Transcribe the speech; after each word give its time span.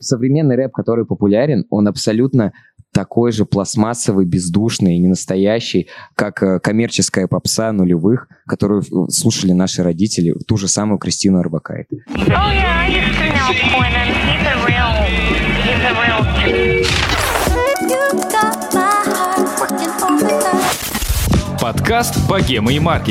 Современный 0.00 0.56
рэп, 0.56 0.72
который 0.72 1.04
популярен, 1.04 1.64
он 1.70 1.88
абсолютно 1.88 2.52
такой 2.92 3.32
же 3.32 3.44
пластмассовый, 3.44 4.24
бездушный 4.24 4.96
и 4.96 4.98
ненастоящий, 4.98 5.88
как 6.14 6.42
э, 6.42 6.58
коммерческая 6.60 7.26
попса 7.26 7.72
нулевых, 7.72 8.28
которую 8.46 8.82
э, 8.82 9.10
слушали 9.10 9.52
наши 9.52 9.82
родители, 9.82 10.34
ту 10.46 10.56
же 10.56 10.68
самую 10.68 10.98
Кристину 10.98 11.38
Арбакайте. 11.38 12.02
Oh 12.08 12.16
yeah, 12.28 12.88
used 12.88 13.18
to 13.18 13.28
know 13.34 13.52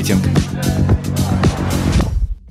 Quentin. 0.04 0.86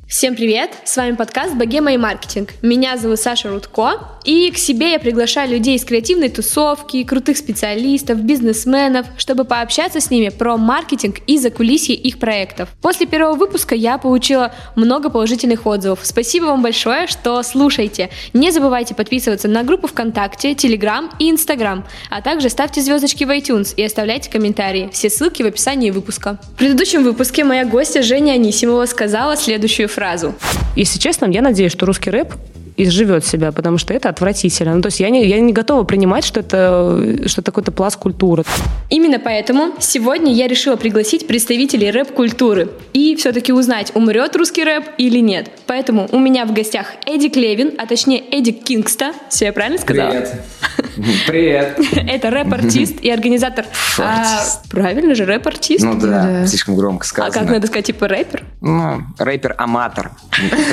Всем 0.09 0.37
привет! 0.37 0.71
С 0.85 0.97
вами 0.97 1.17
подкаст 1.17 1.57
«Богема 1.57 1.93
и 1.93 1.97
маркетинг». 1.97 2.51
Меня 2.63 2.97
зовут 2.97 3.19
Саша 3.19 3.51
Рудко, 3.51 3.99
и 4.25 4.53
к 4.53 4.57
себе 4.57 4.93
я 4.93 5.01
приглашаю 5.01 5.51
людей 5.51 5.75
из 5.75 5.85
креативной 5.85 6.29
тусовки, 6.29 7.03
крутых 7.03 7.37
специалистов, 7.37 8.21
бизнесменов, 8.21 9.07
чтобы 9.19 9.45
пообщаться 9.45 10.01
с 10.01 10.09
ними 10.09 10.29
про 10.29 10.57
маркетинг 10.59 11.17
и 11.27 11.39
закулисье 11.39 11.97
их 11.97 12.21
проектов. 12.21 12.69
После 12.81 13.07
первого 13.07 13.35
выпуска 13.35 13.75
я 13.75 13.99
получила 13.99 14.55
много 14.77 15.11
положительных 15.11 15.67
отзывов. 15.67 15.99
Спасибо 16.05 16.45
вам 16.45 16.63
большое, 16.63 17.09
что 17.09 17.43
слушаете. 17.43 18.11
Не 18.33 18.53
забывайте 18.53 18.95
подписываться 18.95 19.49
на 19.49 19.65
группу 19.65 19.89
ВКонтакте, 19.89 20.55
Телеграм 20.55 21.11
и 21.19 21.33
Инстаграм, 21.33 21.85
а 22.11 22.23
также 22.23 22.49
ставьте 22.49 22.81
звездочки 22.81 23.25
в 23.25 23.31
iTunes 23.31 23.75
и 23.77 23.83
оставляйте 23.83 24.31
комментарии. 24.31 24.89
Все 24.93 25.11
ссылки 25.11 25.43
в 25.43 25.47
описании 25.47 25.91
выпуска. 25.91 26.39
В 26.53 26.59
предыдущем 26.59 27.03
выпуске 27.03 27.43
моя 27.43 27.65
гостья 27.65 28.03
Женя 28.03 28.35
Анисимова 28.35 28.87
сказала 28.87 29.37
следующую 29.37 29.89
фразу. 29.97 30.35
Если 30.77 30.99
честно, 30.99 31.25
я 31.27 31.41
надеюсь, 31.41 31.73
что 31.73 31.87
русский 31.87 32.11
рэп 32.11 32.35
изживет 32.77 33.25
себя, 33.25 33.53
потому 33.53 33.79
что 33.79 33.95
это 33.95 34.09
отвратительно. 34.09 34.75
Ну, 34.75 34.83
то 34.83 34.89
есть 34.89 35.01
я 35.01 35.11
не, 35.11 35.27
я 35.27 35.41
не 35.41 35.53
готова 35.53 35.85
принимать, 35.85 36.25
что 36.25 36.41
это, 36.41 37.27
что 37.29 37.41
это 37.41 37.51
какой-то 37.51 37.73
пласт 37.73 37.97
культуры. 37.97 38.45
Именно 38.91 39.19
поэтому 39.19 39.75
сегодня 39.79 40.33
я 40.33 40.47
решила 40.47 40.77
пригласить 40.77 41.27
представителей 41.27 41.91
рэп-культуры 41.91 42.69
и 42.93 43.17
все-таки 43.17 43.53
узнать, 43.53 43.93
умрет 43.95 44.37
русский 44.37 44.65
рэп 44.65 44.85
или 44.99 45.19
нет. 45.21 45.51
Поэтому 45.67 46.09
у 46.13 46.19
меня 46.19 46.45
в 46.45 46.53
гостях 46.53 46.87
Эдик 47.07 47.37
Левин, 47.37 47.73
а 47.79 47.87
точнее 47.87 48.19
Эдик 48.31 48.63
Кингста. 48.65 49.13
Все 49.29 49.47
я 49.47 49.53
правильно 49.53 49.79
сказала? 49.79 50.11
Привет. 50.11 50.43
Привет. 51.27 51.81
Это 51.95 52.31
рэп-артист 52.31 53.01
и 53.01 53.11
организатор. 53.11 53.67
А, 53.99 54.43
правильно 54.71 55.15
же, 55.15 55.25
рэп-артист? 55.25 55.85
Ну 55.85 55.99
да, 55.99 56.47
слишком 56.47 56.77
громко 56.77 57.05
А 57.05 57.09
сказано. 57.09 57.33
как 57.33 57.51
надо 57.51 57.67
сказать, 57.67 57.87
типа 57.87 58.09
рэпер? 58.09 58.45
Ну, 58.61 59.03
рэпер-аматор. 59.19 60.11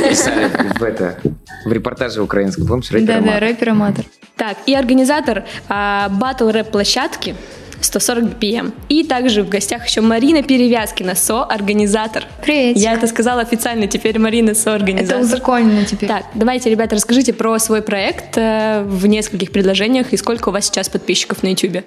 Писали 0.10 0.50
в 0.78 0.84
это, 0.84 1.20
в 1.66 1.72
репортаже 1.72 1.93
украинском, 2.24 2.66
помнишь, 2.68 2.90
Да-да, 2.90 3.40
рэпер-аматор? 3.40 4.06
Так, 4.36 4.58
и 4.66 4.74
организатор 4.74 5.44
а, 5.70 6.10
батл 6.10 6.50
рэп-площадки 6.50 7.36
140 7.82 8.24
BPM. 8.40 8.72
И 8.88 9.04
также 9.04 9.44
в 9.44 9.50
гостях 9.50 9.86
еще 9.86 10.00
Марина 10.02 10.42
Перевязкина, 10.42 11.16
со-организатор. 11.16 12.24
Привет. 12.42 12.78
Я 12.78 12.94
это 12.94 13.08
сказала 13.08 13.42
официально, 13.42 13.88
теперь 13.88 14.18
Марина 14.20 14.52
Это 14.52 14.60
со-организатор. 14.60 15.22
узаконено 15.22 15.84
теперь. 15.86 16.08
Так, 16.08 16.24
давайте, 16.34 16.70
ребята, 16.70 16.96
расскажите 16.96 17.34
про 17.34 17.60
свой 17.60 17.82
проект 17.82 18.38
э, 18.38 18.84
в 18.88 19.06
нескольких 19.06 19.52
предложениях 19.52 20.14
и 20.14 20.18
сколько 20.18 20.48
у 20.50 20.52
вас 20.54 20.66
сейчас 20.66 20.88
подписчиков 20.88 21.44
на 21.44 21.50
YouTube. 21.50 21.84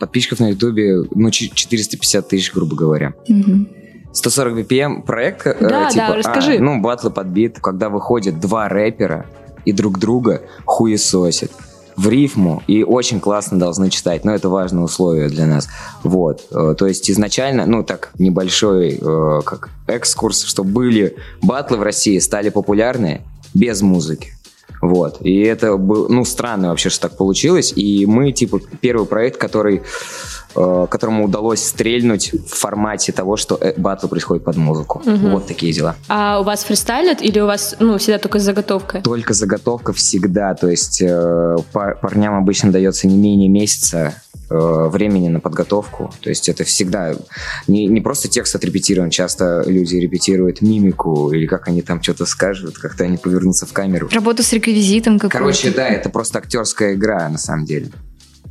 Подписчиков 0.00 0.40
на 0.40 0.48
Ютубе, 0.50 1.02
ну, 1.14 1.30
ч- 1.30 1.50
450 1.54 2.28
тысяч, 2.28 2.52
грубо 2.54 2.74
говоря. 2.74 3.12
Мгм. 3.28 3.68
140 4.16 4.54
BPM 4.60 5.02
проект, 5.02 5.46
э, 5.46 5.56
Да, 5.60 5.90
типа, 5.90 6.06
да, 6.08 6.16
расскажи. 6.16 6.56
а, 6.56 6.60
ну, 6.60 6.80
батлы 6.80 7.10
под 7.10 7.26
бит, 7.26 7.58
когда 7.60 7.90
выходят 7.90 8.40
два 8.40 8.68
рэпера 8.68 9.26
и 9.66 9.72
друг 9.72 9.98
друга 9.98 10.42
хуесосят 10.64 11.52
в 11.96 12.08
рифму 12.08 12.62
и 12.66 12.82
очень 12.82 13.20
классно 13.20 13.58
должны 13.58 13.90
читать, 13.90 14.24
но 14.24 14.34
это 14.34 14.48
важное 14.48 14.84
условие 14.84 15.28
для 15.28 15.46
нас. 15.46 15.68
Вот, 16.02 16.42
Э, 16.50 16.74
то 16.76 16.86
есть 16.86 17.10
изначально, 17.10 17.66
ну 17.66 17.82
так 17.84 18.10
небольшой 18.18 18.98
э, 19.00 19.40
как 19.44 19.70
экскурс, 19.86 20.44
что 20.44 20.64
были 20.64 21.16
батлы 21.42 21.76
в 21.76 21.82
России, 21.82 22.18
стали 22.18 22.48
популярны 22.48 23.20
без 23.54 23.82
музыки. 23.82 24.32
Вот. 24.88 25.18
И 25.20 25.40
это 25.40 25.76
был, 25.76 26.08
ну, 26.08 26.24
странно 26.24 26.68
вообще, 26.68 26.90
что 26.90 27.08
так 27.08 27.16
получилось. 27.16 27.72
И 27.76 28.06
мы, 28.06 28.32
типа, 28.32 28.60
первый 28.80 29.06
проект, 29.06 29.38
который, 29.38 29.82
э, 30.54 30.86
которому 30.90 31.24
удалось 31.24 31.64
стрельнуть 31.64 32.32
в 32.32 32.54
формате 32.54 33.12
того, 33.12 33.36
что 33.36 33.58
э, 33.60 33.74
батл 33.76 34.08
происходит 34.08 34.44
под 34.44 34.56
музыку. 34.56 35.02
Вот 35.04 35.46
такие 35.46 35.72
дела. 35.72 35.96
А 36.08 36.40
у 36.40 36.44
вас 36.44 36.64
фристайлят 36.64 37.22
или 37.22 37.40
у 37.40 37.46
вас 37.46 37.76
ну, 37.80 37.98
всегда 37.98 38.18
только 38.18 38.38
заготовка? 38.38 39.00
Только 39.02 39.34
заготовка 39.34 39.92
всегда. 39.92 40.54
То 40.54 40.68
есть 40.68 41.02
э, 41.02 41.56
пар- 41.72 41.98
парням 42.00 42.34
обычно 42.34 42.72
дается 42.72 43.08
не 43.08 43.16
менее 43.16 43.48
месяца 43.48 44.14
времени 44.48 45.28
на 45.28 45.40
подготовку. 45.40 46.12
То 46.20 46.30
есть 46.30 46.48
это 46.48 46.64
всегда 46.64 47.14
не, 47.66 47.86
не 47.86 48.00
просто 48.00 48.28
текст 48.28 48.54
отрепетирован. 48.54 49.10
Часто 49.10 49.64
люди 49.66 49.96
репетируют 49.96 50.62
мимику 50.62 51.32
или 51.32 51.46
как 51.46 51.68
они 51.68 51.82
там 51.82 52.02
что-то 52.02 52.26
скажут, 52.26 52.78
как-то 52.78 53.04
они 53.04 53.16
повернутся 53.16 53.66
в 53.66 53.72
камеру. 53.72 54.08
Работу 54.12 54.42
с 54.42 54.52
реквизитом 54.52 55.18
какой-то. 55.18 55.38
Короче, 55.38 55.70
да, 55.70 55.88
это 55.88 56.10
просто 56.10 56.38
актерская 56.38 56.94
игра 56.94 57.28
на 57.28 57.38
самом 57.38 57.64
деле. 57.64 57.90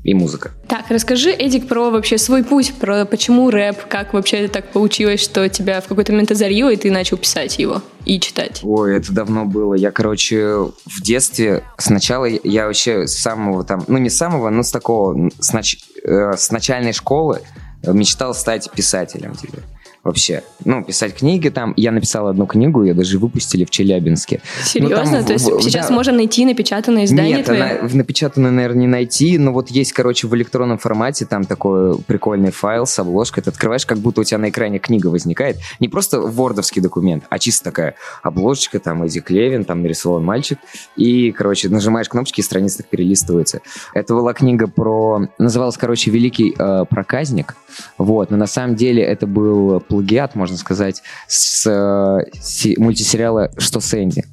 И 0.06 0.14
музыка. 0.14 0.52
Так, 0.68 0.86
расскажи, 0.90 1.32
Эдик, 1.32 1.68
про 1.68 1.90
вообще 1.90 2.20
свой 2.20 2.44
путь, 2.44 2.76
про 2.76 3.06
почему 3.06 3.50
рэп, 3.50 3.88
как 3.90 4.14
вообще 4.14 4.48
так 4.48 4.72
получилось, 4.72 5.20
что 5.20 5.50
тебя 5.50 5.82
в 5.82 5.88
какой-то 5.88 6.12
момент 6.12 6.30
озарило, 6.30 6.72
и 6.72 6.76
ты 6.76 6.92
начал 6.92 7.18
писать 7.18 7.58
его 7.58 7.82
и 8.06 8.20
читать. 8.20 8.60
Ой, 8.62 8.98
это 8.98 9.12
давно 9.12 9.46
было. 9.46 9.74
Я, 9.74 9.90
короче, 9.90 10.58
в 10.86 11.02
детстве 11.02 11.64
сначала 11.80 12.26
я 12.26 12.68
вообще 12.68 13.08
с 13.08 13.18
самого 13.18 13.64
там, 13.64 13.84
ну 13.88 13.98
не 13.98 14.12
с 14.12 14.16
самого, 14.16 14.52
но 14.52 14.62
с 14.62 14.70
такого, 14.70 15.32
с, 15.40 15.52
нач- 15.56 15.80
э, 16.04 16.38
с 16.38 16.52
начальной 16.52 16.94
школы 16.94 17.42
мечтал 17.84 18.36
стать 18.36 18.70
писателем 18.72 19.34
типа. 19.34 19.58
Вообще. 20.06 20.44
Ну, 20.66 20.84
писать 20.84 21.16
книги 21.16 21.50
там. 21.50 21.74
Я 21.76 21.92
написал 21.92 22.28
одну 22.28 22.46
книгу, 22.46 22.84
ее 22.84 22.94
даже 22.94 23.18
выпустили 23.18 23.66
в 23.66 23.72
Челябинске. 23.72 24.40
Серьезно? 24.64 25.04
Ну, 25.04 25.12
там 25.12 25.26
То 25.26 25.34
есть 25.34 25.50
в- 25.50 25.62
сейчас 25.64 25.88
да. 25.88 25.96
можно 25.96 26.14
найти 26.14 26.46
напечатанное 26.46 27.06
издание 27.06 27.38
Нет, 27.38 27.46
твое? 27.48 27.64
она 27.64 27.88
в 27.88 27.96
напечатанной, 27.96 28.52
наверное, 28.52 28.82
не 28.82 28.88
найти, 28.88 29.40
но 29.40 29.52
вот 29.52 29.72
есть, 29.72 29.94
короче, 29.94 30.28
в 30.28 30.36
электронном 30.36 30.78
формате 30.78 31.26
там 31.26 31.44
такой 31.44 31.98
прикольный 31.98 32.52
файл 32.52 32.86
с 32.86 33.00
обложкой. 33.00 33.42
Ты 33.42 33.50
открываешь, 33.50 33.88
как 33.88 33.98
будто 33.98 34.22
у 34.22 34.24
тебя 34.24 34.38
на 34.38 34.50
экране 34.50 34.78
книга 34.78 35.08
возникает. 35.08 35.58
Не 35.80 35.88
просто 35.90 36.22
вордовский 36.22 36.84
документ, 36.84 37.24
а 37.32 37.40
чисто 37.40 37.64
такая 37.64 37.96
обложечка, 38.22 38.78
там 38.80 39.02
Эдди 39.02 39.22
Клевин, 39.22 39.66
там 39.66 39.82
нарисован 39.82 40.24
мальчик. 40.24 40.60
И, 40.96 41.32
короче, 41.32 41.68
нажимаешь 41.68 42.10
кнопочки, 42.10 42.42
и 42.42 42.44
страница 42.44 42.78
так 42.78 42.90
перелистывается. 42.90 43.62
Это 43.96 44.14
была 44.14 44.34
книга 44.34 44.68
про... 44.68 45.30
Называлась, 45.40 45.78
короче, 45.78 46.12
«Великий 46.12 46.54
э, 46.56 46.86
проказник». 46.88 47.56
Вот, 47.98 48.30
но 48.30 48.38
на 48.38 48.48
самом 48.48 48.76
деле 48.76 49.02
это 49.04 49.26
был 49.26 49.80
плагиат, 49.95 50.35
можно 50.35 50.57
сказать, 50.57 51.01
с 51.28 51.66
э, 51.66 52.75
мультисериала 52.78 53.51
«Что 53.57 53.79
с 53.79 53.94
Энди?». 53.94 54.25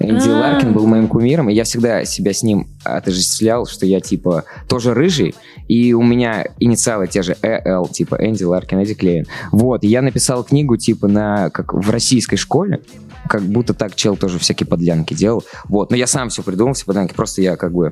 Энди 0.00 0.28
А. 0.28 0.38
Ларкин 0.38 0.72
был 0.72 0.86
моим 0.86 1.06
кумиром, 1.06 1.50
и 1.50 1.54
я 1.54 1.64
всегда 1.64 2.04
себя 2.04 2.32
с 2.32 2.42
ним 2.42 2.68
отождествлял, 2.82 3.66
что 3.66 3.86
я, 3.86 4.00
типа, 4.00 4.44
тоже 4.68 4.94
рыжий, 4.94 5.34
и 5.68 5.92
у 5.92 6.02
меня 6.02 6.46
инициалы 6.58 7.06
те 7.06 7.22
же 7.22 7.36
ЭЛ, 7.42 7.88
типа, 7.88 8.16
Энди 8.20 8.44
Ларкин, 8.44 8.78
Эдди 8.78 8.94
Клейн. 8.94 9.26
Вот, 9.52 9.84
и 9.84 9.88
я 9.88 10.02
написал 10.02 10.44
книгу, 10.44 10.76
типа, 10.76 11.08
на, 11.08 11.50
как 11.50 11.74
в 11.74 11.90
российской 11.90 12.36
школе, 12.36 12.80
как 13.28 13.42
будто 13.42 13.74
так 13.74 13.94
чел 13.94 14.16
тоже 14.16 14.38
всякие 14.38 14.66
подлянки 14.66 15.14
делал. 15.14 15.44
Вот, 15.64 15.90
но 15.90 15.96
я 15.96 16.06
сам 16.06 16.30
все 16.30 16.42
придумал, 16.42 16.74
все 16.74 16.86
подлянки, 16.86 17.14
просто 17.14 17.42
я, 17.42 17.56
как 17.56 17.72
бы, 17.72 17.90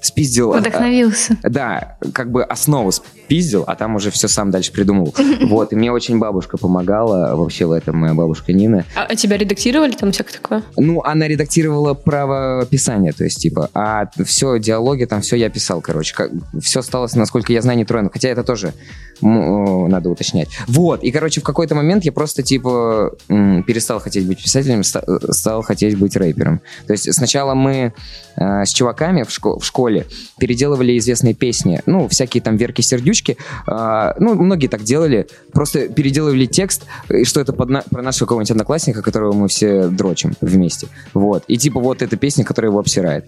спиздил... 0.00 0.52
а, 0.52 0.58
Вдохновился. 0.58 1.36
да, 1.42 1.96
как 2.12 2.30
бы 2.32 2.42
основу 2.42 2.90
спиздил, 3.32 3.64
а 3.66 3.76
там 3.76 3.96
уже 3.96 4.10
все 4.10 4.28
сам 4.28 4.50
дальше 4.50 4.72
придумал. 4.72 5.14
Вот, 5.42 5.72
и 5.72 5.76
мне 5.76 5.90
очень 5.90 6.18
бабушка 6.18 6.56
помогала, 6.56 7.34
вообще 7.34 7.66
в 7.66 7.72
этом 7.72 7.96
моя 7.96 8.14
бабушка 8.14 8.52
Нина. 8.52 8.84
А, 8.94 9.04
а 9.04 9.16
тебя 9.16 9.36
редактировали 9.36 9.92
там 9.92 10.12
всякое 10.12 10.32
такое? 10.32 10.62
Ну, 10.76 11.02
она 11.02 11.26
редактировала 11.26 11.94
правописание, 11.94 13.12
то 13.12 13.24
есть, 13.24 13.40
типа, 13.40 13.70
а 13.74 14.08
все, 14.24 14.58
диалоги, 14.58 15.04
там 15.04 15.20
все 15.20 15.36
я 15.36 15.50
писал, 15.50 15.80
короче. 15.80 16.14
Как, 16.14 16.30
все 16.60 16.80
осталось, 16.80 17.14
насколько 17.14 17.52
я 17.52 17.60
знаю, 17.60 17.78
не 17.78 17.84
троено. 17.84 18.10
Хотя 18.12 18.28
это 18.28 18.44
тоже 18.44 18.72
надо 19.22 20.10
уточнять. 20.10 20.48
Вот, 20.66 21.02
и, 21.04 21.10
короче, 21.10 21.40
в 21.40 21.44
какой-то 21.44 21.74
момент 21.74 22.04
я 22.04 22.12
просто, 22.12 22.42
типа, 22.42 23.14
перестал 23.28 24.00
хотеть 24.00 24.26
быть 24.26 24.42
писателем, 24.42 24.80
э, 24.80 25.32
стал 25.32 25.62
хотеть 25.62 25.96
быть 25.96 26.16
рэпером. 26.16 26.60
То 26.86 26.92
есть 26.92 27.12
сначала 27.14 27.54
мы 27.54 27.92
э, 28.36 28.64
с 28.64 28.72
чуваками 28.72 29.22
в, 29.22 29.28
шко- 29.28 29.60
в 29.60 29.64
школе 29.64 30.06
переделывали 30.38 30.98
известные 30.98 31.34
песни, 31.34 31.80
ну, 31.86 32.08
всякие 32.08 32.42
там 32.42 32.56
Верки-сердючки, 33.22 33.36
э, 33.66 34.12
ну, 34.18 34.34
многие 34.34 34.68
так 34.68 34.82
делали, 34.82 35.26
просто 35.52 35.88
переделывали 35.88 36.46
текст, 36.46 36.84
и 37.08 37.24
что 37.24 37.40
это 37.40 37.52
под 37.52 37.70
на- 37.70 37.82
про 37.82 38.02
нашего 38.02 38.26
какого-нибудь 38.26 38.50
одноклассника, 38.50 39.02
которого 39.02 39.32
мы 39.32 39.48
все 39.48 39.88
дрочим 39.88 40.34
вместе. 40.40 40.88
Вот. 41.14 41.44
И 41.48 41.56
типа 41.56 41.80
вот 41.80 42.02
эта 42.02 42.16
песня, 42.16 42.44
которая 42.44 42.70
его 42.70 42.80
обсирает. 42.80 43.26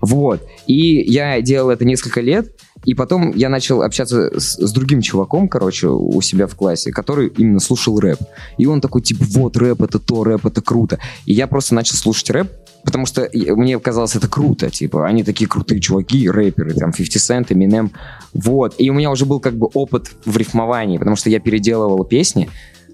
Вот. 0.00 0.42
И 0.66 1.00
я 1.10 1.40
делал 1.40 1.70
это 1.70 1.84
несколько 1.84 2.20
лет, 2.20 2.52
и 2.84 2.94
потом 2.94 3.34
я 3.34 3.48
начал 3.48 3.82
общаться 3.82 4.38
с, 4.38 4.58
с 4.58 4.72
другим 4.72 5.00
чуваком, 5.00 5.48
короче, 5.48 5.88
у 5.88 6.20
себя 6.20 6.46
в 6.46 6.54
классе, 6.54 6.90
который 6.92 7.28
именно 7.28 7.60
слушал 7.60 7.98
рэп. 7.98 8.18
И 8.58 8.66
он 8.66 8.80
такой, 8.80 9.02
типа, 9.02 9.24
вот, 9.28 9.56
рэп 9.56 9.82
это 9.82 9.98
то, 9.98 10.24
рэп 10.24 10.46
это 10.46 10.60
круто. 10.60 10.98
И 11.24 11.32
я 11.32 11.46
просто 11.46 11.74
начал 11.74 11.96
слушать 11.96 12.30
рэп, 12.30 12.50
потому 12.84 13.06
что 13.06 13.28
мне 13.32 13.78
казалось 13.78 14.14
это 14.14 14.28
круто, 14.28 14.70
типа, 14.70 15.06
они 15.06 15.24
такие 15.24 15.48
крутые 15.48 15.80
чуваки, 15.80 16.28
рэперы, 16.28 16.74
там, 16.74 16.92
50 16.92 17.16
Cent, 17.16 17.48
Eminem, 17.48 17.90
вот, 18.32 18.74
и 18.78 18.90
у 18.90 18.94
меня 18.94 19.10
уже 19.10 19.24
был 19.24 19.40
как 19.40 19.54
бы 19.54 19.68
опыт 19.74 20.10
в 20.24 20.36
рифмовании, 20.36 20.98
потому 20.98 21.16
что 21.16 21.30
я 21.30 21.40
переделывал 21.40 22.04
песни, 22.04 22.48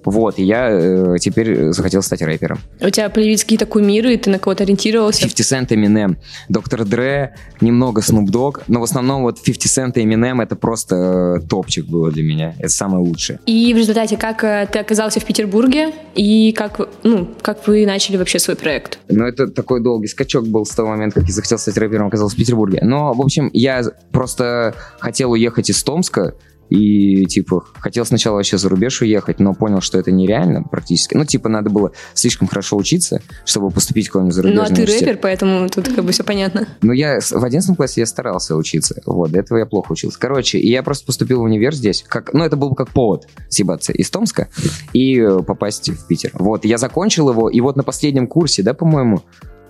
вот, 0.05 0.39
и 0.39 0.45
я 0.45 0.69
э, 0.71 1.17
теперь 1.21 1.73
захотел 1.73 2.03
стать 2.03 2.23
рэпером. 2.23 2.59
У 2.81 2.91
тебя 2.91 3.09
появились 3.11 3.43
какие-то 3.43 3.67
кумиры, 3.67 4.15
и 4.15 4.17
ты 4.17 4.31
на 4.31 4.39
кого-то 4.39 4.65
ориентировался? 4.65 5.23
50 5.23 5.47
Cent, 5.47 5.69
Eminem, 5.69 6.17
Доктор 6.49 6.85
Дре, 6.85 7.35
немного 7.61 8.01
Snoop 8.01 8.27
Dogg, 8.27 8.63
но 8.69 8.81
в 8.81 8.85
основном 8.85 9.23
вот 9.23 9.43
50 9.43 9.95
Cent 9.95 10.01
и 10.01 10.05
Eminem 10.05 10.43
это 10.43 10.57
просто 10.57 11.41
э, 11.43 11.49
топчик 11.49 11.87
было 11.87 12.11
для 12.11 12.23
меня, 12.23 12.55
это 12.59 12.71
самое 12.71 13.05
лучшее. 13.05 13.41
И 13.47 13.73
в 13.75 13.77
результате, 13.77 14.17
как 14.17 14.45
э, 14.45 14.69
ты 14.71 14.79
оказался 14.79 15.21
в 15.21 15.25
Петербурге, 15.25 15.93
и 16.15 16.53
как, 16.53 16.81
ну, 17.03 17.29
как 17.43 17.67
вы 17.67 17.87
начали 17.87 18.17
вообще 18.17 18.39
свой 18.39 18.57
проект? 18.57 18.99
Но 19.09 19.27
это 19.27 19.49
такой 19.49 19.83
долгий 19.83 20.09
скачок 20.09 20.47
был 20.47 20.65
с 20.65 20.71
того 20.71 20.91
момента, 20.91 21.21
как 21.21 21.29
я 21.29 21.35
захотел 21.35 21.59
стать 21.59 21.77
рэпером, 21.77 22.07
оказался 22.07 22.37
в 22.37 22.39
Петербурге. 22.39 22.81
Но, 22.83 23.13
в 23.13 23.21
общем, 23.21 23.51
я 23.53 23.83
просто 24.13 24.75
хотел 24.99 25.33
уехать 25.33 25.71
из 25.71 25.83
Томска, 25.83 26.35
и, 26.71 27.27
типа, 27.27 27.65
хотел 27.81 28.07
сначала 28.07 28.37
вообще 28.37 28.57
за 28.57 28.69
рубеж 28.69 29.03
уехать, 29.03 29.41
но 29.41 29.55
понял, 29.55 29.81
что 29.81 29.99
это 29.99 30.11
нереально 30.13 30.63
практически. 30.63 31.15
Ну, 31.15 31.25
типа, 31.25 31.49
надо 31.49 31.69
было 31.69 31.93
слишком 32.15 32.49
хорошо 32.49 32.77
учиться, 32.77 33.21
чтобы 33.45 33.71
поступить 33.71 34.07
в 34.07 34.13
какой-нибудь 34.13 34.37
Ну, 34.37 34.43
зарубежный 34.43 34.85
а 34.85 34.87
ты 34.87 34.87
рэпер, 34.87 35.19
поэтому 35.21 35.69
тут 35.69 35.89
как 35.89 36.05
бы 36.05 36.13
все 36.13 36.23
понятно. 36.23 36.69
Ну, 36.83 36.93
я 36.93 37.19
в 37.21 37.45
11 37.45 37.77
классе 37.77 38.01
я 38.01 38.07
старался 38.07 38.57
учиться. 38.57 39.03
Вот, 39.05 39.33
до 39.33 39.41
этого 39.41 39.59
я 39.59 39.67
плохо 39.67 39.93
учился. 39.93 40.19
Короче, 40.19 40.59
и 40.59 40.71
я 40.71 40.83
просто 40.83 41.05
поступил 41.07 41.41
в 41.41 41.43
универ 41.43 41.75
здесь. 41.75 42.05
Как, 42.07 42.33
ну, 42.33 42.45
это 42.45 42.57
был 42.57 42.75
как 42.75 42.91
повод 42.91 43.27
съебаться 43.49 43.93
из 43.93 44.09
Томска 44.11 44.49
и 44.93 45.19
э, 45.19 45.43
попасть 45.43 45.91
в 45.91 46.07
Питер. 46.07 46.31
Вот, 46.35 46.65
я 46.65 46.79
закончил 46.79 47.29
его, 47.31 47.51
и 47.51 47.61
вот 47.61 47.77
на 47.77 47.83
последнем 47.83 48.27
курсе, 48.29 48.63
да, 48.63 48.75
по-моему, 48.75 49.23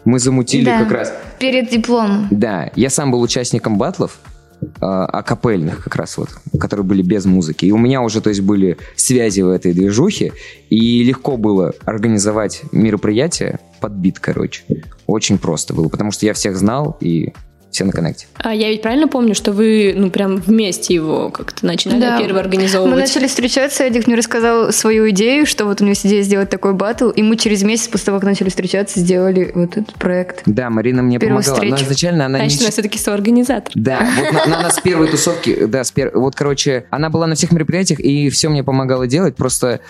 мы 0.05 0.19
замутили 0.19 0.65
Да. 0.65 0.81
как 0.81 0.93
раз... 0.93 1.13
Перед 1.39 1.71
дипломом. 1.71 2.29
Да, 2.31 2.71
я 2.77 2.91
сам 2.91 3.11
был 3.11 3.21
участником 3.21 3.79
батлов, 3.79 4.19
акапельных 4.81 5.85
как 5.85 5.97
раз 5.97 6.17
вот, 6.17 6.31
которые 6.59 6.85
были 6.85 7.03
без 7.03 7.25
музыки. 7.25 7.67
И 7.67 7.73
у 7.73 7.79
меня 7.79 8.03
уже, 8.03 8.21
то 8.21 8.31
есть, 8.31 8.41
были 8.41 8.79
связи 8.97 9.41
в 9.41 9.49
этой 9.49 9.73
движухе, 9.73 10.33
и 10.69 11.03
легко 11.03 11.37
было 11.37 11.73
организовать 11.85 12.63
мероприятие 12.73 13.59
под 13.81 13.93
бит, 13.93 14.19
короче. 14.19 14.63
Очень 15.07 15.39
просто 15.39 15.75
было, 15.75 15.89
потому 15.89 16.13
что 16.13 16.27
я 16.27 16.35
всех 16.35 16.57
знал, 16.57 16.97
и 17.01 17.33
все 17.71 17.85
на 17.85 17.93
коннекте. 17.93 18.27
А 18.39 18.55
я 18.55 18.69
ведь 18.71 18.83
правильно 18.83 19.07
помню, 19.09 19.35
что 19.35 19.53
вы, 19.53 19.95
ну, 19.97 20.11
прям 20.11 20.37
вместе 20.37 20.93
его 20.95 21.31
как-то 21.31 21.65
начинали 21.67 22.01
Да. 22.01 22.19
первый 22.19 22.35
Мы 22.35 22.41
организовывать? 22.41 22.97
начали 22.99 23.27
встречаться, 23.29 23.85
Эдик 23.85 24.07
мне 24.07 24.17
рассказал 24.17 24.73
свою 24.73 25.09
идею, 25.11 25.47
что 25.47 25.65
вот 25.67 25.81
у 25.81 25.85
него 25.85 25.91
есть 25.93 26.05
идея 26.07 26.23
сделать 26.23 26.51
такой 26.51 26.75
батл, 26.75 27.11
и 27.11 27.23
мы 27.23 27.37
через 27.37 27.63
месяц 27.63 27.89
после 27.89 28.07
того, 28.07 28.19
как 28.19 28.29
начали 28.29 28.49
встречаться, 28.49 28.99
сделали 29.01 29.53
вот 29.55 29.77
этот 29.77 29.95
проект. 29.95 30.43
Да, 30.47 30.69
Марина 30.71 31.03
мне 31.03 31.19
Первую 31.19 31.43
помогала, 31.43 31.63
но 31.65 31.77
встречу. 31.77 31.85
изначально 31.93 32.27
она 32.27 32.39
Значит, 32.39 32.59
не... 32.61 32.65
она 32.67 32.73
все-таки 32.73 32.99
соорганизатор. 32.99 33.73
Да, 33.75 34.01
вот 34.19 34.33
на, 34.33 34.47
на 34.57 34.63
нас 34.63 34.77
с 34.77 34.81
первой 34.81 35.09
тусовки, 35.09 35.65
да, 35.67 35.85
с 35.85 35.93
пер- 35.93 36.11
вот, 36.15 36.35
короче, 36.35 36.87
она 36.91 37.09
была 37.11 37.27
на 37.27 37.35
всех 37.37 37.53
мероприятиях 37.53 38.01
и 38.01 38.31
все 38.31 38.49
мне 38.49 38.65
помогала 38.65 39.07
делать, 39.07 39.37
просто 39.37 39.81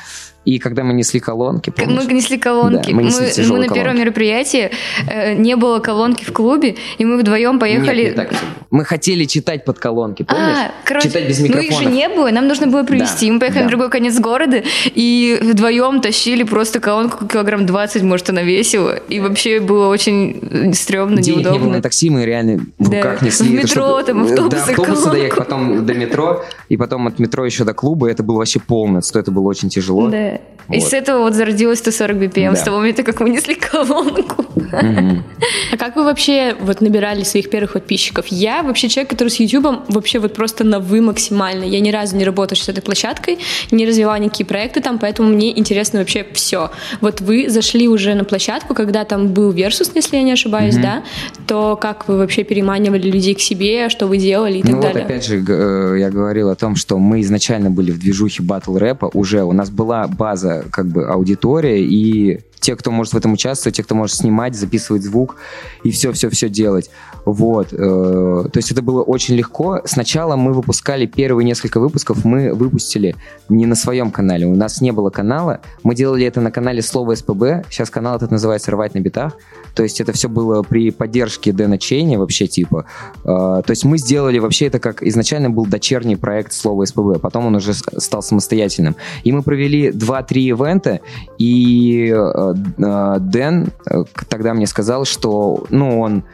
и 0.44 0.58
когда 0.58 0.82
мы 0.84 0.94
несли 0.94 1.20
колонки, 1.20 1.70
помнишь? 1.70 2.04
Мы 2.06 2.12
несли 2.14 2.38
колонки. 2.38 2.88
Да, 2.90 2.96
мы 2.96 3.02
несли 3.02 3.26
мы, 3.26 3.30
тяжелые 3.30 3.68
на 3.68 3.74
первом 3.74 3.90
колонки. 3.90 4.00
мероприятии 4.00 4.70
э, 5.06 5.34
не 5.34 5.54
было 5.54 5.80
колонки 5.80 6.24
в 6.24 6.32
клубе, 6.32 6.76
и 6.98 7.04
мы 7.04 7.18
вдвоем 7.18 7.58
поехали. 7.58 8.04
Нет, 8.04 8.16
не 8.16 8.16
так. 8.16 8.30
Мы 8.70 8.84
хотели 8.84 9.24
читать 9.26 9.64
под 9.64 9.78
колонки, 9.78 10.22
помнишь? 10.22 10.56
А, 10.56 10.72
короче, 10.84 11.08
читать 11.08 11.28
без 11.28 11.40
ну 11.40 11.44
микрофонов. 11.46 11.70
их 11.72 11.78
же 11.78 11.94
не 11.94 12.08
было, 12.08 12.30
нам 12.30 12.48
нужно 12.48 12.68
было 12.68 12.84
привезти. 12.84 13.26
Да, 13.26 13.32
мы 13.34 13.40
поехали 13.40 13.58
да. 13.58 13.64
на 13.64 13.68
другой 13.70 13.90
конец 13.90 14.18
города 14.18 14.62
и 14.86 15.38
вдвоем 15.42 16.00
тащили 16.00 16.42
просто 16.44 16.80
колонку 16.80 17.26
килограмм 17.26 17.66
20, 17.66 18.02
может, 18.02 18.30
она 18.30 18.42
весила. 18.42 18.96
И 19.08 19.20
вообще 19.20 19.60
было 19.60 19.88
очень 19.88 20.72
стрёмно, 20.74 21.20
Денег 21.20 21.38
не 21.38 21.44
было 21.44 21.52
неудобно. 21.54 21.76
на 21.76 21.82
такси, 21.82 22.08
мы 22.08 22.24
реально 22.24 22.64
в 22.78 22.88
Да. 22.88 22.96
руках 22.96 23.22
несли. 23.22 23.48
В 23.48 23.52
метро, 23.52 24.00
чтобы- 24.00 24.02
там, 24.04 24.22
автобусы, 24.22 24.56
Да, 24.56 24.62
автобусы 24.72 25.10
доехать, 25.10 25.38
потом 25.38 25.84
до 25.84 25.94
метро, 25.94 26.44
и 26.68 26.76
потом 26.78 27.06
от 27.08 27.18
метро 27.18 27.44
еще 27.44 27.64
до 27.64 27.74
клуба. 27.74 28.10
Это 28.10 28.22
было 28.22 28.38
вообще 28.38 28.58
полное, 28.60 29.02
что 29.02 29.18
это 29.18 29.30
было 29.30 29.46
очень 29.48 29.68
тяжело. 29.68 30.08
Да. 30.08 30.29
И 30.68 30.78
Вот. 30.78 30.88
с 30.88 30.92
этого 30.92 31.22
вот 31.24 31.34
зародилась 31.34 31.80
140 31.80 32.16
BPM, 32.16 32.50
Да. 32.50 32.56
с 32.56 32.62
того 32.62 32.76
момента, 32.78 33.02
как 33.02 33.18
мы 33.18 33.30
несли 33.30 33.56
колонку. 33.56 34.44
Мгм. 34.54 35.24
А 35.72 35.76
как 35.76 35.96
вы 35.96 36.04
вообще 36.04 36.54
вот 36.60 36.80
набирали 36.80 37.24
своих 37.24 37.50
первых 37.50 37.72
подписчиков? 37.72 38.26
Я 38.28 38.62
вообще 38.62 38.88
человек, 38.88 39.10
который 39.10 39.30
с 39.30 39.40
Ютубом 39.40 39.82
вообще 39.88 40.20
вот 40.20 40.32
просто 40.34 40.62
на 40.62 40.78
вы 40.78 41.00
максимально. 41.00 41.64
Я 41.64 41.80
ни 41.80 41.90
разу 41.90 42.16
не 42.16 42.24
работала 42.24 42.56
с 42.56 42.68
этой 42.68 42.82
площадкой, 42.82 43.38
не 43.72 43.84
развивала 43.84 44.14
никакие 44.18 44.46
проекты 44.46 44.80
там, 44.80 45.00
поэтому 45.00 45.28
мне 45.30 45.58
интересно 45.58 45.98
вообще 45.98 46.24
все. 46.34 46.70
Вот 47.00 47.20
вы 47.20 47.48
зашли 47.50 47.88
уже 47.88 48.14
на 48.14 48.22
площадку, 48.24 48.74
когда 48.74 49.04
там 49.04 49.28
был 49.28 49.50
Версус, 49.50 49.90
если 49.96 50.18
я 50.18 50.22
не 50.22 50.32
ошибаюсь, 50.32 50.76
да? 50.76 51.02
То 51.48 51.76
как 51.80 52.06
вы 52.06 52.16
вообще 52.16 52.44
переманивали 52.44 53.10
людей 53.10 53.34
к 53.34 53.40
себе, 53.40 53.88
что 53.88 54.06
вы 54.06 54.18
делали 54.18 54.58
и 54.58 54.62
так 54.62 54.70
Ну 54.70 54.76
вот 54.76 54.84
далее? 54.86 55.04
опять 55.04 55.24
же, 55.26 55.44
э, 55.48 55.96
я 55.98 56.10
говорил 56.10 56.48
о 56.48 56.54
том, 56.54 56.76
что 56.76 56.96
мы 56.98 57.22
изначально 57.22 57.70
были 57.70 57.90
в 57.90 57.98
движухе 57.98 58.44
батл 58.44 58.76
рэпа, 58.76 59.10
уже 59.14 59.42
у 59.42 59.52
нас 59.52 59.68
была 59.70 60.06
база, 60.20 60.64
как 60.70 60.86
бы 60.86 61.06
аудитория, 61.06 61.80
и 61.82 62.40
те, 62.60 62.76
кто 62.76 62.90
может 62.90 63.14
в 63.14 63.16
этом 63.16 63.32
участвовать, 63.32 63.76
те, 63.76 63.82
кто 63.82 63.94
может 63.94 64.16
снимать, 64.16 64.54
записывать 64.54 65.02
звук 65.02 65.36
и 65.82 65.90
все-все-все 65.90 66.48
делать. 66.48 66.90
Вот. 67.24 67.68
э, 67.72 67.76
То 67.76 68.56
есть 68.56 68.72
это 68.72 68.82
было 68.82 69.02
очень 69.02 69.34
легко. 69.34 69.80
Сначала 69.84 70.36
мы 70.36 70.52
выпускали 70.52 71.06
первые 71.06 71.44
несколько 71.44 71.80
выпусков, 71.80 72.24
мы 72.24 72.54
выпустили 72.54 73.16
не 73.48 73.66
на 73.66 73.74
своем 73.74 74.10
канале. 74.10 74.46
У 74.46 74.54
нас 74.54 74.80
не 74.80 74.92
было 74.92 75.10
канала. 75.10 75.60
Мы 75.82 75.94
делали 75.94 76.26
это 76.26 76.40
на 76.40 76.50
канале 76.50 76.82
Слово 76.82 77.14
СПБ. 77.14 77.64
Сейчас 77.70 77.90
канал 77.90 78.16
этот 78.16 78.30
называется 78.30 78.70
«Рвать 78.70 78.94
на 78.94 79.00
битах». 79.00 79.36
То 79.74 79.82
есть 79.82 80.00
это 80.00 80.12
все 80.12 80.28
было 80.28 80.62
при 80.62 80.90
поддержке 80.90 81.52
Дэна 81.52 81.78
Чейни 81.78 82.16
вообще 82.16 82.46
типа. 82.46 82.86
Э, 83.24 83.62
То 83.64 83.70
есть 83.70 83.84
мы 83.84 83.98
сделали 83.98 84.38
вообще 84.38 84.66
это 84.66 84.78
как 84.78 85.02
изначально 85.02 85.50
был 85.50 85.66
дочерний 85.66 86.16
проект 86.16 86.52
Слово 86.52 86.84
СПБ. 86.84 87.20
Потом 87.20 87.46
он 87.46 87.56
уже 87.56 87.74
стал 87.74 88.22
самостоятельным. 88.22 88.96
И 89.24 89.32
мы 89.32 89.42
провели 89.42 89.90
2-3 89.90 90.38
ивента, 90.40 91.00
и 91.38 92.12
э, 92.14 92.49
Дэн 92.54 93.68
э, 93.86 94.04
тогда 94.28 94.54
мне 94.54 94.66
сказал, 94.66 95.04
что, 95.04 95.64
ну, 95.70 96.00
он 96.00 96.24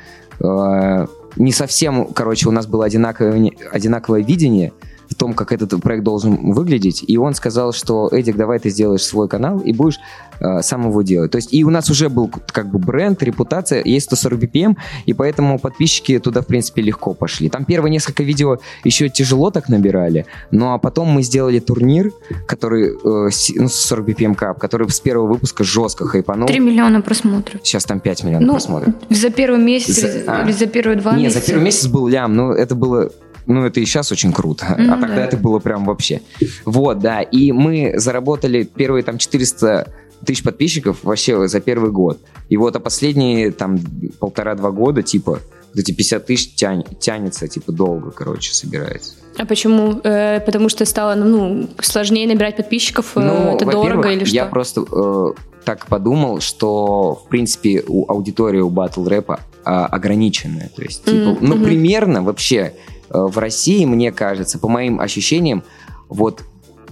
э, 0.40 1.06
не 1.36 1.52
совсем, 1.52 2.06
короче, 2.06 2.48
у 2.48 2.52
нас 2.52 2.66
было 2.66 2.84
одинаковое, 2.84 3.52
одинаковое 3.70 4.22
видение 4.22 4.72
в 5.08 5.14
том, 5.14 5.34
как 5.34 5.52
этот 5.52 5.80
проект 5.82 6.04
должен 6.04 6.52
выглядеть, 6.52 7.04
и 7.06 7.16
он 7.18 7.34
сказал, 7.34 7.72
что, 7.72 8.08
Эдик, 8.12 8.36
давай 8.36 8.58
ты 8.58 8.70
сделаешь 8.70 9.02
свой 9.04 9.28
канал 9.28 9.58
и 9.60 9.72
будешь 9.72 9.98
э, 10.40 10.62
сам 10.62 10.88
его 10.88 11.02
делать. 11.02 11.30
То 11.30 11.36
есть 11.36 11.52
и 11.54 11.64
у 11.64 11.70
нас 11.70 11.90
уже 11.90 12.08
был 12.08 12.30
как 12.52 12.70
бы 12.70 12.78
бренд, 12.78 13.22
репутация, 13.22 13.82
есть 13.84 14.06
140 14.06 14.40
BPM, 14.40 14.76
и 15.06 15.12
поэтому 15.12 15.58
подписчики 15.58 16.18
туда, 16.18 16.40
в 16.42 16.46
принципе, 16.46 16.82
легко 16.82 17.14
пошли. 17.14 17.48
Там 17.48 17.64
первые 17.64 17.90
несколько 17.90 18.22
видео 18.22 18.58
еще 18.84 19.08
тяжело 19.08 19.50
так 19.50 19.68
набирали, 19.68 20.26
ну 20.50 20.72
а 20.72 20.78
потом 20.78 21.08
мы 21.08 21.22
сделали 21.22 21.58
турнир, 21.60 22.10
который, 22.46 22.90
э, 22.94 23.30
ну, 23.56 23.68
40 23.68 24.06
BPM 24.08 24.36
Cup, 24.36 24.58
который 24.58 24.88
с 24.88 25.00
первого 25.00 25.26
выпуска 25.28 25.64
жестко 25.64 26.06
хайпанул. 26.06 26.46
3 26.48 26.58
миллиона 26.60 27.00
просмотров. 27.00 27.60
Сейчас 27.62 27.84
там 27.84 28.00
5 28.00 28.24
миллионов 28.24 28.46
Ну, 28.46 28.52
просмотров. 28.54 28.94
за 29.10 29.30
первый 29.30 29.60
месяц 29.62 30.00
За- 30.00 30.08
или, 30.08 30.24
а. 30.26 30.42
или 30.44 30.52
за 30.52 30.66
первые 30.66 30.96
два 30.98 31.16
Не, 31.16 31.24
месяца. 31.24 31.40
за 31.40 31.46
первый 31.46 31.62
месяц 31.64 31.86
был 31.86 32.08
лям, 32.08 32.34
но 32.34 32.52
это 32.52 32.74
было... 32.74 33.10
Ну, 33.46 33.64
это 33.64 33.80
и 33.80 33.84
сейчас 33.84 34.12
очень 34.12 34.32
круто. 34.32 34.66
а 34.68 34.76
Ну 34.76 35.00
тогда 35.00 35.16
да. 35.16 35.24
это 35.24 35.36
было 35.36 35.58
прям 35.58 35.84
вообще. 35.84 36.20
Вот, 36.64 36.98
да. 36.98 37.22
И 37.22 37.52
мы 37.52 37.94
заработали 37.96 38.64
первые 38.64 39.02
там 39.02 39.18
400 39.18 39.92
тысяч 40.24 40.42
подписчиков 40.42 40.98
вообще 41.04 41.46
за 41.46 41.60
первый 41.60 41.90
год. 41.90 42.18
И 42.48 42.56
вот, 42.56 42.74
а 42.76 42.80
последние 42.80 43.50
там 43.52 43.78
полтора-два 44.18 44.70
года, 44.70 45.02
типа, 45.02 45.40
вот 45.74 45.78
эти 45.78 45.92
50 45.92 46.26
тысяч 46.26 46.54
тянь- 46.54 46.84
тянется, 46.98 47.48
типа, 47.48 47.70
долго, 47.72 48.10
короче, 48.10 48.52
собирается. 48.54 49.14
А 49.38 49.44
почему? 49.44 50.00
Э, 50.02 50.40
потому 50.40 50.68
что 50.68 50.84
стало 50.86 51.14
ну, 51.14 51.68
сложнее 51.80 52.26
набирать 52.26 52.56
подписчиков? 52.56 53.12
Э, 53.16 53.20
Ну, 53.20 53.54
это 53.56 53.66
дорого 53.66 54.08
или 54.10 54.24
что? 54.24 54.34
Я 54.34 54.46
просто 54.46 54.84
э, 54.90 55.32
так 55.64 55.86
подумал, 55.86 56.40
что, 56.40 57.22
в 57.26 57.28
принципе, 57.28 57.84
у 57.86 58.10
аудитории 58.10 58.60
у 58.60 58.70
батл 58.70 59.04
рэпа 59.06 59.40
а, 59.64 59.86
ограниченная. 59.86 60.70
То 60.74 60.82
есть, 60.82 61.04
типа, 61.04 61.30
Мгм, 61.32 61.38
ну, 61.40 61.64
примерно 61.64 62.22
вообще 62.22 62.56
э, 62.56 62.95
в 63.10 63.38
России, 63.38 63.84
мне 63.84 64.12
кажется, 64.12 64.58
по 64.58 64.68
моим 64.68 65.00
ощущениям, 65.00 65.62
вот 66.08 66.42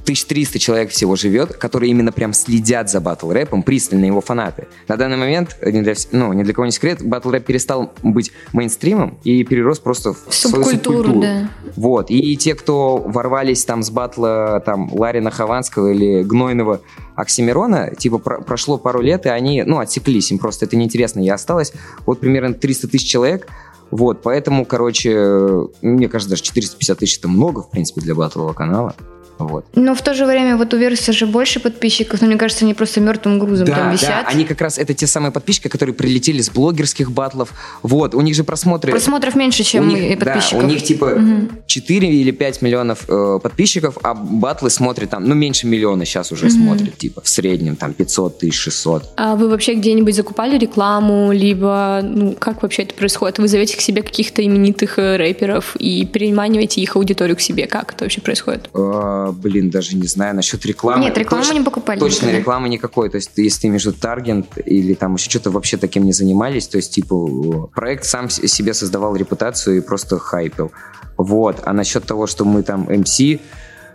1300 0.03 0.59
человек 0.59 0.91
всего 0.91 1.17
живет, 1.17 1.55
которые 1.57 1.91
именно 1.91 2.13
прям 2.13 2.35
следят 2.35 2.91
за 2.91 3.01
батл 3.01 3.31
рэпом, 3.31 3.63
пристально 3.63 4.05
его 4.05 4.21
фанаты. 4.21 4.69
На 4.87 4.99
данный 4.99 5.17
момент, 5.17 5.57
э, 5.63 5.71
не 5.71 5.81
для, 5.81 5.95
ну, 6.13 6.35
ни 6.35 6.43
для 6.43 6.53
кого 6.53 6.67
не 6.67 6.73
секрет, 6.73 7.03
батл 7.03 7.31
рэп 7.31 7.47
перестал 7.47 7.91
быть 8.03 8.31
мейнстримом 8.53 9.17
и 9.25 9.43
перерос 9.45 9.79
просто 9.79 10.13
в 10.13 10.19
свою 10.35 10.57
Субкультуру, 10.57 10.97
субкультуру. 11.05 11.21
да. 11.23 11.49
Вот. 11.77 12.11
И 12.11 12.37
те, 12.37 12.55
кто 12.55 12.99
ворвались 12.99 13.65
там 13.65 13.83
с 13.83 13.89
батла 13.89 14.61
там 14.61 14.93
Ларина 14.93 15.31
Хованского 15.31 15.89
или 15.93 16.23
Гнойного 16.23 16.83
Оксимирона, 17.15 17.95
типа 17.97 18.19
про- 18.19 18.41
прошло 18.43 18.77
пару 18.77 19.01
лет, 19.01 19.25
и 19.25 19.31
они, 19.31 19.63
ну, 19.63 19.79
отсеклись, 19.79 20.31
им 20.31 20.39
просто 20.39 20.67
это 20.67 20.77
неинтересно. 20.77 21.21
И 21.25 21.29
осталось 21.31 21.73
вот 22.05 22.21
примерно 22.21 22.53
300 22.53 22.89
тысяч 22.89 23.09
человек, 23.09 23.47
вот, 23.95 24.23
поэтому, 24.23 24.67
короче, 24.67 25.69
мне 25.81 26.09
кажется, 26.09 26.31
даже 26.31 26.43
450 26.43 26.99
тысяч 26.99 27.19
это 27.19 27.29
много, 27.29 27.63
в 27.63 27.71
принципе, 27.71 28.01
для 28.01 28.17
батлового 28.17 28.53
канала. 28.53 28.97
Вот. 29.39 29.67
Но 29.75 29.95
в 29.95 30.03
то 30.03 30.15
же 30.15 30.27
время 30.27 30.57
вот 30.57 30.73
у 30.75 30.77
Верса 30.77 31.13
же 31.13 31.27
больше 31.27 31.61
подписчиков, 31.61 32.21
но 32.21 32.27
мне 32.29 32.37
кажется, 32.37 32.65
они 32.65 32.75
просто 32.75 33.01
мертвым 33.01 33.39
грузом 33.39 33.67
там 33.67 33.77
Да, 33.77 33.93
висят. 33.93 34.09
да, 34.09 34.25
они 34.29 34.45
как 34.45 34.61
раз, 34.61 34.79
это 34.79 34.95
те 34.95 35.07
самые 35.07 35.33
подписчики, 35.33 35.69
которые 35.69 35.95
прилетели 35.95 36.41
с 36.41 36.51
блогерских 36.51 37.11
батлов. 37.11 37.53
Вот, 37.83 38.15
у 38.15 38.21
них 38.21 38.35
же 38.35 38.45
просмотры... 38.45 38.93
Просмотров 38.93 39.35
меньше, 39.35 39.63
у 39.63 39.65
чем 39.65 39.89
них, 39.89 40.13
и 40.13 40.17
подписчиков. 40.17 40.61
Да, 40.61 40.67
у 40.67 40.71
них 40.71 40.83
типа 40.83 41.19
4 41.67 42.09
или 42.09 42.31
5 42.31 42.63
миллионов 42.63 43.05
э, 43.09 43.39
подписчиков, 43.43 43.99
а 44.03 44.15
батлы 44.15 44.71
смотрят 44.71 45.11
там, 45.11 45.25
ну, 45.29 45.35
меньше 45.35 45.67
миллиона 45.67 46.05
сейчас 46.05 46.33
уже 46.33 46.51
смотрят, 46.51 46.97
типа, 46.97 47.21
в 47.23 47.29
среднем 47.29 47.77
там 47.77 47.93
500 47.93 48.39
тысяч, 48.39 48.55
600. 48.59 49.15
А 49.17 49.37
вы 49.37 49.49
вообще 49.49 49.75
где-нибудь 49.75 50.15
закупали 50.15 50.59
рекламу, 50.59 51.33
либо, 51.33 52.01
ну, 52.03 52.37
как 52.39 52.63
вообще 52.63 52.83
это 52.83 52.95
происходит? 52.95 53.39
Вы 53.39 53.49
зовете 53.49 53.77
к 53.77 53.81
себе 53.81 54.03
каких-то 54.03 54.45
именитых 54.45 54.99
э, 54.99 55.17
рэперов 55.17 55.77
и 55.77 56.07
переманиваете 56.07 56.81
их 56.81 56.97
аудиторию 56.97 57.37
к 57.37 57.41
себе? 57.41 57.67
Как 57.67 57.93
это 57.95 58.05
вообще 58.05 58.21
происходит? 58.21 58.71
Э, 58.75 59.24
блин, 59.33 59.71
даже 59.71 59.97
не 59.97 60.07
знаю 60.07 60.35
насчет 60.35 60.65
рекламы. 60.67 61.05
Нет, 61.05 61.17
рекламу 61.19 61.45
Точ- 61.45 61.55
не 61.55 61.61
покупали 61.61 61.99
Точно 61.99 62.27
никогда. 62.27 62.39
рекламы 62.39 62.69
никакой. 62.69 63.11
То 63.11 63.17
есть, 63.17 63.31
если 63.37 63.63
ты 63.63 63.69
между 63.69 63.93
таргет 63.93 64.47
или 64.65 64.95
там 64.95 65.15
еще 65.15 65.31
что-то 65.31 65.51
вообще 65.51 65.77
таким 65.77 66.05
не 66.05 66.13
занимались, 66.13 66.69
то 66.69 66.77
есть, 66.77 66.95
типа, 66.95 67.69
проект 67.75 68.05
сам 68.05 68.31
себе 68.31 68.75
создавал 68.75 69.17
репутацию 69.17 69.79
и 69.79 69.81
просто 69.81 70.19
хайпил. 70.19 70.73
Вот. 71.17 71.63
А 71.65 71.73
насчет 71.73 72.05
того, 72.05 72.27
что 72.27 72.45
мы 72.45 72.63
там 72.63 72.89
MC 72.89 73.41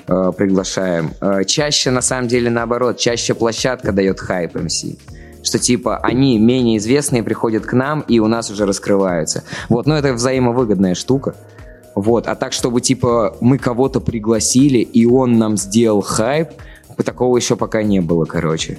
э, 0.07 0.31
приглашаем, 0.37 1.11
э, 1.21 1.43
чаще, 1.45 1.91
на 1.91 2.01
самом 2.01 2.27
деле, 2.27 2.49
наоборот, 2.49 2.97
чаще 2.97 3.33
площадка 3.33 3.91
дает 3.91 4.19
хайп 4.19 4.55
MC. 4.55 4.97
Что 5.41 5.57
типа 5.57 5.97
они 5.97 6.37
менее 6.37 6.77
известные 6.77 7.23
приходят 7.23 7.65
к 7.65 7.73
нам 7.73 8.01
и 8.01 8.19
у 8.19 8.27
нас 8.27 8.49
уже 8.51 8.65
раскрываются. 8.65 9.43
Вот, 9.69 9.85
но 9.85 9.97
это 9.97 10.13
взаимовыгодная 10.13 10.95
штука. 10.95 11.35
Вот, 12.01 12.27
а 12.27 12.35
так, 12.35 12.53
чтобы, 12.53 12.81
типа, 12.81 13.35
мы 13.41 13.57
кого-то 13.57 13.99
пригласили, 13.99 14.79
и 14.79 15.05
он 15.05 15.37
нам 15.37 15.57
сделал 15.57 16.01
хайп, 16.01 16.49
такого 17.03 17.37
еще 17.37 17.55
пока 17.55 17.83
не 17.83 17.99
было, 18.01 18.25
короче. 18.25 18.77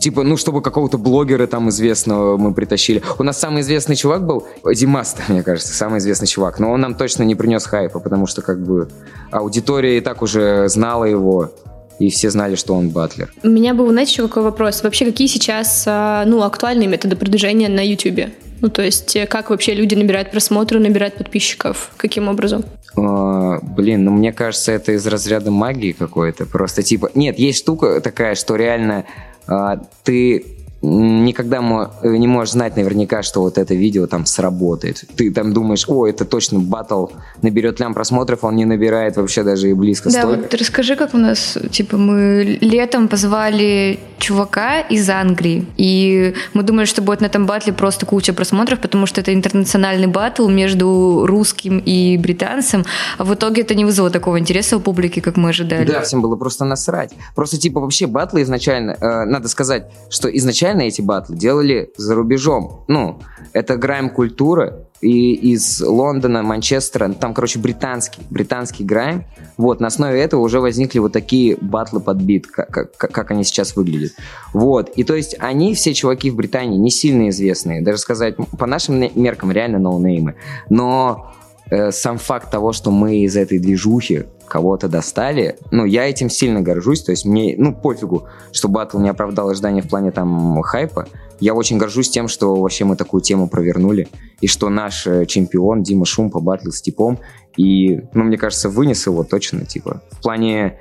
Типа, 0.00 0.22
ну, 0.22 0.36
чтобы 0.36 0.62
какого-то 0.62 0.98
блогера 0.98 1.46
там 1.46 1.68
известного 1.68 2.36
мы 2.36 2.54
притащили. 2.54 3.02
У 3.18 3.22
нас 3.22 3.38
самый 3.38 3.60
известный 3.62 3.96
чувак 3.96 4.26
был, 4.26 4.46
Димаста, 4.74 5.22
мне 5.28 5.42
кажется, 5.42 5.74
самый 5.74 5.98
известный 5.98 6.26
чувак, 6.26 6.58
но 6.58 6.72
он 6.72 6.80
нам 6.80 6.94
точно 6.94 7.22
не 7.22 7.34
принес 7.34 7.66
хайпа, 7.66 8.00
потому 8.00 8.26
что, 8.26 8.42
как 8.42 8.62
бы, 8.62 8.88
аудитория 9.30 9.98
и 9.98 10.00
так 10.00 10.22
уже 10.22 10.68
знала 10.68 11.04
его, 11.04 11.50
и 11.98 12.08
все 12.10 12.30
знали, 12.30 12.54
что 12.54 12.74
он 12.74 12.90
батлер. 12.90 13.32
У 13.42 13.48
меня 13.48 13.74
был, 13.74 13.88
знаете, 13.90 14.12
еще 14.12 14.26
какой 14.26 14.42
вопрос? 14.42 14.82
Вообще, 14.82 15.04
какие 15.04 15.28
сейчас, 15.28 15.84
а, 15.86 16.24
ну, 16.24 16.42
актуальные 16.42 16.88
методы 16.88 17.14
продвижения 17.14 17.68
на 17.68 17.86
YouTube? 17.86 18.30
Ну, 18.60 18.68
то 18.68 18.82
есть, 18.82 19.16
э, 19.16 19.26
как 19.26 19.50
вообще 19.50 19.74
люди 19.74 19.94
набирают 19.94 20.30
просмотры, 20.30 20.78
набирают 20.80 21.14
подписчиков? 21.16 21.90
Каким 21.96 22.28
образом? 22.28 22.64
А, 22.96 23.58
блин, 23.62 24.04
ну 24.04 24.12
мне 24.12 24.32
кажется, 24.32 24.72
это 24.72 24.92
из 24.92 25.06
разряда 25.06 25.50
магии 25.50 25.92
какой-то. 25.92 26.46
Просто 26.46 26.82
типа... 26.82 27.10
Нет, 27.14 27.38
есть 27.38 27.58
штука 27.58 28.00
такая, 28.00 28.34
что 28.34 28.56
реально 28.56 29.04
а, 29.46 29.80
ты 30.04 30.44
никогда 30.84 31.90
э, 32.02 32.16
не 32.16 32.26
можешь 32.26 32.52
знать 32.52 32.76
наверняка, 32.76 33.22
что 33.22 33.40
вот 33.40 33.58
это 33.58 33.74
видео 33.74 34.06
там 34.06 34.26
сработает. 34.26 35.04
Ты 35.16 35.32
там 35.32 35.52
думаешь, 35.52 35.84
о, 35.88 36.06
это 36.06 36.24
точно 36.24 36.60
батл 36.60 37.06
наберет 37.42 37.80
лям 37.80 37.94
просмотров, 37.94 38.44
он 38.44 38.56
не 38.56 38.64
набирает 38.64 39.16
вообще 39.16 39.42
даже 39.42 39.70
и 39.70 39.72
близко 39.72 40.10
Да, 40.10 40.22
столько. 40.22 40.42
вот 40.42 40.54
расскажи, 40.54 40.96
как 40.96 41.14
у 41.14 41.18
нас, 41.18 41.56
типа, 41.70 41.96
мы 41.96 42.58
летом 42.60 43.08
позвали 43.08 43.98
чувака 44.18 44.80
из 44.80 45.08
Англии, 45.10 45.66
и 45.76 46.34
мы 46.52 46.62
думали, 46.62 46.86
что 46.86 47.02
будет 47.02 47.20
на 47.20 47.26
этом 47.26 47.46
батле 47.46 47.72
просто 47.72 48.06
куча 48.06 48.32
просмотров, 48.32 48.80
потому 48.80 49.06
что 49.06 49.20
это 49.20 49.34
интернациональный 49.34 50.06
батл 50.06 50.48
между 50.48 51.24
русским 51.26 51.78
и 51.78 52.16
британцем, 52.16 52.84
а 53.18 53.24
в 53.24 53.34
итоге 53.34 53.62
это 53.62 53.74
не 53.74 53.84
вызвало 53.84 54.10
такого 54.10 54.38
интереса 54.38 54.76
у 54.76 54.80
публики, 54.80 55.20
как 55.20 55.36
мы 55.36 55.50
ожидали. 55.50 55.86
Да, 55.86 56.00
всем 56.02 56.22
было 56.22 56.36
просто 56.36 56.64
насрать. 56.64 57.12
Просто, 57.34 57.58
типа, 57.58 57.80
вообще 57.80 58.06
батлы 58.06 58.42
изначально... 58.42 58.92
э, 58.92 59.24
надо 59.24 59.48
сказать, 59.48 59.90
что 60.10 60.28
изначально 60.28 60.82
эти 60.82 61.00
батлы 61.00 61.36
делали 61.36 61.90
за 61.96 62.14
рубежом. 62.14 62.84
Ну, 62.88 63.20
это 63.52 63.76
грайм-культура, 63.76 64.86
и 65.00 65.34
из 65.34 65.80
Лондона, 65.80 66.42
Манчестера, 66.42 67.12
там, 67.12 67.34
короче, 67.34 67.58
британский, 67.58 68.22
британский 68.30 68.84
грайм. 68.84 69.24
Вот, 69.56 69.80
на 69.80 69.88
основе 69.88 70.20
этого 70.20 70.40
уже 70.40 70.60
возникли 70.60 70.98
вот 70.98 71.12
такие 71.12 71.56
батлы 71.60 72.00
под 72.00 72.18
бит, 72.18 72.46
как, 72.46 72.70
как, 72.70 72.96
как 72.96 73.30
они 73.30 73.44
сейчас 73.44 73.76
выглядят. 73.76 74.12
Вот, 74.52 74.88
и 74.90 75.04
то 75.04 75.14
есть 75.14 75.36
они, 75.38 75.74
все 75.74 75.94
чуваки 75.94 76.30
в 76.30 76.36
Британии, 76.36 76.78
не 76.78 76.90
сильно 76.90 77.28
известные, 77.28 77.82
даже 77.82 77.98
сказать, 77.98 78.36
по 78.58 78.66
нашим 78.66 78.98
меркам 79.14 79.52
реально 79.52 79.78
ноунеймы, 79.78 80.36
но 80.68 81.34
э, 81.70 81.90
сам 81.90 82.18
факт 82.18 82.50
того, 82.50 82.72
что 82.72 82.90
мы 82.90 83.18
из 83.18 83.36
этой 83.36 83.58
движухи 83.58 84.24
кого-то 84.46 84.88
достали, 84.88 85.56
ну, 85.70 85.84
я 85.84 86.08
этим 86.08 86.30
сильно 86.30 86.60
горжусь, 86.60 87.02
то 87.02 87.10
есть 87.10 87.24
мне, 87.24 87.54
ну, 87.56 87.74
пофигу, 87.74 88.28
что 88.52 88.68
батл 88.68 88.98
не 88.98 89.08
оправдал 89.08 89.48
ожидания 89.48 89.82
в 89.82 89.88
плане 89.88 90.10
там 90.10 90.60
хайпа, 90.62 91.06
я 91.40 91.54
очень 91.54 91.78
горжусь 91.78 92.10
тем, 92.10 92.28
что 92.28 92.54
вообще 92.56 92.84
мы 92.84 92.96
такую 92.96 93.20
тему 93.20 93.48
провернули, 93.48 94.08
и 94.40 94.46
что 94.46 94.68
наш 94.68 95.06
э, 95.06 95.26
чемпион 95.26 95.82
Дима 95.82 96.06
Шум 96.06 96.30
побатлил 96.30 96.72
с 96.72 96.80
типом, 96.80 97.18
и, 97.56 98.02
ну, 98.14 98.24
мне 98.24 98.36
кажется, 98.36 98.68
вынес 98.68 99.06
его 99.06 99.24
точно, 99.24 99.64
типа, 99.64 100.02
в 100.10 100.22
плане 100.22 100.80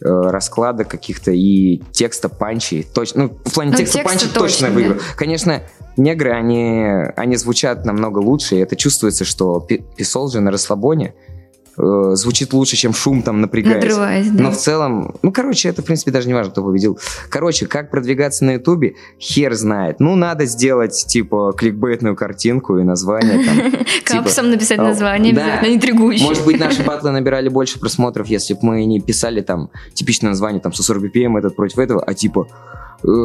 э, 0.00 0.06
расклада 0.06 0.84
каких-то 0.84 1.30
и 1.30 1.82
текста 1.92 2.28
панчей, 2.28 2.82
точно, 2.82 3.24
ну, 3.24 3.38
в 3.44 3.54
плане 3.54 3.70
Ну, 3.72 3.76
текста, 3.76 3.98
текста 3.98 4.10
панчей 4.10 4.28
точно, 4.28 4.40
точно 4.40 4.70
выиграл. 4.70 5.00
Конечно, 5.16 5.62
негры, 5.96 6.32
они, 6.32 6.84
они 7.16 7.36
звучат 7.36 7.84
намного 7.84 8.18
лучше, 8.18 8.56
и 8.56 8.58
это 8.58 8.76
чувствуется, 8.76 9.24
что 9.24 9.60
Писол 9.96 10.28
же 10.28 10.40
на 10.40 10.50
расслабоне 10.50 11.14
э, 11.76 12.12
звучит 12.14 12.52
лучше, 12.52 12.76
чем 12.76 12.92
шум 12.92 13.22
там 13.22 13.40
напрягаясь. 13.40 13.82
Надрываясь, 13.82 14.30
да. 14.30 14.44
Но 14.44 14.50
в 14.50 14.56
целом, 14.56 15.14
ну, 15.22 15.32
короче, 15.32 15.68
это, 15.68 15.82
в 15.82 15.84
принципе, 15.84 16.10
даже 16.10 16.28
не 16.28 16.34
важно, 16.34 16.52
кто 16.52 16.64
победил. 16.64 16.98
Короче, 17.28 17.66
как 17.66 17.90
продвигаться 17.90 18.44
на 18.44 18.52
Ютубе, 18.52 18.94
хер 19.20 19.54
знает. 19.54 20.00
Ну, 20.00 20.14
надо 20.16 20.46
сделать, 20.46 21.04
типа, 21.06 21.52
кликбейтную 21.56 22.16
картинку 22.16 22.78
и 22.78 22.82
название 22.82 23.44
там. 23.44 23.70
типа, 24.04 24.22
Капсом 24.22 24.50
написать 24.50 24.78
а, 24.78 24.84
название, 24.84 25.32
обязательно 25.32 25.74
интригующее. 25.74 26.28
Может 26.28 26.44
быть, 26.44 26.58
наши 26.58 26.82
батлы 26.82 27.10
набирали 27.10 27.48
больше 27.48 27.78
просмотров, 27.78 28.26
если 28.28 28.54
бы 28.54 28.60
мы 28.62 28.84
не 28.84 29.00
писали 29.00 29.40
там 29.40 29.70
типичное 29.94 30.30
название, 30.30 30.60
там, 30.60 30.72
140 30.72 31.04
BPM 31.04 31.38
этот 31.38 31.56
против 31.56 31.78
этого, 31.78 32.02
а 32.02 32.14
типа 32.14 32.48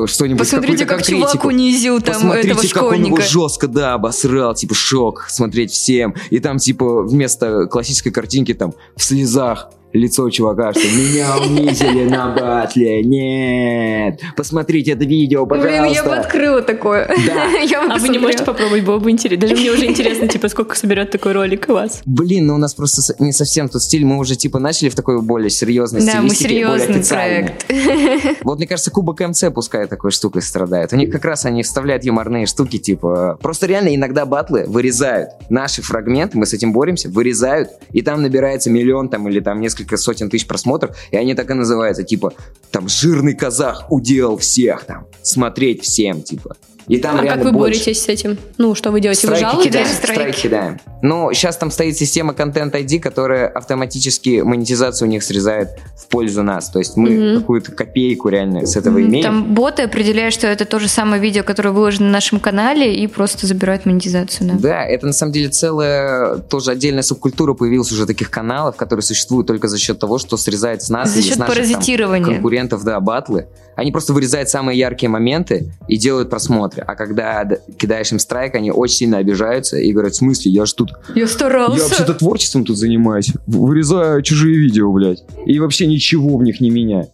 что-нибудь, 0.07 0.39
Посмотрите, 0.39 0.85
какую-то 0.85 0.85
как 0.85 1.03
чувак 1.05 1.31
конкретику. 1.31 1.47
унизил 1.47 2.01
там 2.01 2.15
Посмотрите, 2.15 2.49
этого 2.49 2.61
как 2.61 2.83
он 2.83 2.93
его 2.95 3.15
школьника. 3.15 3.21
жестко, 3.21 3.67
да, 3.67 3.93
обосрал, 3.93 4.53
типа, 4.53 4.75
шок, 4.75 5.25
смотреть 5.29 5.71
всем. 5.71 6.15
И 6.29 6.39
там, 6.39 6.57
типа, 6.57 7.03
вместо 7.03 7.65
классической 7.67 8.11
картинки, 8.11 8.53
там, 8.53 8.73
в 8.97 9.03
слезах 9.03 9.69
лицо 9.93 10.29
чувака, 10.29 10.73
что 10.73 10.87
меня 10.87 11.37
унизили 11.37 12.07
на 12.07 12.33
батле, 12.33 13.03
нет, 13.03 14.19
посмотрите 14.35 14.91
это 14.91 15.05
видео, 15.05 15.45
пожалуйста. 15.45 15.81
Блин, 15.81 15.93
я 15.93 16.03
бы 16.03 16.15
открыла 16.15 16.61
такое. 16.61 17.07
Да. 17.07 17.47
Я 17.69 17.81
бы 17.81 17.93
А 17.93 17.97
вы 17.97 18.09
не 18.09 18.19
можете 18.19 18.43
попробовать, 18.43 18.83
было 18.83 18.99
бы 18.99 19.11
интересно. 19.11 19.47
Даже 19.47 19.59
мне 19.59 19.71
уже 19.71 19.85
интересно, 19.85 20.27
типа, 20.27 20.49
сколько 20.49 20.75
соберет 20.75 21.11
такой 21.11 21.33
ролик 21.33 21.65
у 21.69 21.73
вас. 21.73 22.01
Блин, 22.05 22.47
ну 22.47 22.55
у 22.55 22.57
нас 22.57 22.73
просто 22.73 23.01
не 23.19 23.31
совсем 23.31 23.69
тот 23.69 23.81
стиль, 23.81 24.05
мы 24.05 24.17
уже, 24.17 24.35
типа, 24.35 24.59
начали 24.59 24.89
в 24.89 24.95
такой 24.95 25.21
более 25.21 25.49
серьезной 25.49 26.05
Да, 26.05 26.21
мы 26.21 26.29
стилистике, 26.29 26.65
более 26.65 26.79
серьезный 26.79 26.99
официальной. 26.99 27.53
проект. 27.67 28.39
Вот, 28.43 28.57
мне 28.57 28.67
кажется, 28.67 28.91
Кубок 28.91 29.19
МЦ 29.19 29.45
пускай 29.53 29.87
такой 29.87 30.11
штукой 30.11 30.41
страдает. 30.41 30.93
У 30.93 30.95
них 30.95 31.11
как 31.11 31.25
раз 31.25 31.45
они 31.45 31.63
вставляют 31.63 32.03
юморные 32.03 32.45
штуки, 32.45 32.77
типа... 32.77 33.37
Просто 33.41 33.67
реально 33.67 33.95
иногда 33.95 34.25
батлы 34.25 34.65
вырезают 34.67 35.31
наши 35.49 35.81
фрагменты, 35.81 36.37
мы 36.37 36.45
с 36.45 36.53
этим 36.53 36.73
боремся, 36.73 37.09
вырезают, 37.09 37.69
и 37.91 38.01
там 38.01 38.21
набирается 38.21 38.69
миллион 38.69 39.09
там 39.09 39.27
или 39.27 39.39
там 39.39 39.59
несколько 39.59 39.78
сотен 39.97 40.29
тысяч 40.29 40.47
просмотров, 40.47 40.95
и 41.11 41.17
они 41.17 41.35
так 41.35 41.49
и 41.49 41.53
называются, 41.53 42.03
типа, 42.03 42.33
там, 42.71 42.87
жирный 42.87 43.35
казах 43.35 43.91
уделал 43.91 44.37
всех, 44.37 44.85
там, 44.85 45.07
смотреть 45.21 45.83
всем, 45.83 46.21
типа. 46.21 46.55
И 46.89 46.97
там 46.97 47.19
А 47.19 47.23
реально 47.23 47.43
как 47.43 47.53
вы 47.53 47.57
больше. 47.57 47.79
боретесь 47.79 48.01
с 48.03 48.07
этим? 48.09 48.37
Ну, 48.57 48.73
что 48.75 48.89
вы 48.91 48.99
делаете? 48.99 49.27
Вы 49.27 49.35
Страйки 49.35 49.51
жалуетесь? 49.51 49.71
кидаем, 49.71 49.87
Страйки. 49.87 50.11
страйки 50.19 50.41
кидаем. 50.41 50.79
Ну, 51.03 51.31
сейчас 51.33 51.55
там 51.55 51.69
стоит 51.71 51.95
система 51.95 52.33
Content 52.33 52.71
ID, 52.71 52.99
которая 52.99 53.47
автоматически 53.47 54.41
монетизацию 54.41 55.07
у 55.07 55.11
них 55.11 55.23
срезает 55.23 55.69
в 55.95 56.07
пользу 56.07 56.41
нас. 56.43 56.69
То 56.69 56.79
есть 56.79 56.97
мы 56.97 57.09
Мгм. 57.11 57.39
какую-то 57.41 57.71
копейку 57.73 58.29
реально 58.29 58.65
с 58.65 58.75
этого 58.75 59.01
имеем. 59.01 59.23
Там 59.23 59.53
боты 59.53 59.83
определяют, 59.83 60.33
что 60.33 60.47
это 60.47 60.65
то 60.65 60.79
же 60.79 60.87
самое 60.87 61.21
видео, 61.21 61.43
которое 61.43 61.69
выложено 61.69 62.07
на 62.07 62.11
нашем 62.13 62.39
канале, 62.39 62.93
и 62.95 63.05
просто 63.07 63.45
забирают 63.45 63.85
монетизацию. 63.85 64.49
Да. 64.49 64.55
Да, 64.59 64.83
это 64.83 65.05
на 65.05 65.13
самом 65.13 65.31
деле 65.31 65.49
целая 65.49 66.37
тоже 66.37 66.71
отдельная 66.71 67.03
субкультура 67.03 67.53
появилась 67.53 67.91
уже 67.91 68.07
таких 68.07 68.31
каналов, 68.31 68.75
которые 68.75 69.03
существуют 69.03 69.45
только 69.47 69.67
за 69.67 69.77
счет 69.77 69.99
того, 69.99 70.17
что 70.17 70.37
срезает 70.37 70.81
с 70.81 70.89
нас 70.89 71.09
За 71.09 71.19
или 71.19 71.21
с 71.21 71.29
счет 71.29 71.37
наших, 71.37 71.55
там, 71.55 71.63
паразитирования. 71.65 72.25
конкурентов, 72.33 72.83
да, 72.83 72.99
батлы. 72.99 73.47
Они 73.79 73.93
просто 73.93 74.11
вырезают 74.11 74.49
самые 74.49 74.77
яркие 74.77 75.09
моменты 75.09 75.71
и 75.87 75.95
делают 75.95 76.29
просмотры. 76.29 76.83
А 76.85 76.95
когда 76.95 77.47
кидаешь 77.77 78.11
им 78.11 78.19
страйк, 78.19 78.55
они 78.55 78.71
очень 78.71 78.95
сильно 78.97 79.19
обижаются 79.19 79.77
и 79.77 79.93
говорят, 79.93 80.11
в 80.11 80.17
смысле, 80.17 80.51
я 80.51 80.65
же 80.65 80.75
тут 80.75 80.91
Я 81.15 81.27
старался. 81.27 81.77
Я 81.77 81.83
вообще-то 81.87 82.13
творчеством 82.13 82.65
тут 82.65 82.77
занимаюсь. 82.77 83.31
Вырезаю 83.47 84.21
чужие 84.21 84.57
видео, 84.57 84.91
блядь. 84.91 85.23
И 85.45 85.57
вообще 85.59 85.87
ничего 85.87 86.35
в 86.35 86.43
них 86.43 86.59
не 86.59 86.71
меняю. 86.71 87.07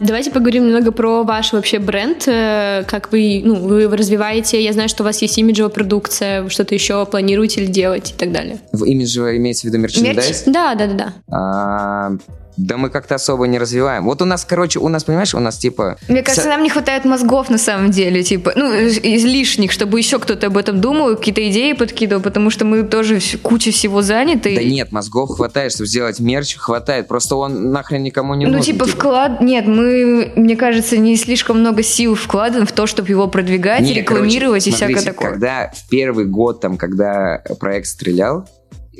Давайте 0.00 0.30
поговорим 0.30 0.66
немного 0.66 0.92
про 0.92 1.22
ваш 1.22 1.54
вообще 1.54 1.78
бренд, 1.78 2.24
э, 2.26 2.84
как 2.86 3.10
вы, 3.10 3.40
ну, 3.42 3.54
вы 3.54 3.82
его 3.82 3.96
развиваете. 3.96 4.62
Я 4.62 4.74
знаю, 4.74 4.90
что 4.90 5.02
у 5.02 5.06
вас 5.06 5.22
есть 5.22 5.38
имиджевая 5.38 5.70
продукция, 5.70 6.42
вы 6.42 6.50
что-то 6.50 6.74
еще 6.74 7.06
планируете 7.06 7.62
ли 7.62 7.68
делать 7.68 8.10
и 8.10 8.18
так 8.18 8.32
далее. 8.32 8.58
В 8.72 8.84
имидже 8.84 9.36
имеется 9.38 9.62
в 9.62 9.70
виду 9.70 9.78
мерчендайз? 9.78 10.42
Да, 10.46 10.74
да, 10.74 10.88
да, 10.88 10.94
да. 10.94 11.12
А, 11.30 12.12
Да 12.56 12.76
мы 12.76 12.90
как-то 12.90 13.14
особо 13.14 13.46
не 13.46 13.58
развиваем. 13.58 14.04
Вот 14.04 14.20
у 14.22 14.24
нас, 14.24 14.44
короче, 14.44 14.78
у 14.78 14.88
нас, 14.88 15.04
понимаешь, 15.04 15.34
у 15.34 15.38
нас 15.40 15.56
типа... 15.58 15.96
Мне 16.08 16.22
кажется, 16.22 16.42
Со- 16.44 16.48
нам 16.50 16.62
не 16.62 16.70
хватает 16.70 17.04
мозгов 17.04 17.48
на 17.50 17.58
самом 17.58 17.90
деле, 17.90 18.22
типа, 18.22 18.52
ну, 18.56 18.72
из 18.74 19.24
лишних, 19.24 19.72
чтобы 19.72 19.98
еще 19.98 20.18
кто-то 20.18 20.48
об 20.48 20.56
этом 20.56 20.80
думал, 20.80 21.16
какие-то 21.16 21.48
идеи 21.50 21.72
подкидывал, 21.72 22.22
потому 22.22 22.50
что 22.50 22.64
мы 22.64 22.82
тоже 22.82 23.20
куча 23.42 23.70
всего 23.70 24.02
заняты. 24.02 24.54
Да 24.54 24.62
нет, 24.62 24.92
мозгов 24.92 25.30
хватает, 25.36 25.72
чтобы 25.72 25.86
сделать 25.88 26.20
мерч, 26.20 26.56
хватает. 26.56 27.08
Просто 27.08 27.36
он 27.36 27.70
нахрен 27.72 28.02
никому 28.02 28.34
не 28.34 28.44
Ну, 28.46 28.52
нужен. 28.52 28.64
типа, 28.74 28.86
вклад... 28.86 29.40
Нет, 29.40 29.66
мы, 29.66 30.32
мне 30.36 30.56
кажется, 30.56 30.96
не 30.96 31.16
слишком 31.16 31.60
много 31.60 31.82
сил 31.82 32.14
вкладываем 32.14 32.66
в 32.66 32.72
то, 32.72 32.86
чтобы 32.86 33.08
его 33.08 33.28
продвигать, 33.28 33.80
Не, 33.80 33.94
рекламировать 33.94 34.64
короче, 34.64 34.70
и 34.70 34.72
всякое 34.72 34.94
смотрите, 34.96 35.12
такое. 35.12 35.30
Когда 35.30 35.72
в 35.74 35.88
первый 35.88 36.26
год, 36.26 36.60
там, 36.60 36.76
когда 36.76 37.42
проект 37.58 37.86
стрелял, 37.86 38.48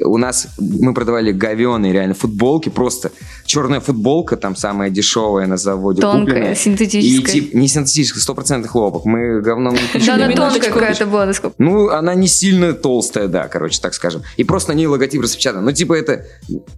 у 0.05 0.17
нас 0.17 0.49
мы 0.59 0.95
продавали 0.95 1.33
говеные 1.33 1.93
реально 1.93 2.15
футболки, 2.15 2.71
просто 2.71 3.11
черная 3.53 3.81
футболка, 3.81 4.39
там 4.39 4.57
самая 4.57 4.89
дешевая 4.89 5.47
на 5.47 5.59
заводе 5.59 6.01
Тонкая, 6.01 6.25
купленная. 6.25 6.55
синтетическая. 6.55 7.37
И 7.37 7.41
тип, 7.41 7.53
не 7.53 7.69
синтетическая, 7.69 8.23
стопроцентный 8.23 8.71
хлопок. 8.71 9.05
Мы 9.05 9.43
говном 9.43 9.75
не 9.75 10.07
Да, 10.07 10.15
она 10.15 10.33
тонкая 10.33 10.73
какая-то 10.73 11.05
была, 11.05 11.27
насколько... 11.27 11.55
Ну, 11.59 11.91
она 11.91 12.15
не 12.15 12.29
сильно 12.29 12.73
толстая, 12.73 13.29
да, 13.29 13.49
короче, 13.49 13.79
так 13.83 13.93
скажем. 13.93 14.23
И 14.39 14.45
просто 14.45 14.73
на 14.73 14.77
ней 14.77 14.87
логотип 14.87 15.21
распечатан. 15.21 15.63
Ну, 15.63 15.71
типа, 15.73 15.93
это 15.93 16.25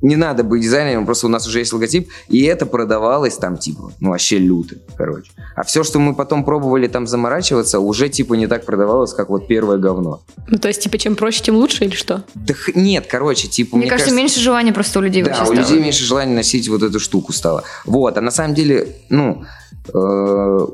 не 0.02 0.16
надо 0.16 0.42
быть 0.42 0.62
дизайнером, 0.62 1.06
просто 1.06 1.26
у 1.26 1.30
нас 1.30 1.46
уже 1.46 1.60
есть 1.60 1.72
логотип, 1.72 2.08
и 2.28 2.42
это 2.42 2.66
продавалось 2.66 3.36
там, 3.36 3.56
типа, 3.56 3.92
ну, 4.00 4.10
вообще 4.10 4.38
люто, 4.38 4.74
короче. 4.96 5.30
А 5.54 5.62
все, 5.62 5.84
что 5.84 6.00
мы 6.00 6.12
потом 6.16 6.44
пробовали 6.44 6.88
там 6.88 7.06
заморачиваться, 7.06 7.78
уже, 7.78 8.08
типа, 8.08 8.34
не 8.34 8.48
так 8.48 8.64
продавалось, 8.64 9.14
как 9.14 9.28
вот 9.30 9.46
первое 9.46 9.78
говно. 9.78 10.22
Ну, 10.48 10.58
то 10.58 10.66
есть, 10.66 10.80
типа, 10.82 10.98
чем 10.98 11.14
проще, 11.14 11.40
тем 11.44 11.54
лучше 11.54 11.84
или 11.84 11.94
что? 11.94 12.24
Да 12.34 12.54
нет, 12.74 13.06
короче, 13.08 13.46
типа, 13.46 13.76
Мне, 13.76 13.86
кажется, 13.88 14.12
меньше 14.12 14.40
желания 14.40 14.72
просто 14.72 14.98
у 14.98 15.02
людей 15.02 15.22
Да, 15.22 15.28
вообще 15.28 15.42
у 15.44 15.46
стало. 15.54 15.60
людей 15.60 15.78
меньше 15.80 16.02
желания 16.04 16.34
носить 16.34 16.63
вот 16.68 16.82
эту 16.82 17.00
штуку 17.00 17.32
стало. 17.32 17.62
Вот, 17.84 18.16
а 18.18 18.20
на 18.20 18.30
самом 18.30 18.54
деле, 18.54 18.96
ну, 19.10 19.44
э, 19.92 20.66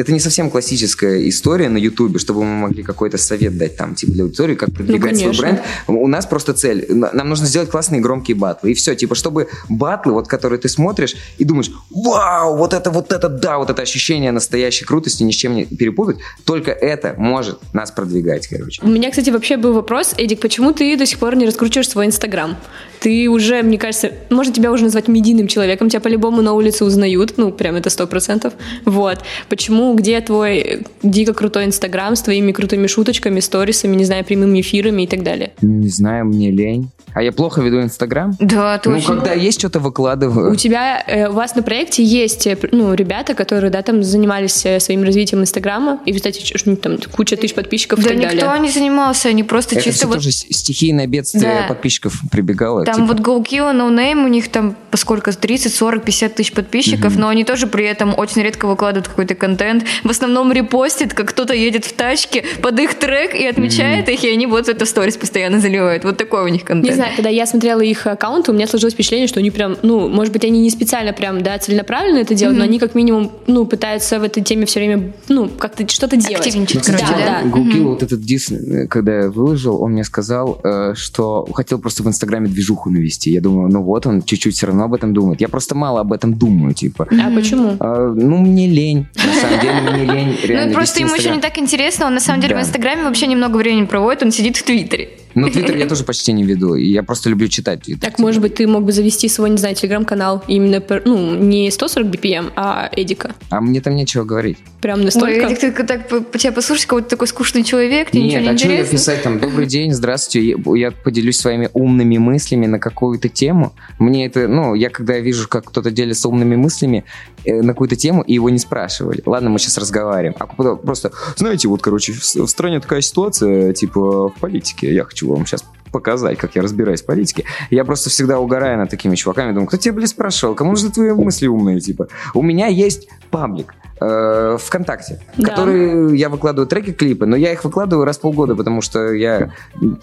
это 0.00 0.12
не 0.12 0.20
совсем 0.20 0.50
классическая 0.50 1.28
история 1.28 1.68
на 1.68 1.78
Ютубе, 1.78 2.18
чтобы 2.18 2.44
мы 2.44 2.68
могли 2.68 2.82
какой-то 2.82 3.18
совет 3.18 3.56
дать 3.56 3.76
там, 3.76 3.94
типа, 3.94 4.12
для 4.12 4.24
аудитории, 4.24 4.54
как 4.54 4.72
продвигать 4.72 5.16
свой 5.16 5.32
конечно. 5.32 5.42
бренд. 5.42 5.60
У 5.86 6.06
нас 6.06 6.26
просто 6.26 6.52
цель. 6.52 6.86
Нам 6.88 7.28
нужно 7.28 7.46
сделать 7.46 7.70
классные 7.70 8.00
громкие 8.00 8.36
батлы. 8.36 8.72
И 8.72 8.74
все, 8.74 8.94
типа, 8.94 9.14
чтобы 9.14 9.48
батлы, 9.68 10.12
вот, 10.12 10.28
которые 10.28 10.58
ты 10.58 10.68
смотришь 10.68 11.16
и 11.38 11.44
думаешь, 11.44 11.70
вау, 11.90 12.56
вот 12.56 12.74
это, 12.74 12.90
вот 12.90 13.12
это, 13.12 13.28
да, 13.28 13.58
вот 13.58 13.70
это 13.70 13.82
ощущение 13.82 14.32
настоящей 14.32 14.84
крутости 14.84 15.22
ни 15.22 15.30
с 15.30 15.34
чем 15.34 15.54
не 15.54 15.64
перепутать, 15.64 16.18
только 16.44 16.70
это 16.70 17.14
может 17.16 17.58
нас 17.72 17.90
продвигать, 17.90 18.46
короче. 18.48 18.82
У 18.82 18.88
меня, 18.88 19.10
кстати, 19.10 19.30
вообще 19.30 19.56
был 19.56 19.72
вопрос, 19.72 20.14
Эдик, 20.18 20.40
почему 20.40 20.72
ты 20.72 20.96
до 20.96 21.06
сих 21.06 21.18
пор 21.18 21.36
не 21.36 21.46
раскручиваешь 21.46 21.88
свой 21.88 22.06
Инстаграм? 22.06 22.56
Ты 23.00 23.28
уже, 23.28 23.62
мне 23.62 23.78
кажется, 23.78 24.12
можно 24.30 24.52
тебя 24.52 24.72
уже 24.72 24.84
назвать 24.84 25.08
медийным 25.08 25.48
человеком, 25.48 25.88
тебя 25.88 26.00
по-любому 26.00 26.42
на 26.42 26.54
улице 26.54 26.84
узнают, 26.84 27.34
ну, 27.36 27.52
прям 27.52 27.76
это 27.76 27.90
сто 27.90 28.06
процентов. 28.06 28.54
Вот. 28.84 29.18
Почему, 29.48 29.85
где 29.94 30.20
твой 30.20 30.84
дико 31.02 31.32
крутой 31.34 31.64
Инстаграм 31.66 32.14
с 32.16 32.22
твоими 32.22 32.52
крутыми 32.52 32.86
шуточками, 32.86 33.40
сторисами, 33.40 33.96
не 33.96 34.04
знаю, 34.04 34.24
прямыми 34.24 34.60
эфирами 34.60 35.02
и 35.02 35.06
так 35.06 35.22
далее? 35.22 35.52
Не 35.62 35.88
знаю, 35.88 36.24
мне 36.26 36.50
лень. 36.50 36.88
А 37.14 37.22
я 37.22 37.32
плохо 37.32 37.62
веду 37.62 37.80
Инстаграм? 37.80 38.34
Да, 38.40 38.78
Ну, 38.84 38.92
точно. 38.96 39.14
когда 39.14 39.32
есть 39.32 39.58
что-то 39.60 39.78
выкладываю. 39.80 40.52
У 40.52 40.54
тебя, 40.56 41.02
э, 41.06 41.28
у 41.28 41.32
вас 41.32 41.54
на 41.54 41.62
проекте 41.62 42.04
есть, 42.04 42.46
э, 42.46 42.58
ну, 42.72 42.92
ребята, 42.92 43.32
которые, 43.32 43.70
да, 43.70 43.80
там 43.80 44.02
занимались 44.02 44.66
э, 44.66 44.80
своим 44.80 45.02
развитием 45.02 45.40
Инстаграма, 45.40 45.98
и, 46.04 46.12
кстати, 46.12 46.42
там 46.76 46.98
куча 47.12 47.36
тысяч 47.38 47.54
подписчиков 47.54 48.00
и 48.00 48.02
Да 48.02 48.08
так 48.10 48.18
никто 48.18 48.40
далее. 48.46 48.60
не 48.62 48.68
занимался, 48.68 49.30
они 49.30 49.44
просто 49.44 49.76
Это 49.76 49.84
чисто 49.84 49.98
все 50.00 50.06
вот... 50.08 50.14
тоже 50.16 50.30
с- 50.30 50.44
стихийное 50.50 51.06
бедствие 51.06 51.60
Да. 51.62 51.68
подписчиков 51.68 52.20
прибегало. 52.30 52.84
Там 52.84 52.94
типа. 52.96 53.06
вот 53.06 53.20
GoKill, 53.20 53.72
No 53.72 53.88
Name, 53.90 54.22
у 54.26 54.28
них 54.28 54.48
там 54.50 54.76
по 54.90 54.98
сколько, 54.98 55.32
30, 55.32 55.72
40, 55.74 56.04
50 56.04 56.34
тысяч 56.34 56.52
подписчиков, 56.52 57.16
но 57.16 57.28
они 57.28 57.44
тоже 57.44 57.66
при 57.66 57.86
этом 57.86 58.12
очень 58.18 58.42
редко 58.42 58.66
выкладывают 58.66 59.08
какой-то 59.08 59.34
контент. 59.34 59.56
В 60.04 60.10
основном 60.10 60.52
репостят, 60.52 61.14
как 61.14 61.30
кто-то 61.30 61.54
едет 61.54 61.84
в 61.84 61.92
тачке 61.92 62.44
под 62.62 62.78
их 62.78 62.94
трек 62.94 63.34
и 63.34 63.46
отмечает 63.46 64.08
их, 64.08 64.24
и 64.24 64.30
они 64.30 64.46
вот 64.46 64.68
это 64.68 64.84
в 64.84 64.88
сторис 64.88 65.16
постоянно 65.16 65.60
заливают. 65.60 66.04
Вот 66.04 66.16
такой 66.16 66.44
у 66.44 66.48
них 66.48 66.64
контент. 66.64 66.88
Не 66.88 66.94
знаю, 66.94 67.12
когда 67.16 67.30
я 67.30 67.46
смотрела 67.46 67.80
их 67.80 68.06
аккаунты, 68.06 68.52
у 68.52 68.54
меня 68.54 68.66
сложилось 68.66 68.94
впечатление, 68.94 69.28
что 69.28 69.40
они 69.40 69.50
прям, 69.50 69.76
ну, 69.82 70.08
может 70.08 70.32
быть, 70.32 70.44
они 70.44 70.60
не 70.60 70.70
специально 70.70 71.12
прям, 71.12 71.42
да, 71.42 71.58
целенаправленно 71.58 72.18
это 72.18 72.34
делают, 72.34 72.58
но 72.58 72.64
они 72.64 72.78
как 72.78 72.94
минимум, 72.94 73.32
ну, 73.46 73.66
пытаются 73.66 74.18
в 74.18 74.22
этой 74.22 74.42
теме 74.42 74.66
все 74.66 74.80
время, 74.80 75.12
ну, 75.28 75.48
как-то 75.48 75.88
что-то 75.88 76.16
делать. 76.16 76.46
Активничать, 76.46 76.86
да, 76.86 76.92
короче, 76.92 77.24
да. 77.24 77.40
да? 77.42 77.48
Гулкил 77.48 77.88
вот 77.90 78.02
этот 78.02 78.20
дис, 78.20 78.52
когда 78.88 79.22
я 79.22 79.30
выложил, 79.30 79.82
он 79.82 79.92
мне 79.92 80.04
сказал, 80.04 80.60
э, 80.62 80.94
что 80.94 81.46
хотел 81.52 81.78
просто 81.78 82.02
в 82.02 82.08
Инстаграме 82.08 82.48
движуху 82.48 82.90
навести. 82.90 83.30
Я 83.30 83.40
думаю, 83.40 83.70
ну 83.70 83.82
вот 83.82 84.06
он 84.06 84.22
чуть-чуть 84.22 84.54
все 84.54 84.66
равно 84.66 84.84
об 84.84 84.94
этом 84.94 85.14
думает. 85.14 85.40
Я 85.40 85.48
просто 85.48 85.74
мало 85.74 86.00
об 86.00 86.12
этом 86.12 86.34
думаю, 86.34 86.74
типа. 86.74 87.06
А 87.10 87.30
почему? 87.34 87.76
А, 87.80 88.12
ну, 88.14 88.38
мне 88.38 88.66
лень. 88.66 89.06
На 89.14 89.40
самом 89.40 89.55
лень 89.62 90.68
Ну, 90.68 90.74
просто 90.74 91.00
ему 91.00 91.14
еще 91.14 91.30
не 91.30 91.40
так 91.40 91.58
интересно, 91.58 92.06
он 92.06 92.14
на 92.14 92.20
самом 92.20 92.40
деле 92.40 92.56
в 92.56 92.60
Инстаграме 92.60 93.04
вообще 93.04 93.26
немного 93.26 93.56
времени 93.56 93.86
проводит, 93.86 94.22
он 94.22 94.32
сидит 94.32 94.56
в 94.56 94.62
Твиттере. 94.62 95.10
Ну, 95.36 95.50
Твиттер 95.50 95.76
я 95.76 95.86
тоже 95.86 96.02
почти 96.02 96.32
не 96.32 96.44
веду. 96.44 96.76
и 96.76 96.86
Я 96.86 97.02
просто 97.02 97.28
люблю 97.28 97.46
читать 97.48 97.82
Твиттер. 97.82 98.10
Так, 98.10 98.18
может 98.18 98.40
быть, 98.40 98.54
ты 98.54 98.66
мог 98.66 98.84
бы 98.84 98.92
завести 98.92 99.28
свой, 99.28 99.50
не 99.50 99.58
знаю, 99.58 99.74
телеграм-канал 99.74 100.42
именно, 100.48 100.82
ну, 101.04 101.34
не 101.36 101.70
140 101.70 102.08
BPM, 102.08 102.52
а 102.56 102.88
Эдика. 102.90 103.34
А 103.50 103.60
мне 103.60 103.82
там 103.82 103.94
нечего 103.94 104.24
говорить. 104.24 104.56
Прям 104.80 105.00
Ой, 105.00 105.04
настолько. 105.04 105.46
Эдик, 105.46 105.58
ты 105.58 105.72
так 105.72 106.08
по, 106.08 106.38
тебя 106.38 106.52
послушаешь, 106.52 106.86
какой-то 106.86 107.10
такой 107.10 107.26
скучный 107.26 107.64
человек, 107.64 108.10
тебе 108.10 108.22
ничего 108.22 108.40
Нет, 108.40 108.50
не 108.50 108.54
а 108.54 108.58
что 108.58 108.72
я 108.72 108.84
писать 108.84 109.22
там? 109.22 109.38
Добрый 109.40 109.66
день, 109.66 109.92
здравствуйте. 109.92 110.56
Я, 110.74 110.90
поделюсь 110.90 111.38
своими 111.38 111.68
умными 111.74 112.16
мыслями 112.16 112.64
на 112.64 112.78
какую-то 112.78 113.28
тему. 113.28 113.74
Мне 113.98 114.26
это, 114.26 114.48
ну, 114.48 114.74
я 114.74 114.88
когда 114.88 115.18
вижу, 115.18 115.48
как 115.48 115.66
кто-то 115.66 115.90
делится 115.90 116.30
умными 116.30 116.56
мыслями 116.56 117.04
э, 117.44 117.60
на 117.60 117.74
какую-то 117.74 117.96
тему, 117.96 118.22
и 118.22 118.32
его 118.32 118.48
не 118.48 118.58
спрашивали. 118.58 119.22
Ладно, 119.26 119.50
мы 119.50 119.58
сейчас 119.58 119.76
разговариваем. 119.76 120.34
А 120.38 120.46
потом 120.46 120.78
просто, 120.78 121.12
знаете, 121.36 121.68
вот, 121.68 121.82
короче, 121.82 122.14
в 122.14 122.46
стране 122.46 122.80
такая 122.80 123.02
ситуация, 123.02 123.74
типа, 123.74 124.30
в 124.30 124.34
политике. 124.40 124.94
Я 124.94 125.04
хочу 125.04 125.25
вам 125.34 125.46
сейчас 125.46 125.64
показать, 125.92 126.38
как 126.38 126.56
я 126.56 126.62
разбираюсь 126.62 127.02
в 127.02 127.06
политике. 127.06 127.44
Я 127.70 127.84
просто 127.84 128.10
всегда 128.10 128.38
угораю 128.38 128.78
над 128.78 128.90
такими 128.90 129.14
чуваками. 129.14 129.52
Думаю, 129.52 129.66
кто 129.66 129.76
тебя, 129.76 129.94
блин, 129.94 130.06
спрашивал? 130.08 130.54
Кому 130.54 130.70
нужны 130.72 130.90
твои 130.90 131.12
мысли 131.12 131.46
умные, 131.46 131.80
типа? 131.80 132.08
У 132.34 132.42
меня 132.42 132.66
есть 132.66 133.08
паблик 133.30 133.74
э, 134.00 134.58
ВКонтакте, 134.60 135.20
Да. 135.36 135.48
который 135.48 136.16
я 136.18 136.28
выкладываю 136.28 136.66
треки, 136.66 136.92
клипы, 136.92 137.26
но 137.26 137.36
я 137.36 137.52
их 137.52 137.64
выкладываю 137.64 138.04
раз 138.04 138.18
в 138.18 138.20
полгода, 138.20 138.54
потому 138.54 138.82
что 138.82 139.12
я 139.12 139.52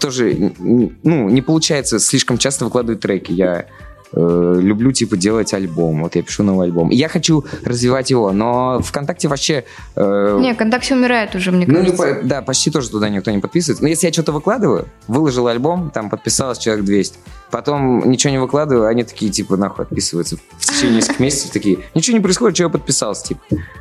тоже, 0.00 0.52
ну, 0.58 1.28
не 1.28 1.42
получается 1.42 1.98
слишком 1.98 2.38
часто 2.38 2.64
выкладывать 2.64 3.00
треки. 3.00 3.32
Я 3.32 3.66
э, 4.12 4.58
люблю, 4.60 4.92
типа, 4.92 5.16
делать 5.16 5.52
альбом. 5.54 6.02
Вот 6.02 6.14
я 6.16 6.22
пишу 6.22 6.42
новый 6.42 6.66
альбом. 6.66 6.90
И 6.90 6.96
я 6.96 7.08
хочу 7.08 7.44
развивать 7.64 8.10
его, 8.10 8.32
но 8.32 8.80
ВКонтакте 8.82 9.28
вообще... 9.28 9.64
э, 9.96 10.38
Не, 10.40 10.54
ВКонтакте 10.54 10.94
умирает 10.94 11.34
уже, 11.34 11.50
мне 11.52 11.66
ну, 11.66 11.74
кажется. 11.80 11.96
по- 11.96 12.22
да, 12.26 12.42
почти 12.42 12.70
тоже 12.70 12.90
туда 12.90 13.08
никто 13.08 13.30
не 13.30 13.38
подписывается. 13.38 13.82
Но 13.82 13.88
если 13.88 14.06
я 14.06 14.12
что-то 14.12 14.32
выкладываю, 14.32 14.86
выложил 15.08 15.46
альбом, 15.48 15.90
там 15.90 16.10
подписалось 16.10 16.58
человек 16.58 16.84
200. 16.84 17.18
Потом 17.50 18.10
ничего 18.10 18.32
не 18.32 18.38
выкладываю, 18.38 18.88
они 18.88 19.04
такие, 19.04 19.30
типа, 19.30 19.56
нахуй 19.56 19.84
отписываются. 19.84 20.36
В 20.58 20.66
течение 20.66 20.96
нескольких 20.96 21.20
месяцев 21.20 21.50
такие, 21.52 21.78
ничего 21.94 22.16
не 22.16 22.22
происходит, 22.22 22.56
что 22.56 22.64
я 22.64 22.68
подписался, 22.68 23.28
типа. 23.28 23.40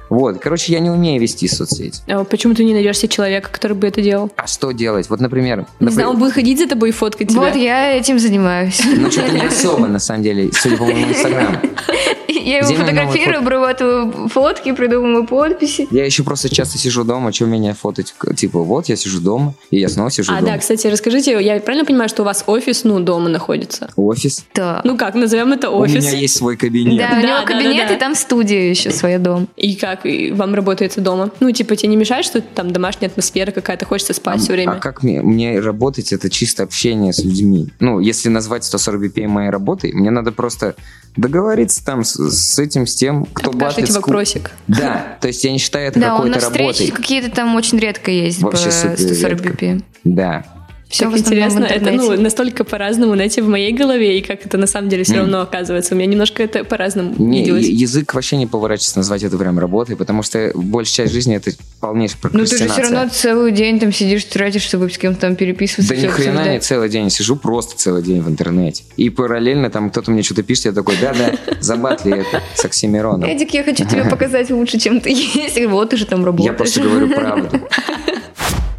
Вот, 0.09 0.37
короче, 0.39 0.71
я 0.73 0.79
не 0.79 0.91
умею 0.91 1.19
вести 1.19 1.47
соцсети. 1.47 2.01
А 2.07 2.23
почему 2.23 2.53
ты 2.53 2.63
не 2.65 2.73
найдешь 2.73 2.99
себе 2.99 3.09
человека, 3.09 3.49
который 3.51 3.73
бы 3.73 3.87
это 3.87 4.01
делал? 4.01 4.29
А 4.35 4.45
что 4.45 4.71
делать? 4.71 5.09
Вот, 5.09 5.19
например... 5.19 5.65
Не 5.79 5.89
знаю, 5.89 6.09
он 6.09 6.19
будет 6.19 6.33
ходить 6.33 6.59
за 6.59 6.67
тобой 6.67 6.89
и 6.89 6.91
фоткать 6.91 7.29
тебя. 7.29 7.39
Вот 7.41 7.55
я 7.55 7.93
этим 7.97 8.19
занимаюсь. 8.19 8.79
Ну, 8.85 9.09
что-то 9.09 9.31
не 9.31 9.41
особо, 9.41 9.87
на 9.87 9.97
самом 9.99 10.21
деле, 10.23 10.49
судя 10.53 10.77
по 10.77 10.85
моему 10.85 11.11
инстаграму. 11.11 11.59
Я 12.43 12.57
его 12.59 12.69
новые 12.69 12.85
фотографирую, 12.85 13.39
обрабатываю 13.39 14.29
фотки, 14.29 14.71
придумываю 14.73 15.25
подписи. 15.25 15.87
Я 15.91 16.05
еще 16.05 16.23
просто 16.23 16.49
часто 16.49 16.77
сижу 16.77 17.03
дома, 17.03 17.31
что 17.31 17.45
меня 17.45 17.73
фотать? 17.73 18.13
Типа, 18.35 18.59
вот 18.61 18.87
я 18.89 18.95
сижу 18.95 19.19
дома, 19.21 19.53
и 19.71 19.79
я 19.79 19.89
снова 19.89 20.11
сижу 20.11 20.31
А, 20.33 20.39
дома. 20.39 20.53
да, 20.53 20.57
кстати, 20.57 20.87
расскажите, 20.87 21.31
я 21.41 21.59
правильно 21.59 21.85
понимаю, 21.85 22.09
что 22.09 22.23
у 22.23 22.25
вас 22.25 22.43
офис, 22.47 22.83
ну, 22.83 22.99
дома 22.99 23.29
находится? 23.29 23.89
Офис. 23.95 24.45
Да. 24.55 24.81
Ну 24.83 24.97
как, 24.97 25.15
назовем 25.15 25.53
это 25.53 25.69
У 25.69 25.79
офис. 25.79 25.95
меня 25.95 26.11
есть 26.11 26.35
свой 26.35 26.57
кабинет. 26.57 26.97
Да, 26.97 27.07
у 27.17 27.21
Да, 27.21 27.21
него 27.21 27.37
да, 27.39 27.45
кабинет, 27.45 27.77
да, 27.83 27.87
да. 27.89 27.95
и 27.95 27.99
там 27.99 28.15
студия 28.15 28.69
еще 28.69 28.91
своя 28.91 29.19
дом. 29.19 29.47
И 29.55 29.75
как 29.75 30.05
и 30.05 30.31
вам 30.31 30.53
работается 30.55 31.01
дома? 31.01 31.31
Ну, 31.39 31.51
типа, 31.51 31.75
тебе 31.75 31.89
не 31.89 31.95
мешает, 31.97 32.25
что 32.25 32.41
там 32.41 32.71
домашняя 32.71 33.07
атмосфера 33.09 33.51
какая-то, 33.51 33.85
хочется 33.85 34.13
спать 34.13 34.41
все 34.41 34.53
время? 34.53 34.71
А 34.73 34.75
как 34.75 35.03
мне, 35.03 35.21
мне 35.21 35.59
работать? 35.59 36.11
Это 36.13 36.29
чисто 36.29 36.63
общение 36.63 37.13
с 37.13 37.23
людьми. 37.23 37.69
Ну, 37.79 37.99
если 37.99 38.29
назвать 38.29 38.63
140 38.65 39.01
BPM 39.03 39.27
моей 39.27 39.49
работой, 39.49 39.93
мне 39.93 40.11
надо 40.11 40.31
просто 40.31 40.75
договориться 41.15 41.83
там 41.85 42.03
с, 42.03 42.13
с 42.15 42.59
этим, 42.59 42.85
с 42.87 42.95
тем, 42.95 43.25
кто 43.25 43.51
Откашляйте 43.51 43.81
батлит. 43.81 43.95
вопросик. 43.97 44.51
Да, 44.67 45.17
то 45.21 45.27
есть 45.27 45.43
я 45.43 45.51
не 45.51 45.57
считаю 45.57 45.87
это 45.87 45.99
Да, 45.99 46.13
у 46.15 46.17
какой-то 46.17 46.35
нас 46.35 46.43
встречи 46.45 46.81
работой. 46.81 46.87
какие-то 46.91 47.29
там 47.31 47.55
очень 47.55 47.77
редко 47.79 48.11
есть 48.11 48.41
Вообще 48.41 48.65
по 48.65 48.71
супер 48.71 48.97
140 48.97 49.41
редко. 49.41 49.65
BPM. 49.65 49.83
Да. 50.03 50.45
Всё 50.93 51.09
Так 51.09 51.19
интересно, 51.21 51.65
это 51.65 51.89
ну, 51.91 52.21
настолько 52.21 52.63
по-разному, 52.63 53.15
знаете, 53.15 53.41
в 53.41 53.47
моей 53.47 53.71
голове, 53.73 54.19
и 54.19 54.21
как 54.21 54.45
это 54.45 54.59
на 54.59 54.67
самом 54.67 54.89
деле 54.89 55.03
все 55.03 55.17
равно 55.17 55.41
оказывается. 55.41 55.95
У 55.95 55.97
меня 55.97 56.05
немножко 56.05 56.43
это 56.43 56.63
по-разному 56.63 57.15
Не, 57.17 57.39
виделось. 57.39 57.65
язык 57.65 58.13
вообще 58.13 58.37
не 58.37 58.45
поворачивается 58.45 58.99
назвать 58.99 59.23
это 59.23 59.35
прям 59.39 59.57
работой, 59.57 59.95
потому 59.95 60.21
что 60.21 60.51
большая 60.53 61.07
часть 61.07 61.13
жизни 61.13 61.35
это 61.35 61.49
полнейшая 61.79 62.19
Ну 62.21 62.29
ты 62.29 62.45
же 62.45 62.45
все 62.45 62.57
прокрастинация. 62.65 62.93
равно 62.95 63.11
целый 63.11 63.51
день 63.53 63.79
там 63.79 63.91
сидишь, 63.91 64.23
тратишь, 64.25 64.61
чтобы 64.61 64.87
с 64.91 64.99
кем-то 64.99 65.19
там 65.21 65.35
переписываться. 65.35 65.95
Да 65.95 65.99
ни 65.99 66.05
хрена 66.05 66.53
не 66.53 66.59
целый 66.59 66.89
день, 66.89 67.09
сижу 67.09 67.37
просто 67.37 67.75
целый 67.75 68.03
день 68.03 68.21
в 68.21 68.29
интернете. 68.29 68.83
И 68.95 69.09
параллельно 69.09 69.71
там 69.71 69.89
кто-то 69.89 70.11
мне 70.11 70.21
что-то 70.21 70.43
пишет, 70.43 70.65
я 70.65 70.71
такой, 70.73 70.93
да-да, 71.01 71.33
забатли 71.59 72.19
это 72.19 72.43
с 72.53 72.63
Оксимироном. 72.65 73.27
Эдик, 73.27 73.51
я 73.55 73.63
хочу 73.63 73.83
тебя 73.85 74.05
показать 74.11 74.51
лучше, 74.51 74.77
чем 74.77 75.01
ты 75.01 75.09
есть. 75.09 75.59
Вот 75.65 75.89
ты 75.89 75.97
же 75.97 76.05
там 76.05 76.23
работаешь. 76.23 76.51
Я 76.51 76.53
просто 76.55 76.81
говорю 76.81 77.09
правду. 77.15 77.49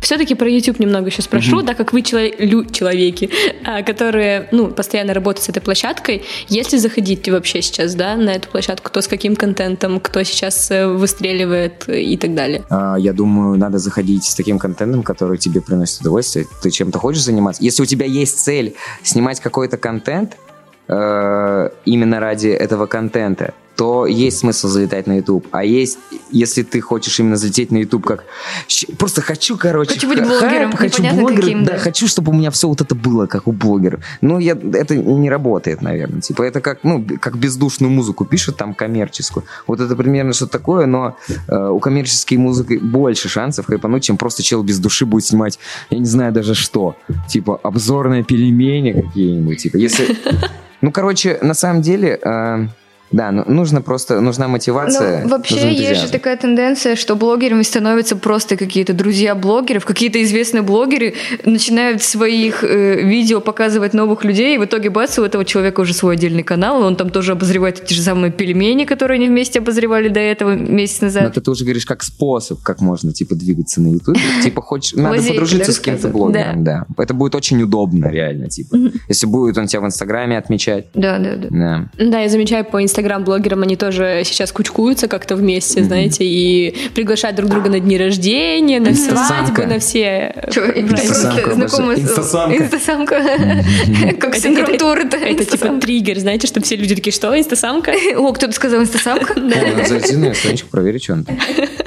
Все-таки 0.05 0.35
про 0.35 0.47
YouTube 0.51 0.81
немного 0.81 1.07
еще 1.07 1.23
спрошу, 1.23 1.63
да, 1.63 1.73
как 1.73 1.95
вы 1.95 2.03
чело- 2.03 2.31
лю- 2.39 2.67
человеки, 2.71 3.31
а, 3.65 3.83
которые, 3.83 4.49
ну, 4.53 4.69
постоянно 4.69 5.15
работают 5.15 5.45
с 5.45 5.49
этой 5.49 5.61
площадкой, 5.63 6.23
если 6.49 6.77
заходить 6.77 7.27
вообще 7.31 7.63
сейчас, 7.63 7.95
да, 7.95 8.15
на 8.17 8.31
эту 8.35 8.51
площадку, 8.51 8.91
кто 8.91 9.01
с 9.01 9.09
каким 9.09 9.35
контентом, 9.35 10.01
кто 10.01 10.23
сейчас 10.23 10.71
э, 10.71 10.87
выстреливает 10.87 11.89
и 11.89 12.17
так 12.19 12.35
далее. 12.35 12.63
А, 12.69 12.97
Я 12.99 13.15
думаю, 13.15 13.57
надо 13.59 13.79
заходить 13.79 14.25
с 14.25 14.35
таким 14.35 14.59
контентом, 14.59 15.03
который 15.03 15.39
тебе 15.39 15.63
приносит 15.63 16.03
удовольствие. 16.03 16.45
Ты 16.63 16.71
чем-то 16.71 16.99
хочешь 16.99 17.23
заниматься? 17.23 17.63
Если 17.65 17.83
у 17.83 17.87
тебя 17.87 18.05
есть 18.05 18.39
цель 18.41 18.75
снимать 19.03 19.41
какой-то 19.41 19.79
контент 19.79 20.37
э, 20.89 21.69
именно 21.87 22.21
ради 22.21 22.49
этого 22.49 22.85
контента, 22.87 23.55
то 23.77 24.07
есть 24.07 24.39
смысл 24.39 24.69
залетать 24.69 25.07
на 25.07 25.17
YouTube. 25.17 25.49
А 25.51 25.65
есть, 25.65 25.99
если 26.31 26.63
ты 26.63 26.81
хочешь 26.81 27.19
именно 27.19 27.37
залететь 27.37 27.73
на 27.73 27.79
YouTube, 27.79 28.05
как 28.05 28.25
просто 28.99 29.21
хочу, 29.21 29.57
короче, 29.57 29.95
Хочу 29.95 30.09
быть 30.09 30.21
блогером, 30.21 30.73
хайп, 30.73 30.93
хочу 30.93 31.03
блогером, 31.03 31.37
каким, 31.37 31.65
да, 31.65 31.73
да. 31.73 31.79
хочу, 31.79 32.07
чтобы 32.07 32.33
у 32.33 32.35
меня 32.35 32.51
все 32.51 32.69
вот 32.69 32.81
это 32.81 32.95
было, 32.95 33.27
как 33.27 33.49
у 33.49 33.53
блогеров. 33.53 34.01
Ну, 34.21 34.39
я, 34.39 34.53
это 34.75 34.97
не 34.97 35.29
работает, 35.29 35.83
наверное. 35.83 36.21
Типа, 36.21 36.43
это 36.43 36.61
как, 36.61 36.85
ну, 36.85 37.05
как 37.21 37.37
бездушную 37.37 37.91
музыку 37.91 38.25
пишут, 38.25 38.57
там, 38.57 38.75
коммерческую. 38.75 39.45
Вот 39.67 39.81
это 39.81 39.97
примерно 39.97 40.33
что 40.33 40.47
такое, 40.47 40.87
но 40.87 41.17
э, 41.49 41.69
у 41.69 41.81
коммерческой 41.81 42.37
музыки 42.37 42.75
больше 42.75 43.29
шансов 43.29 43.67
хайпануть, 43.67 44.05
чем 44.05 44.17
просто 44.17 44.43
чел 44.43 44.63
без 44.63 44.79
души 44.79 45.05
будет 45.05 45.25
снимать, 45.25 45.59
я 45.91 45.99
не 45.99 46.07
знаю 46.07 46.33
даже 46.33 46.55
что. 46.55 46.97
Типа, 47.29 47.59
обзорные 47.63 48.23
пельмени 48.23 48.93
какие-нибудь. 48.93 49.63
Типа, 49.63 49.77
если... 49.77 50.17
Ну, 50.81 50.93
короче, 50.93 51.39
на 51.41 51.55
самом 51.55 51.81
деле... 51.81 52.21
э, 52.23 52.67
да, 53.15 53.31
ну, 53.31 53.45
нужно 53.47 53.81
просто, 53.81 54.21
нужна 54.21 54.49
мотивация. 54.49 55.23
Ну, 55.23 55.29
вообще 55.29 55.55
нужен 55.55 55.71
есть 55.71 56.01
же 56.01 56.11
такая 56.11 56.37
тенденция, 56.37 56.97
что 56.97 57.15
блогерами 57.15 57.63
становятся 57.63 58.17
просто 58.17 58.57
какие-то 58.57 58.93
друзья 58.93 59.37
блогеров, 59.37 59.85
какие-то 59.85 60.21
известные 60.25 60.63
блогеры 60.63 61.15
начинают 61.45 62.03
в 62.03 62.05
своих 62.05 62.65
э, 62.65 63.03
видео 63.03 63.41
показывать 63.41 63.95
новых 63.95 64.25
людей, 64.25 64.57
и 64.57 64.59
в 64.59 64.65
итоге 64.65 64.91
бац, 64.91 65.17
у 65.21 65.23
этого 65.23 65.45
человека 65.45 65.81
уже 65.81 65.95
свой 65.95 66.15
отдельный 66.17 66.43
канал, 66.43 66.83
и 66.83 66.85
он 66.85 66.97
там 66.97 67.11
тоже 67.11 67.33
обозревает 67.33 67.81
эти 67.81 67.95
же 67.95 68.03
самые 68.03 68.33
пельмени, 68.33 68.85
которые 68.85 69.19
они 69.19 69.29
вместе 69.29 69.61
обозревали 69.61 70.09
до 70.09 70.19
этого 70.19 70.57
месяц 70.57 71.01
Но 71.01 71.07
назад. 71.07 71.23
это 71.25 71.41
ты 71.41 71.51
уже 71.53 71.63
говоришь 71.63 71.87
как 71.87 72.03
способ, 72.03 72.63
как 72.63 72.81
можно, 72.81 73.13
типа, 73.13 73.37
двигаться 73.37 73.81
на 73.81 73.93
Ютубе. 73.93 74.21
Типа, 74.43 74.61
хочешь, 74.61 74.95
надо 74.95 75.11
Лазейка, 75.11 75.35
подружиться 75.35 75.71
да, 75.71 75.73
с 75.73 75.79
кем-то 75.79 76.09
блогером, 76.09 76.65
да. 76.65 76.87
Это 76.99 77.15
будет 77.15 77.37
очень 77.37 77.63
удобно, 77.63 78.07
реально, 78.07 78.49
типа. 78.49 78.77
Если 79.09 79.27
будет 79.27 79.57
он 79.57 79.69
тебя 79.69 79.83
в 79.83 79.87
Инстаграме 79.87 80.37
отмечать. 80.37 80.87
Да, 80.95 81.19
да, 81.19 81.37
да. 81.37 81.49
Да. 81.51 81.89
Да, 82.05 82.21
я 82.21 82.29
замечаю 82.29 82.65
по 82.65 82.83
инстаграм-блогерам, 83.05 83.63
они 83.63 83.77
тоже 83.77 84.23
сейчас 84.25 84.51
кучкуются 84.53 85.09
как-то 85.09 85.37
вместе, 85.37 85.85
знаете, 85.85 86.25
и 86.25 86.75
приглашают 86.95 87.37
друг 87.37 87.51
друга 87.51 87.69
на 87.69 87.79
дни 87.81 87.99
рождения, 87.99 88.81
на 88.81 88.95
свадьбы, 88.95 89.67
на 89.67 89.79
все 89.79 90.35
Чё, 90.51 90.73
ты 90.73 90.85
праздники. 90.87 92.01
Инстасамка. 92.01 92.57
Инстасамка. 92.57 93.23
Как 94.19 94.31
Это- 94.31 94.41
синдром 94.41 94.69
это- 94.71 94.79
Туретта. 94.79 95.17
Это 95.19 95.45
типа 95.45 95.69
триггер, 95.81 96.19
знаете, 96.19 96.47
чтобы 96.47 96.65
все 96.65 96.77
люди 96.77 96.95
такие, 96.95 97.13
что, 97.13 97.39
инстасамка? 97.39 97.93
О, 98.17 98.33
кто-то 98.33 98.53
сказал 98.53 98.81
инстасамка? 98.83 99.35
О, 99.37 99.41
надо 99.41 99.85
зайти 99.87 100.17
на 100.17 100.35
страничку, 100.35 100.69
проверить, 100.71 101.05
что 101.05 101.13
он 101.15 101.25
там. 101.25 101.39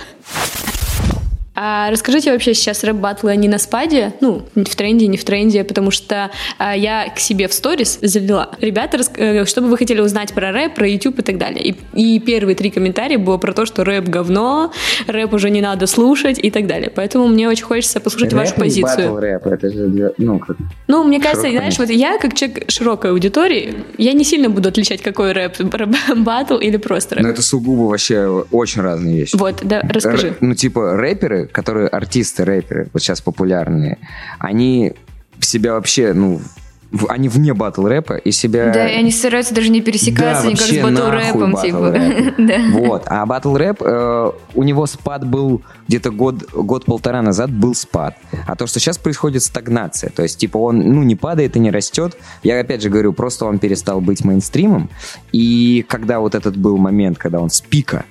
А 1.60 1.89
расскажите 1.89 2.32
вообще 2.32 2.54
сейчас 2.54 2.84
рэп-баттлы, 2.84 3.32
они 3.32 3.48
на 3.48 3.58
спаде? 3.58 4.13
Ну, 4.22 4.43
в 4.54 4.76
тренде, 4.76 5.08
не 5.08 5.17
в 5.17 5.24
тренде, 5.24 5.63
потому 5.63 5.89
что 5.89 6.30
а, 6.60 6.78
я 6.78 7.10
к 7.10 7.17
себе 7.17 7.48
в 7.48 7.54
сторис 7.54 7.98
залила. 8.04 8.52
Ребята, 8.62 8.98
рас- 9.00 9.12
э, 9.17 9.43
что 9.46 9.62
бы 9.62 9.67
вы 9.70 9.78
хотели 9.78 10.00
узнать 10.00 10.34
про 10.36 10.52
рэп, 10.52 10.76
про 10.76 10.88
YouTube 10.88 11.17
и 11.17 11.22
так 11.24 11.39
далее. 11.39 11.63
И, 11.63 11.76
и 11.96 12.20
первые 12.20 12.56
три 12.56 12.70
комментария 12.70 13.17
было 13.17 13.38
про 13.38 13.54
то, 13.54 13.65
что 13.65 13.84
рэп 13.84 14.08
говно, 14.08 14.72
рэп 15.08 15.34
уже 15.34 15.50
не 15.50 15.62
надо 15.62 15.88
слушать 15.88 16.38
и 16.38 16.52
так 16.52 16.67
далее. 16.67 16.91
Поэтому 16.93 17.28
мне 17.28 17.50
очень 17.50 17.65
хочется 17.65 18.00
послушать 18.00 18.34
вашу 18.34 18.52
Рэп 18.52 18.58
не 18.58 18.63
позицию. 18.63 19.13
батл 19.13 19.17
рэп, 19.17 19.48
это 19.48 19.72
же, 19.72 19.88
для- 19.88 20.12
ну, 20.20 20.38
как... 20.38 20.58
Ну, 20.88 21.04
мне 21.06 21.20
кажется, 21.20 21.48
Широкое 21.48 21.60
знаешь, 21.60 21.80
вот 21.80 21.89
я, 21.89 22.20
как 22.20 22.36
человек 22.36 22.70
широкой 22.70 23.10
аудитории, 23.10 23.74
я 23.98 24.13
не 24.13 24.24
сильно 24.24 24.52
буду 24.52 24.70
отличать, 24.70 25.02
какой 25.02 25.32
рэп, 25.32 25.56
рэп-баттл 25.60 26.58
или 26.62 26.78
просто 26.78 27.15
рэп. 27.15 27.24
Ну, 27.24 27.30
это 27.32 27.41
сугубо 27.41 27.89
вообще 27.89 28.28
очень 28.52 28.84
разные 28.84 29.17
вещи. 29.17 29.36
Вот, 29.36 29.56
да, 29.63 29.82
расскажи. 29.89 30.28
Р- 30.28 30.38
ну, 30.39 30.54
типа, 30.54 30.96
рэперы, 30.96 31.47
которые 31.52 31.88
артисты, 31.88 32.46
рэперы, 32.46 32.90
вот 32.94 33.02
сейчас 33.02 33.22
популярные, 33.22 33.98
они 34.40 34.94
себя 35.40 35.74
вообще, 35.74 36.14
ну, 36.14 36.42
в- 36.92 37.08
они 37.10 37.28
вне 37.30 37.54
батл 37.54 37.86
рэпа 37.86 38.14
и 38.16 38.32
себя... 38.32 38.72
Да, 38.72 38.88
и 38.88 38.96
они 38.96 39.12
стараются 39.12 39.54
даже 39.54 39.70
не 39.70 39.82
пересекаться 39.82 40.44
Да, 40.44 40.50
никак 40.52 40.68
с 40.68 40.78
батл 40.82 41.10
рэпом, 41.10 41.62
типа. 41.62 41.96
Да. 42.38 42.60
Вот. 42.72 43.04
А 43.08 43.26
батл 43.26 43.56
рэп, 43.56 43.82
э, 43.82 44.32
у 44.54 44.64
него 44.64 44.86
спад 44.86 45.28
был 45.28 45.62
где-то 45.88 46.12
год, 46.12 46.50
год-полтора 46.54 47.22
назад 47.22 47.52
был 47.52 47.76
спад. 47.76 48.16
А 48.46 48.56
то, 48.56 48.68
что 48.68 48.80
сейчас 48.80 48.98
происходит 48.98 49.44
стагнация. 49.44 50.12
То 50.12 50.24
есть, 50.24 50.38
типа, 50.38 50.58
он, 50.58 50.80
ну, 50.80 51.04
не 51.04 51.16
падает 51.16 51.56
и 51.58 51.60
не 51.60 51.72
растет. 51.72 52.18
Я, 52.44 52.60
опять 52.60 52.82
же, 52.82 52.90
говорю, 52.90 53.14
просто 53.14 53.46
он 53.46 53.60
перестал 53.60 54.00
быть 54.00 54.24
мейнстримом. 54.24 54.90
И 55.32 55.86
когда 55.90 56.20
вот 56.20 56.36
этот 56.36 56.56
был 56.56 56.78
момент, 56.78 57.18
когда 57.18 57.40
он 57.40 57.50
с 57.50 57.62
пика 57.62 58.06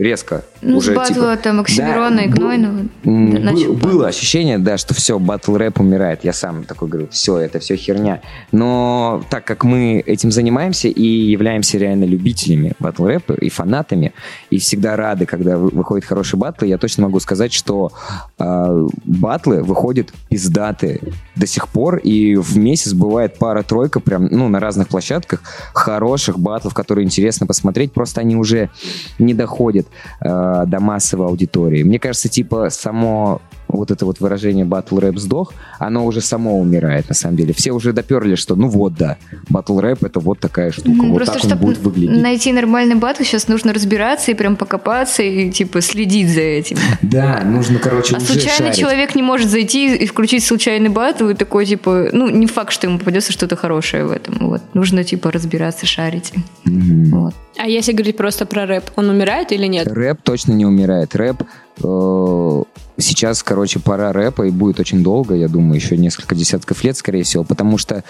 резко 0.00 0.44
Ну, 0.62 0.78
уже, 0.78 0.92
с 0.92 0.96
батла 0.96 1.14
типа, 1.14 1.36
там 1.42 1.60
Оксимирона 1.60 2.16
да, 2.16 2.22
и 2.22 2.28
Гнойного. 2.28 2.86
Был- 3.04 3.72
было 3.74 4.08
ощущение, 4.08 4.58
да, 4.58 4.78
что 4.78 4.94
все, 4.94 5.18
батл 5.18 5.56
рэп 5.56 5.80
умирает. 5.80 6.24
Я 6.24 6.32
сам 6.32 6.64
такой 6.64 6.88
говорю, 6.88 7.08
все, 7.10 7.36
это 7.38 7.58
все 7.60 7.76
херня. 7.76 8.22
Но 8.50 9.22
так 9.30 9.44
как 9.44 9.62
мы 9.64 10.02
этим 10.04 10.32
занимаемся 10.32 10.88
и 10.88 11.02
являемся 11.02 11.76
реально 11.78 12.04
любителями 12.04 12.72
батл 12.78 13.04
рэпа 13.06 13.34
и 13.34 13.50
фанатами, 13.50 14.12
и 14.48 14.58
всегда 14.58 14.96
рады, 14.96 15.26
когда 15.26 15.58
вы- 15.58 15.68
выходят 15.70 16.06
хорошие 16.06 16.40
батлы, 16.40 16.66
я 16.68 16.78
точно 16.78 17.04
могу 17.04 17.20
сказать, 17.20 17.52
что 17.52 17.92
э, 18.38 18.86
батлы 19.04 19.62
выходят 19.62 20.08
пиздатые 20.30 21.00
до 21.36 21.46
сих 21.46 21.68
пор, 21.68 21.96
и 21.98 22.36
в 22.36 22.56
месяц 22.56 22.94
бывает 22.94 23.38
пара-тройка 23.38 24.00
прям, 24.00 24.26
ну, 24.30 24.48
на 24.48 24.60
разных 24.60 24.88
площадках 24.88 25.42
хороших 25.74 26.38
батлов, 26.38 26.72
которые 26.74 27.04
интересно 27.04 27.46
посмотреть, 27.46 27.92
просто 27.92 28.20
они 28.22 28.36
уже 28.36 28.70
не 29.18 29.34
доходят 29.34 29.86
э, 30.20 30.64
до 30.66 30.80
массовой 30.80 31.26
аудитории. 31.26 31.82
Мне 31.82 31.98
кажется, 31.98 32.28
типа, 32.28 32.68
само 32.70 33.40
вот 33.72 33.92
это 33.92 34.04
вот 34.04 34.18
выражение 34.18 34.64
батл 34.64 34.98
рэп 34.98 35.16
сдох, 35.18 35.52
оно 35.78 36.04
уже 36.04 36.20
само 36.20 36.58
умирает, 36.60 37.08
на 37.08 37.14
самом 37.14 37.36
деле. 37.36 37.54
Все 37.54 37.70
уже 37.70 37.92
доперли, 37.92 38.34
что 38.34 38.56
ну 38.56 38.68
вот, 38.68 38.94
да, 38.94 39.16
батл 39.48 39.78
рэп 39.78 40.02
это 40.04 40.18
вот 40.18 40.40
такая 40.40 40.72
штука, 40.72 40.90
Ну, 40.90 41.10
вот 41.10 41.16
Просто 41.24 41.48
так 41.48 41.52
он 41.52 41.66
будет 41.66 41.78
выглядеть. 41.78 42.20
найти 42.20 42.52
нормальный 42.52 42.96
батл, 42.96 43.22
сейчас 43.22 43.46
нужно 43.46 43.72
разбираться 43.72 44.32
и 44.32 44.34
прям 44.34 44.56
покопаться 44.56 45.22
и 45.22 45.50
типа 45.52 45.80
следить 45.82 46.30
за 46.30 46.40
этим. 46.40 46.78
Да, 47.02 47.42
нужно, 47.44 47.78
короче, 47.78 48.14
А 48.14 48.18
уже 48.18 48.26
случайный 48.26 48.56
шарить. 48.72 48.78
человек 48.78 49.14
не 49.14 49.22
может 49.22 49.48
зайти 49.48 49.94
и 49.94 50.06
включить 50.06 50.42
случайный 50.44 50.88
батл 50.90 51.28
и 51.28 51.34
такой 51.34 51.64
типа, 51.64 52.08
ну 52.12 52.28
не 52.28 52.46
факт, 52.48 52.72
что 52.72 52.88
ему 52.88 52.98
попадется 52.98 53.32
что-то 53.32 53.54
хорошее 53.56 54.04
в 54.04 54.10
этом. 54.10 54.48
Вот 54.48 54.62
нужно 54.74 55.04
типа 55.04 55.30
разбираться, 55.30 55.86
шарить. 55.86 56.32
Вот. 56.64 57.34
А 57.62 57.66
если 57.66 57.92
говорить 57.92 58.16
просто 58.16 58.46
про 58.46 58.64
рэп, 58.64 58.84
он 58.96 59.10
умирает 59.10 59.52
или 59.52 59.66
нет? 59.66 59.86
Рэп 59.86 60.22
точно 60.22 60.52
не 60.52 60.64
умирает. 60.64 61.14
Рэп 61.14 61.42
э, 61.84 62.62
сейчас, 62.96 63.42
короче, 63.42 63.80
пора 63.80 64.14
рэпа 64.14 64.44
и 64.44 64.50
будет 64.50 64.80
очень 64.80 65.02
долго, 65.02 65.34
я 65.34 65.46
думаю, 65.46 65.74
еще 65.74 65.98
несколько 65.98 66.34
десятков 66.34 66.82
лет, 66.84 66.96
скорее 66.96 67.22
всего, 67.22 67.44
потому 67.44 67.76
что 67.76 68.02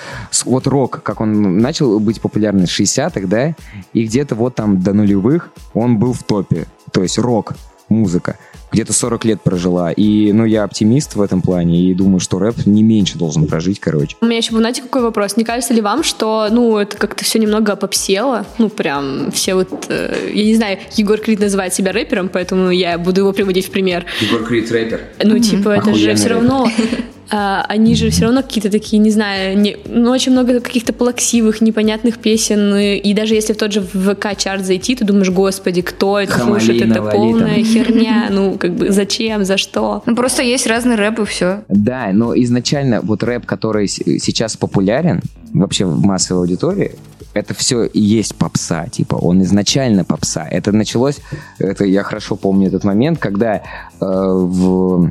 вот 0.44 0.68
рок, 0.68 1.02
как 1.02 1.20
он 1.20 1.58
начал 1.58 1.98
быть 1.98 2.20
популярным 2.20 2.66
в 2.66 2.80
60-х, 2.80 3.26
да, 3.26 3.56
и 3.92 4.04
где-то 4.04 4.36
вот 4.36 4.54
там 4.54 4.80
до 4.80 4.92
нулевых 4.92 5.50
он 5.74 5.98
был 5.98 6.12
в 6.12 6.22
топе. 6.22 6.66
То 6.92 7.02
есть 7.02 7.18
рок, 7.18 7.54
музыка. 7.88 8.36
Где-то 8.72 8.92
40 8.92 9.24
лет 9.24 9.42
прожила. 9.42 9.92
И, 9.92 10.32
ну, 10.32 10.44
я 10.44 10.64
оптимист 10.64 11.16
в 11.16 11.22
этом 11.22 11.42
плане 11.42 11.90
и 11.90 11.94
думаю, 11.94 12.20
что 12.20 12.38
рэп 12.38 12.66
не 12.66 12.82
меньше 12.82 13.18
должен 13.18 13.46
прожить, 13.46 13.80
короче. 13.80 14.16
У 14.20 14.26
меня 14.26 14.38
еще 14.38 14.56
знаете, 14.56 14.82
какой 14.82 15.02
вопрос? 15.02 15.36
Не 15.36 15.44
кажется 15.44 15.74
ли 15.74 15.80
вам, 15.80 16.02
что, 16.02 16.48
ну, 16.50 16.76
это 16.78 16.96
как-то 16.96 17.24
все 17.24 17.38
немного 17.38 17.76
попсело? 17.76 18.46
Ну, 18.58 18.68
прям 18.68 19.30
все 19.32 19.54
вот... 19.54 19.86
э, 19.88 20.30
я 20.32 20.44
не 20.44 20.54
знаю, 20.54 20.78
Егор 20.96 21.18
Крид 21.18 21.40
называет 21.40 21.74
себя 21.74 21.92
рэпером, 21.92 22.28
поэтому 22.28 22.70
я 22.70 22.98
буду 22.98 23.22
его 23.22 23.32
приводить 23.32 23.66
в 23.66 23.70
пример. 23.70 24.04
Егор 24.20 24.44
Крид 24.44 24.70
рэпер. 24.70 25.00
Ну, 25.22 25.38
типа, 25.38 25.70
это 25.70 25.94
же 25.94 26.14
все 26.14 26.28
рэпер. 26.28 26.70
а, 27.30 27.64
они 27.68 27.94
же 27.94 28.10
все 28.10 28.24
равно 28.24 28.42
какие-то 28.42 28.70
такие, 28.70 28.98
не 28.98 29.10
знаю, 29.10 29.56
не, 29.56 29.76
ну, 29.86 30.10
очень 30.10 30.32
много 30.32 30.60
каких-то 30.60 30.92
плаксивых, 30.92 31.60
непонятных 31.60 32.18
песен, 32.18 32.74
и, 32.74 32.96
и 32.96 33.14
даже 33.14 33.34
если 33.34 33.52
в 33.52 33.56
тот 33.56 33.72
же 33.72 33.80
ВК-чарт 33.80 34.64
зайти, 34.64 34.96
ты 34.96 35.04
думаешь, 35.04 35.30
господи, 35.30 35.82
кто 35.82 36.18
это 36.18 36.32
Хамали, 36.32 36.58
слушает, 36.58 36.90
это 36.90 37.02
полная 37.02 37.54
там. 37.54 37.64
херня, 37.64 38.28
ну, 38.30 38.58
как 38.58 38.74
бы, 38.74 38.90
зачем, 38.90 39.44
за 39.44 39.56
что? 39.56 40.02
Ну, 40.06 40.16
просто 40.16 40.42
есть 40.42 40.66
разный 40.66 40.96
рэп 40.96 41.20
и 41.20 41.24
все. 41.24 41.62
Да, 41.68 42.10
но 42.12 42.34
изначально 42.34 43.00
вот 43.00 43.22
рэп, 43.22 43.46
который 43.46 43.86
сейчас 43.86 44.56
популярен 44.56 45.20
вообще 45.52 45.84
в 45.84 46.04
массовой 46.04 46.40
аудитории, 46.42 46.96
это 47.32 47.54
все 47.54 47.84
и 47.84 48.00
есть 48.00 48.34
попса, 48.34 48.86
типа, 48.88 49.14
он 49.14 49.42
изначально 49.42 50.04
попса. 50.04 50.46
Это 50.50 50.72
началось, 50.72 51.20
это 51.58 51.84
я 51.84 52.02
хорошо 52.02 52.36
помню 52.36 52.68
этот 52.68 52.82
момент, 52.84 53.18
когда 53.18 53.56
э, 53.56 53.60
в 54.00 55.10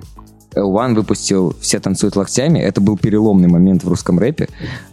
L1 0.56 0.96
выпустил 0.96 1.56
«Все 1.62 1.80
танцуют 1.80 2.16
локтями», 2.16 2.60
это 2.60 2.82
был 2.82 2.98
переломный 2.98 3.48
момент 3.48 3.84
в 3.84 3.88
русском 3.88 4.20
рэпе. 4.20 4.48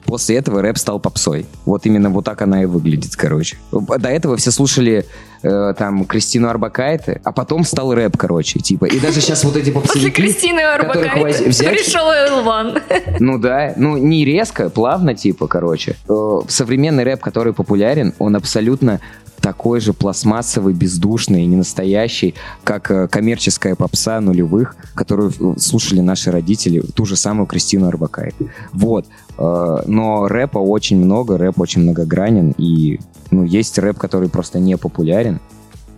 После 0.05 0.37
этого 0.37 0.63
рэп 0.63 0.79
стал 0.79 1.01
попсой. 1.01 1.47
Вот 1.65 1.87
именно 1.87 2.11
вот 2.11 2.25
так 2.25 2.43
она 2.43 2.63
и 2.63 2.67
выглядит, 2.67 3.17
короче. 3.17 3.57
До 3.73 4.09
этого 4.09 4.37
все 4.37 4.51
слушали 4.51 5.07
э, 5.43 5.75
там 5.77 6.05
Кристину 6.05 6.49
Арбакайте, 6.49 7.21
а 7.25 7.33
потом 7.33 7.65
стал 7.65 7.95
рэп, 7.95 8.17
короче, 8.17 8.61
типа. 8.61 8.85
И 8.85 9.01
даже 9.01 9.21
сейчас 9.21 9.45
вот 9.45 9.57
эти 9.57 9.71
После 9.71 9.81
попсовики, 9.87 10.11
Кристины 10.11 10.61
Арбакайте 10.61 11.49
взять- 11.49 11.71
пришел 11.71 12.11
Элван. 12.13 12.79
ну 13.21 13.39
да, 13.39 13.73
ну 13.77 13.97
не 13.97 14.25
резко, 14.25 14.71
плавно 14.71 15.15
типа, 15.15 15.47
короче. 15.49 15.97
Э, 16.09 16.41
Современный 16.49 17.05
рэп, 17.05 17.21
который 17.21 17.53
популярен, 17.53 18.13
он 18.19 18.37
абсолютно 18.37 19.01
такой 19.47 19.79
же 19.79 19.93
пластмассовый, 19.93 20.75
бездушный 20.75 21.45
и 21.45 21.47
ненастоящий, 21.47 22.35
как 22.65 22.91
э, 22.91 23.07
коммерческая 23.07 23.77
попса 23.77 24.21
нулевых, 24.21 24.75
которую 24.97 25.31
э, 25.31 25.55
слушали 25.61 26.01
наши 26.01 26.33
родители, 26.33 26.81
ту 26.81 27.05
же 27.05 27.15
самую 27.15 27.47
Кристину 27.47 27.87
Арбакайте. 27.87 28.51
Вот. 28.73 29.07
Э, 29.39 29.83
Но 29.87 30.27
рэпа 30.27 30.59
очень 30.59 30.97
много, 30.97 31.39
рэп 31.39 31.61
очень 31.61 31.83
многогранен, 31.83 32.55
и 32.59 32.99
ну, 33.31 33.45
есть 33.45 33.79
рэп, 33.79 33.99
который 33.99 34.29
просто 34.29 34.59
не 34.59 34.77
популярен, 34.77 35.39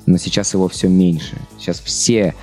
но 0.04 0.18
сейчас 0.18 0.52
его 0.52 0.68
все 0.68 0.88
меньше. 0.88 1.38
Сейчас 1.58 1.80
все 1.80 2.34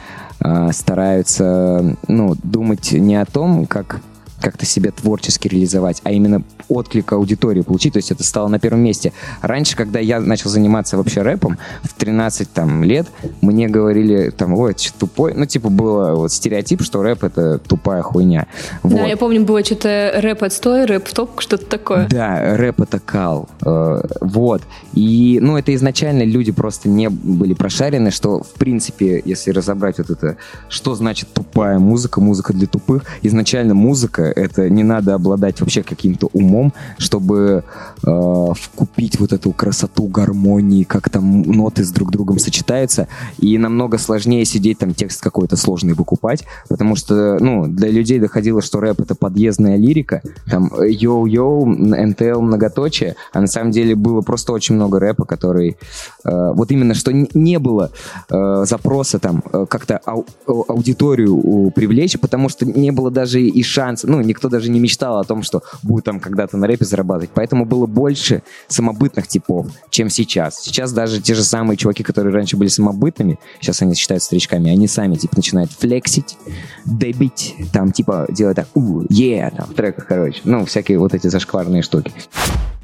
стараются 0.72 1.96
ну, 2.08 2.36
думать 2.44 2.92
не 2.92 3.16
о 3.16 3.26
том, 3.26 3.68
как 3.68 4.02
как-то 4.46 4.64
себя 4.64 4.92
творчески 4.92 5.48
реализовать, 5.48 6.02
а 6.04 6.12
именно 6.12 6.44
отклик 6.70 7.14
аудитории 7.14 7.62
получить, 7.62 7.94
то 7.94 7.98
есть 7.98 8.12
это 8.12 8.24
стало 8.24 8.48
на 8.48 8.60
первом 8.60 8.82
месте. 8.82 9.12
Раньше, 9.42 9.76
когда 9.76 10.00
я 10.00 10.20
начал 10.20 10.52
заниматься 10.52 10.98
вообще 10.98 11.24
рэпом, 11.24 11.58
в 11.82 11.96
13 11.96 12.52
там, 12.54 12.84
лет, 12.84 13.08
мне 13.42 13.68
говорили, 13.68 14.30
там, 14.30 14.54
ой, 14.54 14.74
это 14.74 14.84
что 14.84 15.00
тупой, 15.00 15.34
ну, 15.34 15.48
типа, 15.48 15.70
было 15.70 16.14
вот 16.14 16.32
стереотип, 16.32 16.84
что 16.84 17.02
рэп— 17.02 17.24
это 17.24 17.58
тупая 17.58 18.04
хуйня. 18.04 18.46
Вот. 18.84 18.94
Да, 18.94 19.06
я 19.08 19.18
помню, 19.18 19.44
было 19.44 19.66
что-то 19.66 20.12
рэп 20.18 20.44
отстой, 20.44 20.86
рэп 20.86 21.08
в 21.08 21.14
топ, 21.16 21.42
что-то 21.42 21.66
такое. 21.66 22.08
Да, 22.08 22.56
рэп 22.56 22.82
это 22.82 23.00
кал. 23.00 23.50
Э, 23.66 24.04
Вот. 24.22 24.62
И, 24.94 25.40
ну, 25.42 25.58
это 25.58 25.74
изначально 25.74 26.22
люди 26.22 26.52
просто 26.52 26.88
не 26.88 27.10
были 27.10 27.56
прошарены, 27.56 28.12
что, 28.12 28.44
в 28.44 28.54
принципе, 28.60 29.24
если 29.26 29.50
разобрать 29.50 29.98
вот 29.98 30.12
это, 30.12 30.38
что 30.70 30.94
значит 30.94 31.30
тупая 31.34 31.80
музыка, 31.80 32.22
музыка 32.22 32.54
для 32.54 32.68
тупых, 32.68 33.06
изначально 33.24 33.74
музыка, 33.74 34.35
это 34.36 34.70
не 34.70 34.84
надо 34.84 35.14
обладать 35.16 35.60
вообще 35.62 35.84
каким-то 35.84 36.30
умом, 36.34 36.74
чтобы 36.98 37.64
э, 38.06 38.48
вкупить 38.56 39.20
вот 39.20 39.34
эту 39.34 39.52
красоту 39.52 40.08
гармонии, 40.08 40.84
как 40.84 41.10
там 41.10 41.42
ноты 41.42 41.84
с 41.84 41.92
друг 41.92 42.12
другом 42.12 42.40
сочетаются, 42.40 43.08
и 43.40 43.58
намного 43.58 43.98
сложнее 43.98 44.46
сидеть 44.46 44.80
там 44.80 44.94
текст 44.94 45.22
какой-то 45.22 45.56
сложный 45.56 45.94
выкупать, 45.94 46.46
потому 46.70 46.96
что, 46.96 47.38
ну, 47.40 47.68
для 47.68 47.90
людей 47.90 48.20
доходило, 48.20 48.62
что 48.62 48.80
рэп 48.80 49.02
это 49.02 49.16
подъездная 49.16 49.78
лирика, 49.78 50.22
там 50.50 50.68
йоу-йоу, 50.68 51.66
НТЛ 51.66 52.42
многоточие, 52.42 53.16
а 53.34 53.42
на 53.42 53.48
самом 53.48 53.72
деле 53.72 53.96
было 53.96 54.22
просто 54.22 54.54
очень 54.54 54.76
много 54.76 55.00
рэпа, 55.00 55.26
который 55.26 55.78
э, 56.24 56.52
вот 56.54 56.72
именно 56.72 56.94
что 56.94 57.12
не 57.14 57.60
было 57.60 57.92
э, 58.30 58.64
запроса 58.66 59.20
там 59.20 59.44
э, 59.52 59.66
как-то 59.70 60.00
ау- 60.06 60.26
ау- 60.48 60.66
аудиторию 60.68 61.36
у- 61.36 61.72
привлечь, 61.72 62.20
потому 62.20 62.50
что 62.50 62.66
не 62.66 62.92
было 62.92 63.12
даже 63.12 63.42
и 63.42 63.64
шанса, 63.64 64.08
ну, 64.08 64.22
никто 64.26 64.50
даже 64.50 64.70
не 64.70 64.80
мечтал 64.80 65.20
о 65.20 65.24
том, 65.24 65.44
что 65.44 65.64
будет 65.84 66.06
там 66.06 66.20
когда-то 66.20 66.58
на 66.58 66.68
рэпе 66.68 66.86
зарабатывать, 66.86 67.32
поэтому 67.34 67.66
было 67.66 67.86
больше 67.86 68.44
самобытных 68.68 69.28
типов, 69.28 69.68
чем 69.90 70.10
сейчас. 70.10 70.62
Сейчас 70.62 70.92
даже 70.92 71.22
те 71.22 71.36
же 71.36 71.44
самые 71.44 71.78
чуваки, 71.78 72.04
которые 72.04 72.34
раньше 72.34 72.58
были 72.58 72.70
самобытными, 72.70 73.40
сейчас 73.62 73.82
они 73.82 73.96
считаются 73.96 74.28
старичками, 74.28 74.72
они 74.72 74.88
сами, 74.88 75.16
типа, 75.16 75.36
начинают 75.38 75.72
флексить, 75.72 76.38
дебить, 76.86 77.56
там, 77.72 77.92
типа, 77.92 78.28
делать 78.30 78.56
так, 78.56 78.68
у, 78.74 79.04
е, 79.10 79.52
там, 79.56 79.68
в 79.68 79.74
треках, 79.74 80.08
короче, 80.08 80.42
ну, 80.44 80.66
всякие 80.66 81.00
вот 81.00 81.14
эти 81.14 81.28
зашкварные 81.28 81.82
штуки. 81.82 82.12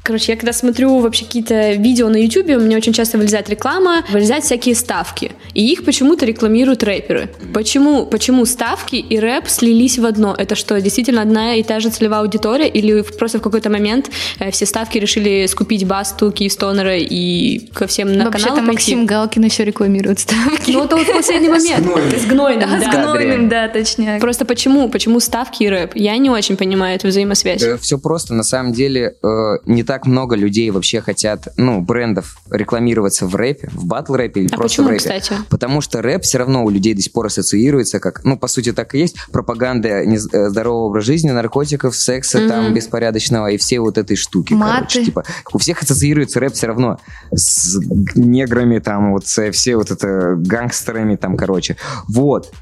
Короче, 0.04 0.32
я 0.32 0.36
когда 0.36 0.52
смотрю 0.52 0.98
вообще 0.98 1.24
какие-то 1.24 1.72
видео 1.74 2.08
на 2.08 2.16
YouTube, 2.16 2.48
у 2.56 2.60
меня 2.60 2.76
очень 2.76 2.92
часто 2.92 3.18
вылезает 3.18 3.48
реклама, 3.48 4.02
вылезают 4.10 4.44
всякие 4.44 4.74
ставки. 4.74 5.30
И 5.54 5.64
их 5.72 5.84
почему-то 5.84 6.26
рекламируют 6.26 6.82
рэперы. 6.82 7.28
Почему, 7.54 8.04
почему 8.06 8.44
ставки 8.44 8.96
и 8.96 9.18
рэп 9.20 9.48
слились 9.48 9.98
в 10.00 10.04
одно? 10.06 10.34
Это 10.36 10.56
что, 10.56 10.80
действительно 10.80 11.22
одна 11.22 11.54
и 11.54 11.62
та 11.62 11.78
же 11.78 11.90
целевая 11.90 12.22
аудитория? 12.22 12.68
Или 12.68 13.02
в- 13.02 13.16
просто 13.16 13.38
в 13.38 13.42
какой-то 13.42 13.70
момент 13.70 14.10
э, 14.40 14.50
все 14.50 14.66
ставки 14.66 14.98
решили 14.98 15.46
скупить 15.46 15.86
Басту, 15.86 16.32
Киевстонера 16.32 16.96
и 16.98 17.60
ко 17.72 17.86
всем 17.86 18.12
на 18.12 18.24
Вообще-то 18.24 18.56
пойти? 18.56 18.66
Максим 18.72 19.06
Галкин 19.06 19.44
еще 19.44 19.64
рекламирует 19.64 20.18
ставки. 20.18 20.72
Ну, 20.72 20.84
это 20.84 20.96
вот 20.96 21.06
последний 21.12 21.48
момент. 21.48 21.86
С 22.20 22.24
гнойным, 22.26 22.68
Да, 22.70 22.80
с 22.80 22.84
да. 22.92 23.02
гнойным, 23.02 23.48
да, 23.48 23.68
точняк. 23.68 24.20
Просто 24.20 24.44
почему? 24.46 24.88
Почему 24.88 25.20
ставки 25.20 25.62
и 25.62 25.68
рэп? 25.68 25.92
Я 25.94 26.16
не 26.16 26.28
очень 26.28 26.56
понимаю 26.56 26.96
эту 26.96 27.06
взаимосвязь. 27.06 27.62
все 27.80 27.98
просто. 27.98 28.34
На 28.34 28.42
самом 28.42 28.72
деле, 28.72 29.14
э, 29.22 29.28
не 29.66 29.84
так 29.84 29.91
много 30.06 30.34
людей 30.36 30.70
вообще 30.70 31.00
хотят, 31.00 31.48
ну, 31.56 31.80
брендов 31.80 32.36
рекламироваться 32.50 33.26
в 33.26 33.34
рэпе, 33.36 33.68
в 33.72 33.86
батл-рэпе 33.86 34.40
или 34.40 34.46
А 34.52 34.56
просто 34.56 34.82
почему, 34.82 34.86
в 34.86 34.90
рэпе. 34.90 34.98
кстати? 34.98 35.34
Потому 35.48 35.80
что 35.80 36.02
рэп 36.02 36.22
все 36.22 36.38
равно 36.38 36.64
у 36.64 36.70
людей 36.70 36.94
до 36.94 37.02
сих 37.02 37.12
пор 37.12 37.26
ассоциируется 37.26 38.00
как, 38.00 38.24
ну, 38.24 38.36
по 38.38 38.48
сути, 38.48 38.72
так 38.72 38.94
и 38.94 38.98
есть, 38.98 39.16
пропаганда 39.32 39.88
э, 39.88 40.16
здорового 40.16 40.86
образа 40.86 41.06
жизни, 41.06 41.30
наркотиков, 41.30 41.96
секса 41.96 42.48
там 42.48 42.72
беспорядочного 42.74 43.48
и 43.50 43.56
все 43.56 43.80
вот 43.80 43.98
этой 43.98 44.16
штуки. 44.16 44.52
Маты. 44.54 44.72
Короче, 44.78 45.04
типа, 45.04 45.24
у 45.52 45.58
всех 45.58 45.82
ассоциируется 45.82 46.40
рэп 46.40 46.54
все 46.54 46.66
равно 46.68 46.98
с 47.34 47.78
неграми, 48.14 48.78
там, 48.78 49.12
вот 49.12 49.26
со- 49.26 49.50
все 49.52 49.76
вот 49.76 49.90
это 49.90 50.34
гангстерами, 50.36 51.16
там, 51.16 51.36
короче. 51.36 51.76
Вот. 52.08 52.52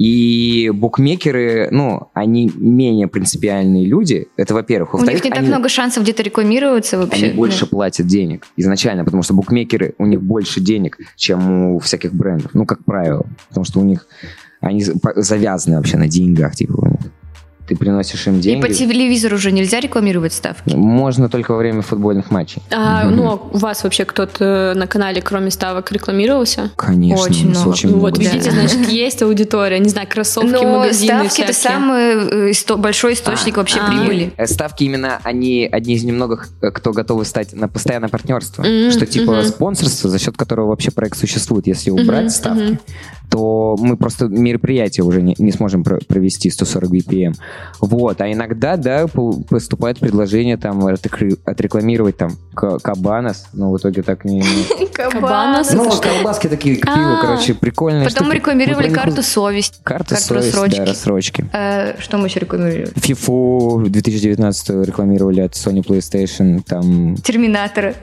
И 0.00 0.70
букмекеры, 0.72 1.68
ну, 1.70 2.08
они 2.14 2.50
менее 2.56 3.06
принципиальные 3.06 3.84
люди, 3.84 4.28
это 4.38 4.54
во-первых. 4.54 4.94
У 4.94 5.04
них 5.04 5.22
не 5.22 5.30
так 5.30 5.40
они- 5.40 5.48
много 5.48 5.68
шансов 5.68 6.04
где-то 6.04 6.22
рекламироваться 6.22 6.96
вообще. 6.96 7.26
они 7.26 7.34
больше 7.34 7.66
платят 7.66 8.06
денег 8.06 8.46
изначально, 8.56 9.04
потому 9.04 9.22
что 9.22 9.34
букмекеры, 9.34 9.94
у 9.98 10.06
них 10.06 10.22
больше 10.22 10.60
денег, 10.62 10.96
чем 11.16 11.74
у 11.74 11.78
всяких 11.80 12.14
брендов. 12.14 12.52
Ну, 12.54 12.64
как 12.64 12.82
правило. 12.82 13.26
Потому 13.50 13.66
что 13.66 13.80
у 13.80 13.84
них, 13.84 14.06
они 14.62 14.82
завязаны 15.16 15.76
вообще 15.76 15.98
на 15.98 16.08
деньгах, 16.08 16.54
типа, 16.56 16.80
у 16.80 16.86
них. 16.86 17.00
Ты 17.70 17.76
приносишь 17.76 18.26
им 18.26 18.38
И 18.38 18.42
деньги. 18.42 18.66
по 18.66 18.68
телевизору 18.72 19.36
уже 19.36 19.52
нельзя 19.52 19.78
рекламировать 19.78 20.32
ставки. 20.32 20.74
Можно 20.74 21.28
только 21.28 21.52
во 21.52 21.58
время 21.58 21.82
футбольных 21.82 22.32
матчей. 22.32 22.60
А, 22.72 23.04
ну, 23.04 23.28
а 23.30 23.34
у 23.36 23.58
вас 23.58 23.84
вообще 23.84 24.04
кто-то 24.04 24.72
на 24.74 24.88
канале, 24.88 25.22
кроме 25.22 25.52
ставок, 25.52 25.92
рекламировался? 25.92 26.72
Конечно, 26.74 27.22
Очень 27.24 27.50
много. 27.50 27.68
очень 27.68 27.88
Ну, 27.90 27.96
много. 27.98 28.10
вот 28.10 28.18
видите, 28.18 28.50
Да. 28.50 28.56
значит, 28.56 28.88
есть 28.88 29.22
аудитория, 29.22 29.78
не 29.78 29.88
знаю, 29.88 30.08
кроссовки, 30.10 30.48
Но 30.50 30.78
магазины 30.80 31.28
ставки 31.30 31.42
это 31.42 31.52
самый 31.52 32.00
э, 32.00 32.50
исто- 32.50 32.76
большой 32.76 33.12
источник 33.12 33.56
вообще 33.56 33.78
а. 33.78 33.86
прибыли. 33.88 34.32
Э, 34.36 34.48
Ставки 34.48 34.82
именно 34.82 35.20
они 35.22 35.68
одни 35.70 35.94
из 35.94 36.02
немногих, 36.02 36.48
э, 36.62 36.72
кто 36.72 36.90
готовы 36.90 37.24
стать 37.24 37.52
на 37.52 37.68
постоянное 37.68 38.08
партнерство. 38.08 38.62
Мгм, 38.64 38.90
что 38.90 39.06
типа 39.06 39.30
мгм. 39.30 39.44
спонсорство, 39.44 40.10
за 40.10 40.18
счет 40.18 40.36
которого 40.36 40.70
вообще 40.70 40.90
проект 40.90 41.16
существует. 41.16 41.68
Если 41.68 41.90
убрать 41.90 42.22
Мгм, 42.22 42.30
ставки, 42.30 42.62
мгм. 42.62 42.78
То 43.30 43.76
мы 43.78 43.96
просто 43.96 44.26
мероприятие 44.26 45.04
уже 45.04 45.22
не, 45.22 45.34
не 45.38 45.52
сможем 45.52 45.84
про- 45.84 46.00
провести 46.06 46.50
140 46.50 46.90
BPM. 46.90 47.34
Вот. 47.80 48.20
А 48.20 48.30
иногда, 48.30 48.76
да, 48.76 49.06
по- 49.06 49.40
поступает 49.48 49.98
предложение 50.00 50.56
там 50.56 50.84
отрекламировать 51.44 52.16
там 52.16 52.32
ка- 52.54 52.78
Кабанос, 52.78 53.46
но 53.52 53.70
в 53.70 53.76
итоге 53.78 54.02
так 54.02 54.24
не... 54.24 54.42
Кабанос? 54.92 55.72
Ну, 55.72 55.88
колбаски 56.00 56.48
такие 56.48 56.76
к 56.76 56.84
пиву, 56.86 56.96
А. 56.98 57.20
короче, 57.22 57.54
прикольные 57.54 58.04
Потом 58.08 58.32
рекламировали 58.32 58.90
карту 58.90 59.22
совесть. 59.22 59.80
Карта 59.84 60.16
Карту 60.16 60.42
совесть, 60.42 60.76
да, 60.76 60.84
рассрочки. 60.84 61.44
Э, 61.52 61.94
Что 62.00 62.18
мы 62.18 62.26
еще 62.26 62.40
рекламировали? 62.40 62.88
FIFA 62.94 63.88
2019 63.88 64.70
рекламировали 64.86 65.40
от 65.40 65.52
Sony 65.52 65.84
PlayStation, 65.86 66.62
там 66.66 67.14
Терминатора. 67.16 67.94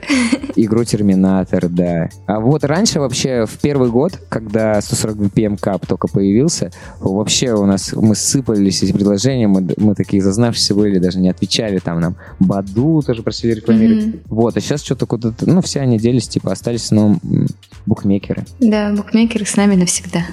игру 0.56 0.84
Терминатор, 0.86 1.68
да. 1.68 2.10
А 2.28 2.40
вот 2.40 2.63
раньше 2.63 3.00
вообще 3.00 3.46
в 3.46 3.58
первый 3.60 3.90
год, 3.90 4.13
когда 4.30 4.80
140 4.82 5.16
Cup 5.17 5.86
только 5.88 6.08
появился, 6.08 6.71
вообще 6.99 7.53
у 7.53 7.65
нас 7.65 7.93
мы 7.93 8.15
сыпались 8.15 8.84
эти 8.84 8.91
предложения, 8.91 9.47
мы, 9.47 9.67
мы 9.77 9.95
такие 9.95 10.21
зазнавшиеся 10.21 10.75
были, 10.75 10.99
даже 10.99 11.19
не 11.19 11.30
отвечали 11.30 11.80
там 11.80 11.99
нам. 11.99 12.15
Баду 12.39 13.01
тоже 13.06 13.23
просили 13.23 13.53
рекламировать. 13.53 14.06
Мгм. 14.06 14.19
Вот, 14.25 14.58
а 14.58 14.62
сейчас 14.62 14.84
что-то 14.84 15.06
куда-то, 15.06 15.49
ну, 15.49 15.62
все 15.62 15.82
они 15.82 15.97
делись, 15.97 16.27
типа, 16.27 16.51
остались, 16.51 16.91
но 16.91 17.17
м, 17.23 17.47
букмекеры. 17.86 18.45
Да, 18.60 18.91
букмекеры 18.91 19.45
с 19.45 19.56
нами 19.56 19.75
навсегда. 19.75 20.25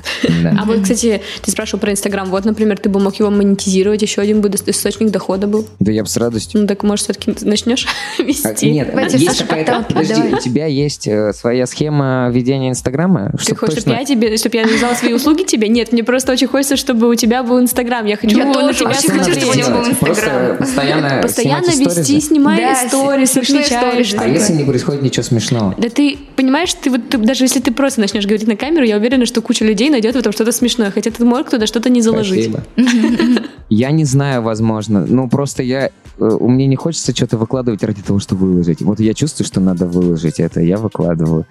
Да. 0.43 0.57
А 0.61 0.65
вот, 0.65 0.83
кстати, 0.83 1.21
ты 1.43 1.51
спрашивал 1.51 1.81
про 1.81 1.93
Инстаграм. 1.93 2.29
Вот, 2.29 2.45
например, 2.45 2.79
ты 2.79 2.89
бы 2.89 3.01
мог 3.01 3.15
его 3.17 3.31
монетизировать, 3.31 4.03
еще 4.03 4.21
один 4.21 4.41
бы 4.41 4.49
источник 4.49 5.11
дохода 5.11 5.47
был. 5.47 5.67
Да 5.81 5.93
я 5.93 6.03
бы 6.03 6.09
с 6.09 6.17
радостью. 6.17 6.61
Ну 6.61 6.67
так, 6.67 6.83
может, 6.83 7.05
все-таки 7.05 7.35
начнешь 7.47 7.87
А, 8.19 8.23
вести? 8.23 8.71
Нет, 8.71 8.89
Давайте, 8.91 9.19
есть 9.19 9.43
какая-то... 9.43 9.85
Подожди, 9.89 10.35
у 10.35 10.39
тебя 10.39 10.67
есть 10.67 11.07
э, 11.07 11.33
своя 11.33 11.67
схема 11.67 12.31
ведения 12.33 12.71
Инстаграма? 12.71 13.33
Ты 13.45 13.55
хочешь, 13.55 13.81
чтобы 13.81 13.97
я 13.97 14.05
тебе, 14.05 14.37
чтобы 14.37 14.57
я 14.57 14.65
навязала 14.75 14.95
свои 14.95 15.13
услуги 15.13 15.43
тебе? 15.45 15.69
Нет, 15.69 15.93
мне 15.93 16.03
просто 16.05 16.33
очень 16.33 16.47
хочется, 16.47 16.77
чтобы 16.77 17.09
у 17.09 17.15
тебя 17.15 17.43
был 17.43 17.61
Инстаграм. 17.61 18.05
Я 18.07 18.17
хочу 18.17 18.37
Я 18.37 18.45
на 18.47 18.55
тоже 18.55 18.75
тебя 18.81 18.89
хочу, 18.91 19.33
чтобы 19.33 19.53
у 19.53 19.55
него 19.55 19.71
был 19.71 19.89
Инстаграм. 19.89 20.57
постоянно 20.59 21.19
Постоянно 21.23 21.67
вести, 21.67 22.21
снимай 22.21 22.59
Да, 22.61 22.89
сторис, 22.89 23.31
сторис. 23.31 24.15
А 24.19 24.29
если 24.29 24.53
не 24.55 24.65
происходит 24.65 25.03
ничего 25.03 25.23
смешного? 25.23 25.75
Да 25.79 25.89
ты 25.89 26.19
понимаешь, 26.37 26.73
ты 26.75 26.91
вот 26.91 27.09
ты- 27.09 27.19
даже 27.19 27.45
если 27.45 27.61
ты 27.61 27.73
просто 27.73 28.01
начнешь 28.01 28.25
говорить 28.27 28.47
на 28.47 28.57
камеру, 28.57 28.85
я 28.85 28.97
уверена, 28.97 29.27
что 29.27 29.41
куча 29.43 29.65
людей 29.65 29.91
найдет 29.91 30.15
в 30.15 30.19
этом 30.19 30.33
что-то 30.33 30.53
смешное, 30.53 30.91
хотя 30.91 31.11
ты 31.11 31.25
мог 31.25 31.49
туда 31.51 31.67
что-то 31.67 31.89
не 31.91 32.01
заложить. 32.03 32.51
Я 33.71 33.91
не 33.91 34.05
знаю, 34.05 34.43
возможно. 34.43 35.07
Ну, 35.09 35.29
просто 35.29 35.63
я... 35.63 35.87
э, 35.87 35.91
У 36.19 36.49
меня 36.49 36.67
не 36.67 36.77
хочется 36.77 37.17
что-то 37.17 37.39
выкладывать 37.39 37.83
ради 37.83 38.03
того, 38.03 38.19
чтобы 38.21 38.47
выложить. 38.47 38.83
Вот 38.83 39.01
я 39.01 39.15
чувствую, 39.15 39.47
что 39.47 39.61
надо 39.61 39.87
выложить 39.87 40.39
это, 40.39 40.61
я 40.61 40.77
выкладываю. 40.77 41.47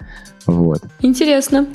Вот. 0.46 0.80
Интересно. 1.00 1.66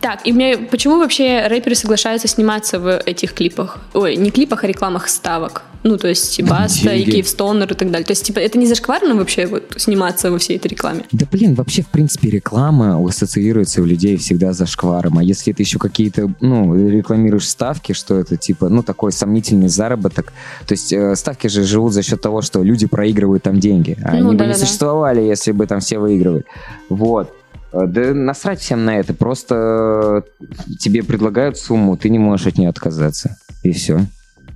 Так, 0.00 0.20
и 0.26 0.32
мне 0.32 0.56
почему 0.58 0.93
вообще 0.98 1.46
рэперы 1.46 1.74
соглашаются 1.74 2.28
сниматься 2.28 2.78
в 2.78 2.98
этих 2.98 3.34
клипах? 3.34 3.78
Ой, 3.94 4.16
не 4.16 4.30
клипах, 4.30 4.64
а 4.64 4.66
рекламах 4.66 5.08
ставок. 5.08 5.62
Ну, 5.84 5.98
то 5.98 6.08
есть 6.08 6.42
Баста 6.42 6.94
и 6.94 7.00
Деньги. 7.00 7.10
Киевстонер 7.12 7.70
и 7.70 7.74
так 7.74 7.90
далее. 7.90 8.06
То 8.06 8.12
есть, 8.12 8.24
типа, 8.24 8.38
это 8.38 8.58
не 8.58 8.66
зашкварно 8.66 9.14
вообще 9.14 9.46
вот 9.46 9.74
сниматься 9.76 10.30
во 10.30 10.38
всей 10.38 10.56
этой 10.56 10.68
рекламе? 10.68 11.04
Да 11.12 11.26
блин, 11.30 11.54
вообще, 11.54 11.82
в 11.82 11.88
принципе, 11.88 12.30
реклама 12.30 13.06
ассоциируется 13.06 13.82
у 13.82 13.84
людей 13.84 14.16
всегда 14.16 14.54
за 14.54 14.64
шкваром. 14.64 15.18
А 15.18 15.22
если 15.22 15.52
ты 15.52 15.62
еще 15.62 15.78
какие-то, 15.78 16.32
ну, 16.40 16.74
рекламируешь 16.88 17.46
ставки, 17.46 17.92
что 17.92 18.18
это 18.18 18.38
типа, 18.38 18.70
ну, 18.70 18.82
такой 18.82 19.12
сомнительный 19.12 19.68
заработок. 19.68 20.32
То 20.66 20.72
есть 20.72 20.90
э, 20.90 21.14
ставки 21.16 21.48
же 21.48 21.64
живут 21.64 21.92
за 21.92 22.02
счет 22.02 22.20
того, 22.22 22.40
что 22.40 22.62
люди 22.62 22.86
проигрывают 22.86 23.42
там 23.42 23.60
деньги. 23.60 23.98
А 24.02 24.12
Ну, 24.12 24.28
они 24.30 24.36
бы 24.38 24.46
не 24.46 24.54
существовали, 24.54 25.20
если 25.20 25.52
бы 25.52 25.66
там 25.66 25.80
все 25.80 25.98
выигрывали. 25.98 26.44
Вот. 26.88 27.30
Э, 27.74 27.86
Да 27.86 28.14
насрать 28.14 28.60
всем 28.60 28.84
на 28.84 28.98
это. 28.98 29.14
Просто 29.14 30.22
э, 30.38 30.74
тебе 30.78 31.02
предлагают 31.02 31.58
сумму, 31.58 31.96
ты 31.96 32.08
не 32.08 32.18
можешь 32.18 32.46
от 32.46 32.58
нее 32.58 32.68
отказаться. 32.68 33.36
И 33.62 33.72
все. 33.72 34.00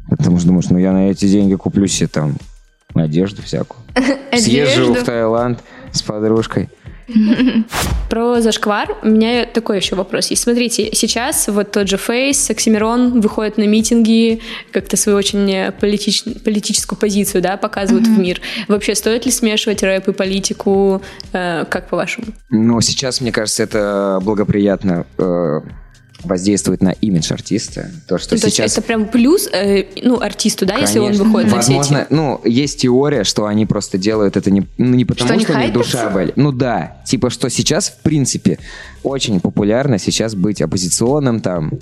Потому 0.08 0.38
что 0.38 0.48
думаешь, 0.48 0.70
ну 0.70 0.78
я 0.78 0.92
на 0.92 1.10
эти 1.10 1.28
деньги 1.28 1.54
куплю 1.54 1.86
себе 1.86 2.08
там 2.08 2.36
одежду 2.94 3.42
всякую. 3.42 3.80
Съезжу 4.36 4.94
в. 4.94 5.04
Таиланд 5.04 5.58
с 5.92 6.02
подружкой. 6.02 6.70
Про 8.10 8.40
зашквар 8.40 8.96
у 9.02 9.08
меня 9.08 9.46
такой 9.46 9.78
еще 9.78 9.96
вопрос 9.96 10.30
есть. 10.30 10.42
Смотрите, 10.42 10.90
сейчас 10.92 11.48
вот 11.48 11.72
тот 11.72 11.88
же 11.88 11.96
Фейс, 11.96 12.50
Оксимирон 12.50 13.20
выходит 13.20 13.58
на 13.58 13.66
митинги, 13.66 14.40
как-то 14.72 14.96
свою 14.96 15.18
очень 15.18 15.50
э, 15.50 15.72
политич- 15.78 16.42
политическую 16.42 16.98
позицию, 16.98 17.42
да, 17.42 17.56
показывают 17.56 18.06
в 18.06 18.18
мир. 18.18 18.40
Вообще, 18.68 18.94
стоит 18.94 19.26
ли 19.26 19.32
смешивать 19.32 19.82
рэп 19.82 20.08
и 20.08 20.12
политику? 20.12 21.02
Э, 21.32 21.64
как 21.68 21.88
по-вашему? 21.88 22.28
Но 22.50 22.80
сейчас, 22.80 23.20
мне 23.20 23.32
кажется, 23.32 23.62
это 23.62 24.20
благоприятно 24.22 25.06
э, 25.18 25.60
воздействует 26.24 26.82
на 26.82 26.90
имидж 26.90 27.32
артиста. 27.32 27.90
То, 28.08 28.18
что 28.18 28.34
Ну, 28.34 28.40
то 28.40 28.50
сейчас... 28.50 28.72
это 28.72 28.82
прям 28.82 29.06
плюс, 29.06 29.48
э, 29.52 29.84
ну, 30.02 30.20
артисту, 30.20 30.66
да, 30.66 30.76
если 30.76 30.98
он 30.98 31.06
Конечно. 31.06 31.24
выходит 31.24 31.50
на 31.50 31.56
Возможно, 31.56 31.98
эти... 31.98 32.12
ну, 32.12 32.40
есть 32.44 32.80
теория, 32.80 33.24
что 33.24 33.46
они 33.46 33.66
просто 33.66 33.98
делают 33.98 34.36
это 34.36 34.50
не, 34.50 34.66
ну, 34.78 34.96
не 34.96 35.04
потому, 35.04 35.28
Что 35.30 35.40
что, 35.40 35.52
они 35.54 35.62
у 35.62 35.66
них 35.66 35.74
душа 35.74 36.10
болит. 36.10 36.36
Ну 36.36 36.52
да, 36.52 36.96
типа, 37.04 37.30
что 37.30 37.48
сейчас, 37.48 37.88
в 37.88 37.98
принципе, 38.02 38.58
очень 39.02 39.40
популярно 39.40 39.98
сейчас 39.98 40.34
быть 40.34 40.60
оппозиционным, 40.60 41.40
там, 41.40 41.72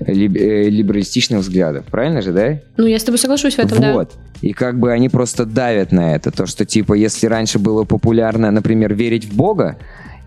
либ- 0.00 0.36
э, 0.36 0.68
либералистичных 0.70 1.40
взглядов. 1.40 1.84
Правильно 1.86 2.22
же, 2.22 2.32
да? 2.32 2.58
Ну, 2.76 2.86
я 2.86 2.98
с 2.98 3.04
тобой 3.04 3.18
соглашусь 3.18 3.54
в 3.54 3.58
этом, 3.58 3.80
да. 3.80 3.92
вот. 3.92 4.12
И 4.40 4.52
как 4.54 4.78
бы 4.78 4.90
они 4.90 5.08
просто 5.08 5.44
давят 5.44 5.92
на 5.92 6.14
это. 6.16 6.30
То, 6.30 6.46
что, 6.46 6.64
типа, 6.64 6.94
если 6.94 7.26
раньше 7.26 7.58
было 7.58 7.84
популярно, 7.84 8.50
например, 8.50 8.94
верить 8.94 9.26
в 9.26 9.34
Бога, 9.36 9.76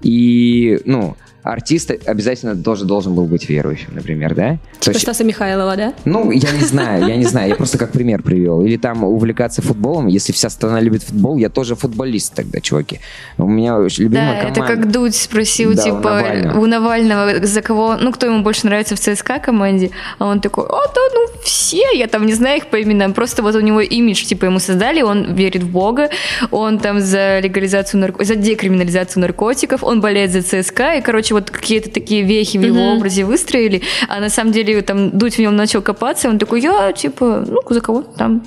и, 0.02 0.80
ну, 0.86 1.18
артист 1.46 1.92
обязательно 2.06 2.56
тоже 2.56 2.86
должен 2.86 3.14
был 3.14 3.26
быть 3.26 3.48
верующим, 3.48 3.90
например, 3.94 4.34
да? 4.34 4.58
Типа 4.80 4.94
есть- 4.96 5.02
Стаса 5.02 5.24
Михайлова, 5.24 5.76
да? 5.76 5.94
ну, 6.04 6.32
я 6.32 6.52
не 6.52 6.64
знаю, 6.66 7.08
я 7.08 7.16
не 7.16 7.26
знаю, 7.26 7.50
я 7.50 7.56
просто 7.56 7.78
как 7.78 7.92
пример 7.92 8.24
привел. 8.24 8.62
Или 8.66 8.78
там 8.78 9.04
увлекаться 9.04 9.62
футболом, 9.62 10.08
если 10.08 10.34
вся 10.34 10.50
страна 10.50 10.82
любит 10.82 11.04
футбол, 11.04 11.38
я 11.38 11.50
тоже 11.50 11.76
футболист 11.76 12.34
тогда, 12.34 12.60
чуваки. 12.60 13.00
У 13.38 13.48
меня 13.48 13.78
любимая 13.98 14.42
Да, 14.42 14.48
это 14.50 14.54
команда. 14.62 14.76
как 14.76 14.92
Дудь 14.92 15.16
спросил, 15.16 15.76
типа, 15.76 16.24
у 16.56 16.66
Навального, 16.66 17.46
за 17.46 17.62
кого, 17.62 17.96
ну, 17.96 18.12
кто 18.12 18.26
ему 18.26 18.42
больше 18.42 18.66
нравится 18.66 18.96
в 18.96 19.00
ЦСКА 19.00 19.40
команде, 19.40 19.92
а 20.18 20.26
он 20.26 20.42
такой, 20.42 20.66
о, 20.66 20.82
да, 20.88 21.02
ну, 21.14 21.28
все, 21.44 21.84
я 21.94 22.08
там 22.08 22.26
не 22.26 22.34
знаю 22.34 22.58
их 22.58 22.68
по 22.68 22.82
именам, 22.82 23.14
просто 23.14 23.44
вот 23.44 23.56
у 23.56 23.60
него 23.62 23.82
имидж, 23.82 24.24
типа, 24.26 24.46
ему 24.46 24.60
создали, 24.60 25.04
он 25.04 25.36
верит 25.36 25.62
в 25.64 25.70
Бога, 25.70 26.10
он 26.52 26.80
там 26.80 27.00
за 27.00 27.40
легализацию, 27.40 28.02
нарко... 28.02 28.24
за 28.24 28.36
декриминализацию 28.36 29.22
наркотиков, 29.22 29.84
он 29.84 30.02
болеет 30.02 30.32
за 30.32 30.42
ЦСКА, 30.42 30.96
и, 30.96 31.02
короче, 31.02 31.35
вот 31.36 31.52
какие-то 31.52 31.90
такие 31.92 32.24
вехи 32.24 32.58
в 32.58 32.62
его 32.62 32.80
Мгм. 32.80 32.98
образе 32.98 33.24
выстроили, 33.26 33.82
а 34.10 34.20
на 34.20 34.30
самом 34.30 34.52
деле 34.52 34.82
там 34.82 35.12
Дудь 35.18 35.36
в 35.36 35.40
нем 35.40 35.56
начал 35.56 35.82
копаться, 35.82 36.30
он 36.30 36.40
такой, 36.40 36.62
я, 36.62 36.92
типа, 36.92 37.46
ну, 37.48 37.60
за 37.70 37.82
кого 37.82 38.02
там 38.02 38.44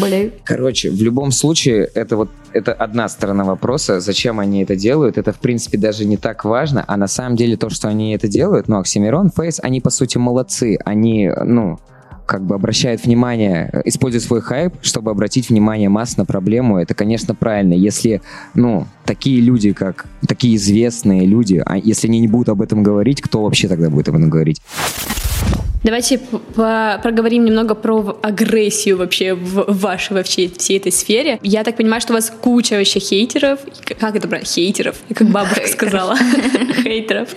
болею. 0.00 0.32
Короче, 0.44 0.90
в 0.90 1.02
любом 1.02 1.30
случае, 1.32 1.88
это 1.94 2.16
вот 2.16 2.30
это 2.54 2.72
одна 2.72 3.08
сторона 3.08 3.44
вопроса, 3.44 4.00
зачем 4.00 4.40
они 4.40 4.62
это 4.62 4.74
делают, 4.74 5.18
это, 5.18 5.32
в 5.32 5.38
принципе, 5.38 5.76
даже 5.78 6.04
не 6.06 6.16
так 6.16 6.44
важно, 6.44 6.82
а 6.86 6.96
на 6.96 7.06
самом 7.08 7.36
деле 7.36 7.56
то, 7.56 7.68
что 7.70 7.88
они 7.88 8.14
это 8.14 8.26
делают, 8.28 8.68
ну, 8.68 8.78
Оксимирон, 8.78 9.30
Фейс, 9.30 9.60
они, 9.62 9.80
по 9.80 9.90
сути, 9.90 10.18
молодцы, 10.18 10.78
они, 10.84 11.30
ну, 11.44 11.78
как 12.28 12.42
бы 12.42 12.54
обращают 12.54 13.02
внимание, 13.04 13.70
э, 13.72 13.80
используют 13.86 14.22
свой 14.22 14.42
хайп, 14.42 14.74
чтобы 14.82 15.10
обратить 15.10 15.48
внимание 15.48 15.88
масс 15.88 16.18
на 16.18 16.26
проблему, 16.26 16.76
это, 16.76 16.92
конечно, 16.92 17.34
правильно. 17.34 17.72
Если, 17.72 18.20
ну, 18.54 18.86
такие 19.06 19.40
люди, 19.40 19.72
как 19.72 20.06
такие 20.28 20.56
известные 20.56 21.24
люди, 21.26 21.62
а 21.64 21.78
если 21.78 22.06
они 22.06 22.20
не 22.20 22.28
будут 22.28 22.50
об 22.50 22.60
этом 22.60 22.82
говорить, 22.82 23.22
кто 23.22 23.42
вообще 23.42 23.66
тогда 23.66 23.88
будет 23.88 24.08
об 24.10 24.16
этом 24.16 24.28
говорить? 24.28 24.60
Давайте 25.84 26.18
проговорим 26.18 27.44
немного 27.44 27.74
про 27.74 28.18
агрессию 28.22 28.98
вообще 28.98 29.34
в 29.34 29.64
вашей 29.80 30.14
во 30.14 30.22
всей, 30.22 30.52
всей 30.56 30.78
этой 30.78 30.90
сфере. 30.92 31.38
Я 31.42 31.62
так 31.64 31.76
понимаю, 31.76 32.00
что 32.00 32.12
у 32.12 32.16
вас 32.16 32.32
куча 32.40 32.74
вообще 32.74 32.98
хейтеров. 32.98 33.60
Как 33.98 34.16
это 34.16 34.26
брать? 34.26 34.46
Хейтеров, 34.46 34.96
как 35.14 35.28
бабушка 35.28 35.68
сказала. 35.68 36.16
Хейтеров. 36.82 37.28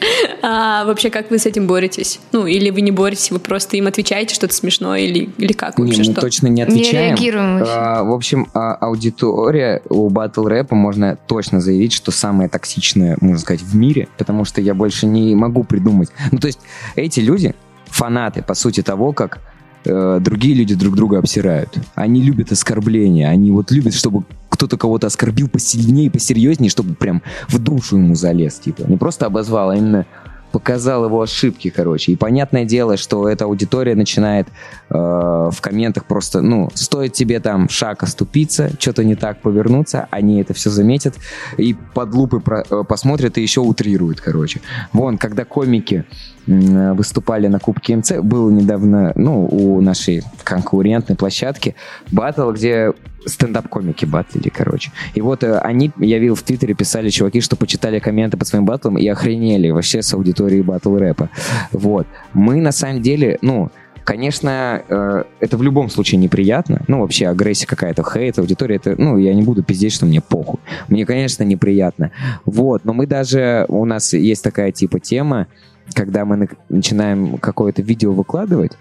А 0.41 0.85
вообще, 0.85 1.09
как 1.09 1.29
вы 1.29 1.37
с 1.37 1.45
этим 1.45 1.67
боретесь? 1.67 2.19
Ну, 2.31 2.47
или 2.47 2.71
вы 2.71 2.81
не 2.81 2.91
боретесь, 2.91 3.31
вы 3.31 3.39
просто 3.39 3.77
им 3.77 3.87
отвечаете 3.87 4.33
что-то 4.33 4.53
смешное, 4.53 4.99
или, 5.01 5.29
или 5.37 5.53
как 5.53 5.77
Не, 5.77 5.85
вообще 5.85 5.99
мы 5.99 6.11
что? 6.11 6.21
точно 6.21 6.47
не 6.47 6.53
Не 6.53 6.61
отвечаем. 6.63 7.15
реагируем 7.15 7.59
вообще. 7.59 7.73
А, 7.75 8.03
в 8.03 8.11
общем, 8.11 8.47
а, 8.53 8.73
аудитория 8.75 9.81
у 9.89 10.09
батл 10.09 10.45
рэпа 10.45 10.75
можно 10.75 11.17
точно 11.27 11.61
заявить, 11.61 11.93
что 11.93 12.11
самая 12.11 12.49
токсичная, 12.49 13.17
можно 13.21 13.37
сказать, 13.39 13.61
в 13.61 13.75
мире, 13.75 14.07
потому 14.17 14.45
что 14.45 14.61
я 14.61 14.73
больше 14.73 15.05
не 15.05 15.35
могу 15.35 15.63
придумать. 15.63 16.09
Ну, 16.31 16.39
то 16.39 16.47
есть 16.47 16.59
эти 16.95 17.19
люди 17.19 17.53
фанаты, 17.91 18.41
по 18.41 18.53
сути, 18.53 18.81
того, 18.81 19.13
как 19.13 19.39
э, 19.85 20.19
другие 20.21 20.55
люди 20.55 20.75
друг 20.75 20.95
друга 20.95 21.19
обсирают. 21.19 21.77
Они 21.95 22.21
любят 22.21 22.51
оскорбления, 22.51 23.29
они 23.29 23.51
вот 23.51 23.71
любят, 23.71 23.93
чтобы 23.93 24.23
кто-то 24.49 24.77
кого-то 24.77 25.07
оскорбил 25.07 25.47
посильнее, 25.47 26.11
посерьезнее, 26.11 26.69
чтобы 26.69 26.93
прям 26.93 27.21
в 27.47 27.59
душу 27.59 27.97
ему 27.97 28.15
залез, 28.15 28.59
типа. 28.59 28.83
Не 28.87 28.97
просто 28.97 29.25
обозвал, 29.25 29.71
а 29.71 29.75
именно 29.75 30.05
показал 30.51 31.05
его 31.05 31.21
ошибки, 31.21 31.69
короче. 31.69 32.11
И 32.11 32.15
понятное 32.15 32.65
дело, 32.65 32.97
что 32.97 33.27
эта 33.27 33.45
аудитория 33.45 33.95
начинает 33.95 34.47
э, 34.89 34.93
в 34.93 35.55
комментах 35.61 36.05
просто, 36.05 36.41
ну, 36.41 36.69
стоит 36.73 37.13
тебе 37.13 37.39
там 37.39 37.69
шаг 37.69 38.03
оступиться, 38.03 38.71
что-то 38.79 39.03
не 39.03 39.15
так 39.15 39.41
повернуться, 39.41 40.07
они 40.11 40.41
это 40.41 40.53
все 40.53 40.69
заметят 40.69 41.15
и 41.57 41.75
под 41.93 42.13
лупы 42.13 42.39
про- 42.39 42.63
э, 42.69 42.83
посмотрят 42.87 43.37
и 43.37 43.41
еще 43.41 43.61
утрируют, 43.61 44.21
короче. 44.21 44.61
Вон, 44.93 45.17
когда 45.17 45.45
комики 45.45 46.05
м, 46.47 46.95
выступали 46.95 47.47
на 47.47 47.59
Кубке 47.59 47.95
МЦ, 47.95 48.13
был 48.21 48.49
недавно, 48.49 49.11
ну, 49.15 49.45
у 49.45 49.79
нашей 49.81 50.23
конкурентной 50.43 51.15
площадки 51.15 51.75
батл, 52.11 52.51
где 52.51 52.93
стендап-комики 53.25 54.05
батлили, 54.05 54.49
короче. 54.49 54.91
И 55.13 55.21
вот 55.21 55.43
э, 55.43 55.57
они, 55.59 55.91
я 55.97 56.19
видел 56.19 56.35
в 56.35 56.43
Твиттере, 56.43 56.73
писали 56.73 57.09
чуваки, 57.09 57.41
что 57.41 57.55
почитали 57.55 57.99
комменты 57.99 58.37
под 58.37 58.47
своим 58.47 58.65
батлом 58.65 58.97
и 58.97 59.07
охренели 59.07 59.69
вообще 59.69 60.01
с 60.01 60.13
аудиторией 60.13 60.61
батл 60.61 60.95
рэпа. 60.95 61.29
Вот. 61.71 62.07
Мы 62.33 62.61
на 62.61 62.71
самом 62.71 63.01
деле, 63.01 63.37
ну, 63.41 63.69
Конечно, 64.03 64.83
э, 64.89 65.23
это 65.39 65.57
в 65.57 65.63
любом 65.63 65.89
случае 65.89 66.19
неприятно. 66.19 66.81
Ну, 66.87 67.01
вообще, 67.01 67.27
агрессия 67.27 67.67
какая-то, 67.67 68.03
хейт, 68.03 68.39
аудитория, 68.39 68.77
это, 68.77 68.95
ну, 68.97 69.17
я 69.17 69.33
не 69.33 69.43
буду 69.43 69.63
пиздеть, 69.63 69.93
что 69.93 70.05
мне 70.05 70.21
похуй. 70.21 70.59
Мне, 70.87 71.05
конечно, 71.05 71.43
неприятно. 71.43 72.11
Вот, 72.45 72.83
но 72.83 72.93
мы 72.93 73.05
даже, 73.05 73.65
у 73.69 73.85
нас 73.85 74.13
есть 74.13 74.43
такая 74.43 74.71
типа 74.71 74.99
тема, 74.99 75.47
когда 75.93 76.25
мы 76.25 76.35
на- 76.37 76.47
начинаем 76.69 77.37
какое-то 77.37 77.81
видео 77.81 78.11
выкладывать, 78.13 78.71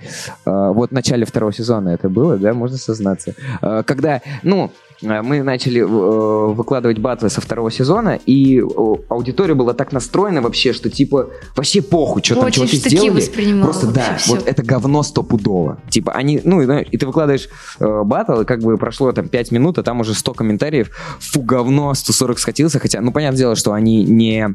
э, 0.47 0.73
вот 0.75 0.91
в 0.91 0.93
начале 0.93 1.25
второго 1.25 1.53
сезона 1.53 1.91
это 1.91 2.09
было, 2.09 2.37
да, 2.37 2.55
можно 2.55 2.77
сознаться, 2.77 3.35
Э, 3.63 3.83
когда, 3.87 4.21
ну, 4.43 4.71
э, 5.03 5.23
мы 5.23 5.43
начали 5.43 5.81
э, 5.81 5.85
выкладывать 6.55 6.99
батлы 6.99 7.31
со 7.31 7.41
второго 7.41 7.71
сезона, 7.71 8.19
и 8.27 8.61
аудитория 9.09 9.55
была 9.55 9.73
так 9.73 9.93
настроена 9.93 10.41
вообще, 10.43 10.73
что 10.73 10.91
типа 10.91 11.31
вообще 11.57 11.83
похуй, 11.83 12.23
что 12.23 12.35
там 12.37 12.51
чуваки 12.51 12.77
штыки 12.77 12.97
сделали. 12.97 13.63
Просто 13.63 13.87
да, 13.87 14.17
всё. 14.19 14.35
вот 14.35 14.47
это 14.47 14.63
говно 14.63 15.03
стопудово. 15.03 15.79
Типа 15.91 16.13
они, 16.13 16.41
ну, 16.45 16.61
и 16.63 16.97
ты 16.97 17.07
выкладываешь 17.07 17.49
э, 17.81 18.03
батл, 18.05 18.41
и 18.43 18.45
как 18.45 18.61
бы 18.61 18.77
прошло 18.77 19.13
там 19.13 19.29
5 19.29 19.53
минут, 19.53 19.79
а 19.79 19.83
там 19.83 20.01
уже 20.01 20.15
100 20.15 20.35
комментариев, 20.35 20.91
фу, 21.19 21.43
говно, 21.43 21.95
140 21.95 22.39
скатился, 22.39 22.79
хотя, 22.79 23.01
ну, 23.01 23.13
понятное 23.13 23.39
дело, 23.39 23.57
что 23.57 23.73
они 23.73 24.05
не 24.05 24.49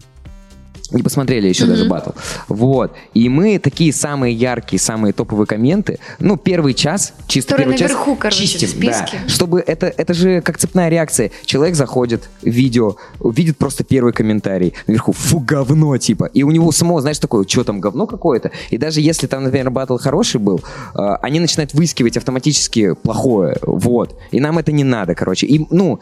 не 0.92 1.04
посмотрели 1.04 1.48
еще 1.48 1.66
даже 1.66 1.86
батл. 1.86 2.12
Вот. 2.48 2.94
И 3.14 3.30
мы 3.30 3.60
такие 3.60 3.94
самые 3.94 4.34
яркие, 4.34 4.80
самые 4.80 5.14
топовые 5.14 5.48
комменты, 5.48 6.00
ну, 6.20 6.38
первый 6.38 6.74
час, 6.74 7.14
чисто 7.28 7.54
Которые 7.54 7.66
первый 7.66 7.80
час 7.80 7.92
наверху, 7.92 8.16
короче, 8.16 8.46
в 8.46 8.48
чистим, 8.48 8.68
списке. 8.68 9.20
да. 9.24 9.30
Чтобы 9.30 9.64
это, 9.66 9.88
это 9.88 10.14
же 10.14 10.42
как 10.42 10.58
цепная 10.58 10.90
реакция. 10.90 11.32
Человек 11.46 11.76
заходит 11.76 12.30
в 12.42 12.50
видео, 12.50 12.96
видит 13.24 13.58
просто 13.58 13.84
первый 13.84 14.14
комментарий 14.14 14.74
наверху, 14.88 15.12
фу, 15.12 15.40
говно, 15.40 15.98
типа. 15.98 16.26
И 16.34 16.44
у 16.44 16.52
него 16.52 16.72
самого, 16.72 17.02
знаешь, 17.02 17.20
такое, 17.20 17.46
что 17.48 17.64
там, 17.64 17.80
говно 17.80 18.08
какое-то? 18.08 18.52
И 18.70 18.78
даже 18.78 19.02
если 19.02 19.28
там, 19.28 19.44
например, 19.44 19.72
батл 19.72 19.98
хороший 19.98 20.40
был, 20.40 20.62
э, 20.94 21.16
они 21.22 21.40
начинают 21.40 21.74
выискивать 21.74 22.18
автоматически 22.18 22.94
плохое, 22.94 23.58
вот. 23.62 24.16
И 24.32 24.40
нам 24.40 24.58
это 24.58 24.72
не 24.72 24.84
надо, 24.84 25.16
короче. 25.16 25.48
И, 25.48 25.66
ну, 25.70 26.00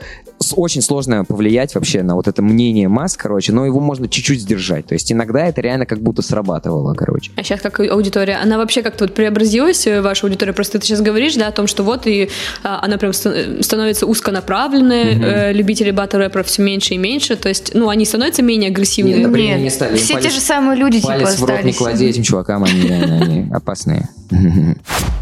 очень 0.55 0.81
сложно 0.81 1.25
повлиять 1.25 1.75
вообще 1.75 2.03
на 2.03 2.15
вот 2.15 2.27
это 2.27 2.41
мнение 2.41 2.87
масс, 2.87 3.17
короче, 3.17 3.53
но 3.53 3.65
его 3.65 3.79
можно 3.79 4.07
чуть-чуть 4.07 4.41
сдержать. 4.41 4.72
То 4.81 4.93
есть 4.93 5.11
иногда 5.11 5.45
это 5.45 5.61
реально 5.61 5.85
как 5.85 5.99
будто 6.01 6.21
срабатывало, 6.21 6.93
короче. 6.95 7.31
А 7.35 7.43
сейчас 7.43 7.61
как 7.61 7.79
аудитория, 7.79 8.37
она 8.41 8.57
вообще 8.57 8.81
как-то 8.81 9.03
вот 9.05 9.13
преобразилась, 9.13 9.85
э, 9.85 10.01
ваша 10.01 10.25
аудитория? 10.25 10.53
Просто 10.53 10.79
ты 10.79 10.85
сейчас 10.87 11.01
говоришь, 11.01 11.35
да, 11.35 11.47
о 11.47 11.51
том, 11.51 11.67
что 11.67 11.83
вот 11.83 12.07
и 12.07 12.29
а, 12.63 12.79
она 12.83 12.97
прям 12.97 13.13
ста- 13.13 13.61
становится 13.61 14.05
узконаправленной, 14.07 15.19
э, 15.21 15.53
любителей 15.53 15.91
батл 15.91 16.17
рэпера 16.17 16.43
все 16.43 16.61
меньше 16.63 16.95
и 16.95 16.97
меньше, 16.97 17.35
то 17.35 17.49
есть, 17.49 17.71
ну, 17.75 17.89
они 17.89 18.05
становятся 18.05 18.41
менее 18.41 18.69
агрессивными. 18.71 19.17
Нет, 19.17 19.27
например, 19.27 19.55
Нет, 19.57 19.61
не 19.63 19.69
стали. 19.69 19.97
все 19.97 20.15
Палец- 20.15 20.23
те 20.23 20.29
же 20.29 20.39
самые 20.39 20.77
люди 20.77 20.97
типа 20.99 21.13
Палец 21.13 21.35
в 21.37 21.41
рот 21.41 21.49
не 21.49 21.55
остались. 21.57 21.77
клади 21.77 22.05
этим 22.07 22.23
чувакам, 22.23 22.63
они 22.63 23.47
опасные. 23.53 24.09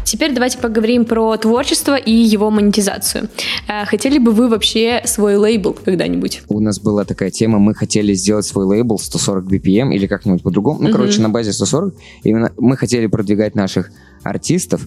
Теперь 0.04 0.34
давайте 0.34 0.58
поговорим 0.58 1.04
про 1.04 1.36
творчество 1.36 1.96
и 1.96 2.12
его 2.12 2.50
монетизацию. 2.50 3.28
Э, 3.68 3.86
Хотели 3.86 4.18
бы 4.18 4.32
вы 4.32 4.48
вообще 4.48 5.00
свой 5.04 5.36
лейбл 5.36 5.72
когда-нибудь? 5.84 6.42
У 6.48 6.60
нас 6.60 6.78
была 6.80 7.04
такая 7.04 7.30
тема, 7.30 7.58
мы 7.58 7.74
хотели 7.74 8.12
сделать 8.12 8.44
свой 8.44 8.66
лейбл 8.66 8.98
140 8.98 9.44
BPM 9.46 9.94
или 9.94 10.06
как-нибудь 10.06 10.42
по-другому. 10.42 10.82
Ну, 10.82 10.90
короче, 10.90 11.20
на 11.22 11.30
базе 11.30 11.52
140. 11.52 11.94
Именно 12.24 12.52
мы 12.58 12.76
хотели 12.76 13.06
продвигать 13.06 13.54
наших 13.54 13.90
артистов. 14.22 14.86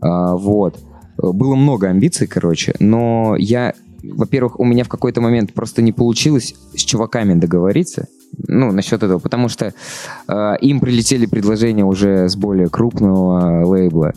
А, 0.00 0.36
вот. 0.36 0.78
Было 1.16 1.54
много 1.54 1.88
амбиций, 1.88 2.26
короче, 2.26 2.74
но 2.78 3.34
я, 3.36 3.74
во-первых, 4.02 4.58
у 4.58 4.64
меня 4.64 4.84
в 4.84 4.88
какой-то 4.88 5.20
момент 5.20 5.52
просто 5.52 5.82
не 5.82 5.92
получилось 5.92 6.54
с 6.74 6.80
чуваками 6.82 7.34
договориться. 7.34 8.08
Ну, 8.46 8.72
насчет 8.72 9.02
этого, 9.02 9.18
потому 9.18 9.48
что 9.48 9.74
э, 10.28 10.52
им 10.60 10.80
прилетели 10.80 11.26
предложения 11.26 11.84
уже 11.84 12.28
с 12.28 12.36
более 12.36 12.68
крупного 12.68 13.64
лейбла. 13.66 14.12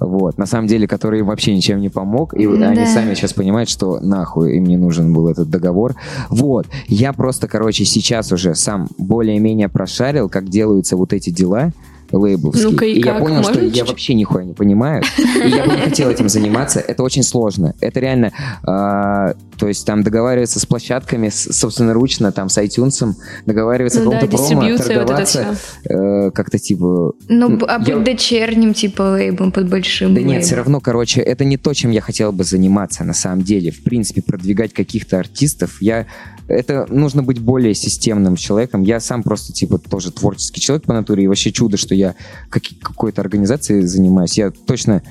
Вот, 0.00 0.38
на 0.38 0.46
самом 0.46 0.66
деле, 0.66 0.88
который 0.88 1.20
им 1.20 1.26
вообще 1.26 1.54
ничем 1.54 1.78
не 1.78 1.90
помог, 1.90 2.32
и 2.32 2.46
Да. 2.46 2.70
они 2.70 2.86
сами 2.86 3.12
сейчас 3.14 3.34
понимают, 3.34 3.68
что 3.68 4.00
нахуй 4.00 4.56
им 4.56 4.64
не 4.64 4.78
нужен 4.78 5.12
был 5.12 5.28
этот 5.28 5.50
договор. 5.50 5.94
Вот, 6.30 6.66
я 6.88 7.12
просто, 7.12 7.48
короче, 7.48 7.84
сейчас 7.84 8.32
уже 8.32 8.54
сам 8.54 8.88
более-менее 8.96 9.68
прошарил, 9.68 10.30
как 10.30 10.48
делаются 10.48 10.96
вот 10.96 11.12
эти 11.12 11.28
дела 11.28 11.72
лейбловские. 12.12 12.68
Ну-ка, 12.70 12.84
и 12.84 12.98
я 12.98 13.12
как? 13.14 13.18
понял, 13.20 13.42
что 13.42 13.52
Можно 13.54 13.60
я 13.62 13.70
чуть-чуть? 13.70 13.88
вообще 13.88 14.14
нихуя 14.14 14.44
не 14.44 14.52
понимаю. 14.54 15.02
И 15.18 15.48
я 15.48 15.64
бы 15.64 15.72
не 15.72 15.78
хотел 15.82 16.08
этим 16.10 16.28
заниматься. 16.28 16.80
Это 16.80 17.02
очень 17.02 17.22
сложно. 17.22 17.74
Это 17.80 18.00
реально, 18.00 18.32
а, 18.64 19.34
то 19.58 19.68
есть 19.68 19.86
там 19.86 20.02
договариваться 20.02 20.58
с 20.60 20.66
площадками, 20.66 21.28
с- 21.28 21.52
собственноручно, 21.52 22.32
там 22.32 22.48
с 22.48 22.58
iTunes, 22.58 23.14
договариваться 23.46 24.00
Ну 24.00 24.10
о 24.10 24.12
да, 24.14 24.26
промо, 24.26 24.36
дистрибьюция, 24.38 24.68
вот 24.68 24.90
это 24.90 25.06
торговаться, 25.06 25.56
э, 25.84 26.30
как-то 26.32 26.58
типа... 26.58 27.12
Ну, 27.28 27.58
а 27.68 27.82
Я- 27.86 27.94
под 27.96 28.04
дочерним, 28.04 28.74
типа, 28.74 29.02
лейблом, 29.02 29.52
под 29.52 29.68
большим 29.68 30.14
Да 30.14 30.20
нет, 30.20 30.28
лейблом. 30.28 30.42
все 30.46 30.56
равно, 30.56 30.80
короче, 30.80 31.20
это 31.20 31.44
не 31.44 31.56
то, 31.56 31.72
чем 31.74 31.90
я 31.90 32.00
хотел 32.00 32.32
бы 32.32 32.44
заниматься 32.44 33.04
на 33.04 33.14
самом 33.14 33.42
деле. 33.42 33.70
В 33.70 33.82
принципе, 33.82 34.22
продвигать 34.22 34.72
каких-то 34.72 35.18
артистов, 35.18 35.80
я... 35.80 36.06
Это 36.50 36.86
нужно 36.88 37.22
быть 37.22 37.38
более 37.38 37.74
системным 37.74 38.36
человеком. 38.36 38.82
Я 38.82 39.00
сам 39.00 39.22
просто, 39.22 39.52
типа, 39.52 39.78
тоже 39.78 40.10
творческий 40.10 40.60
человек 40.60 40.84
по 40.84 40.92
натуре, 40.92 41.24
и 41.24 41.26
вообще 41.28 41.52
чудо, 41.52 41.76
что 41.76 41.94
я 41.94 42.14
каки- 42.48 42.76
какой-то 42.76 43.20
организацией 43.20 43.82
занимаюсь. 43.82 44.36
Я 44.36 44.50
точно... 44.50 45.02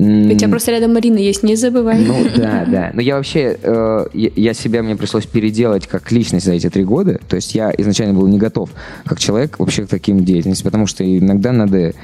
У 0.00 0.04
тебя 0.04 0.48
просто 0.48 0.70
рядом 0.70 0.94
Марина 0.94 1.18
есть, 1.18 1.42
не 1.42 1.56
забывай. 1.56 1.98
Ну 1.98 2.14
да, 2.36 2.64
да. 2.66 2.90
Но 2.94 3.00
я 3.00 3.16
вообще, 3.16 3.58
э, 3.60 4.06
я, 4.12 4.54
себя 4.54 4.82
мне 4.84 4.94
пришлось 4.94 5.26
переделать 5.26 5.88
как 5.88 6.12
личность 6.12 6.46
за 6.46 6.52
эти 6.52 6.70
три 6.70 6.84
года. 6.84 7.20
То 7.28 7.34
есть 7.34 7.54
я 7.56 7.72
изначально 7.76 8.14
был 8.14 8.28
не 8.28 8.38
готов 8.38 8.70
как 9.04 9.18
человек 9.18 9.58
вообще 9.58 9.86
к 9.86 9.88
таким 9.88 10.24
деятельности, 10.24 10.62
потому 10.62 10.86
что 10.86 11.04
иногда 11.04 11.50
надо 11.50 11.94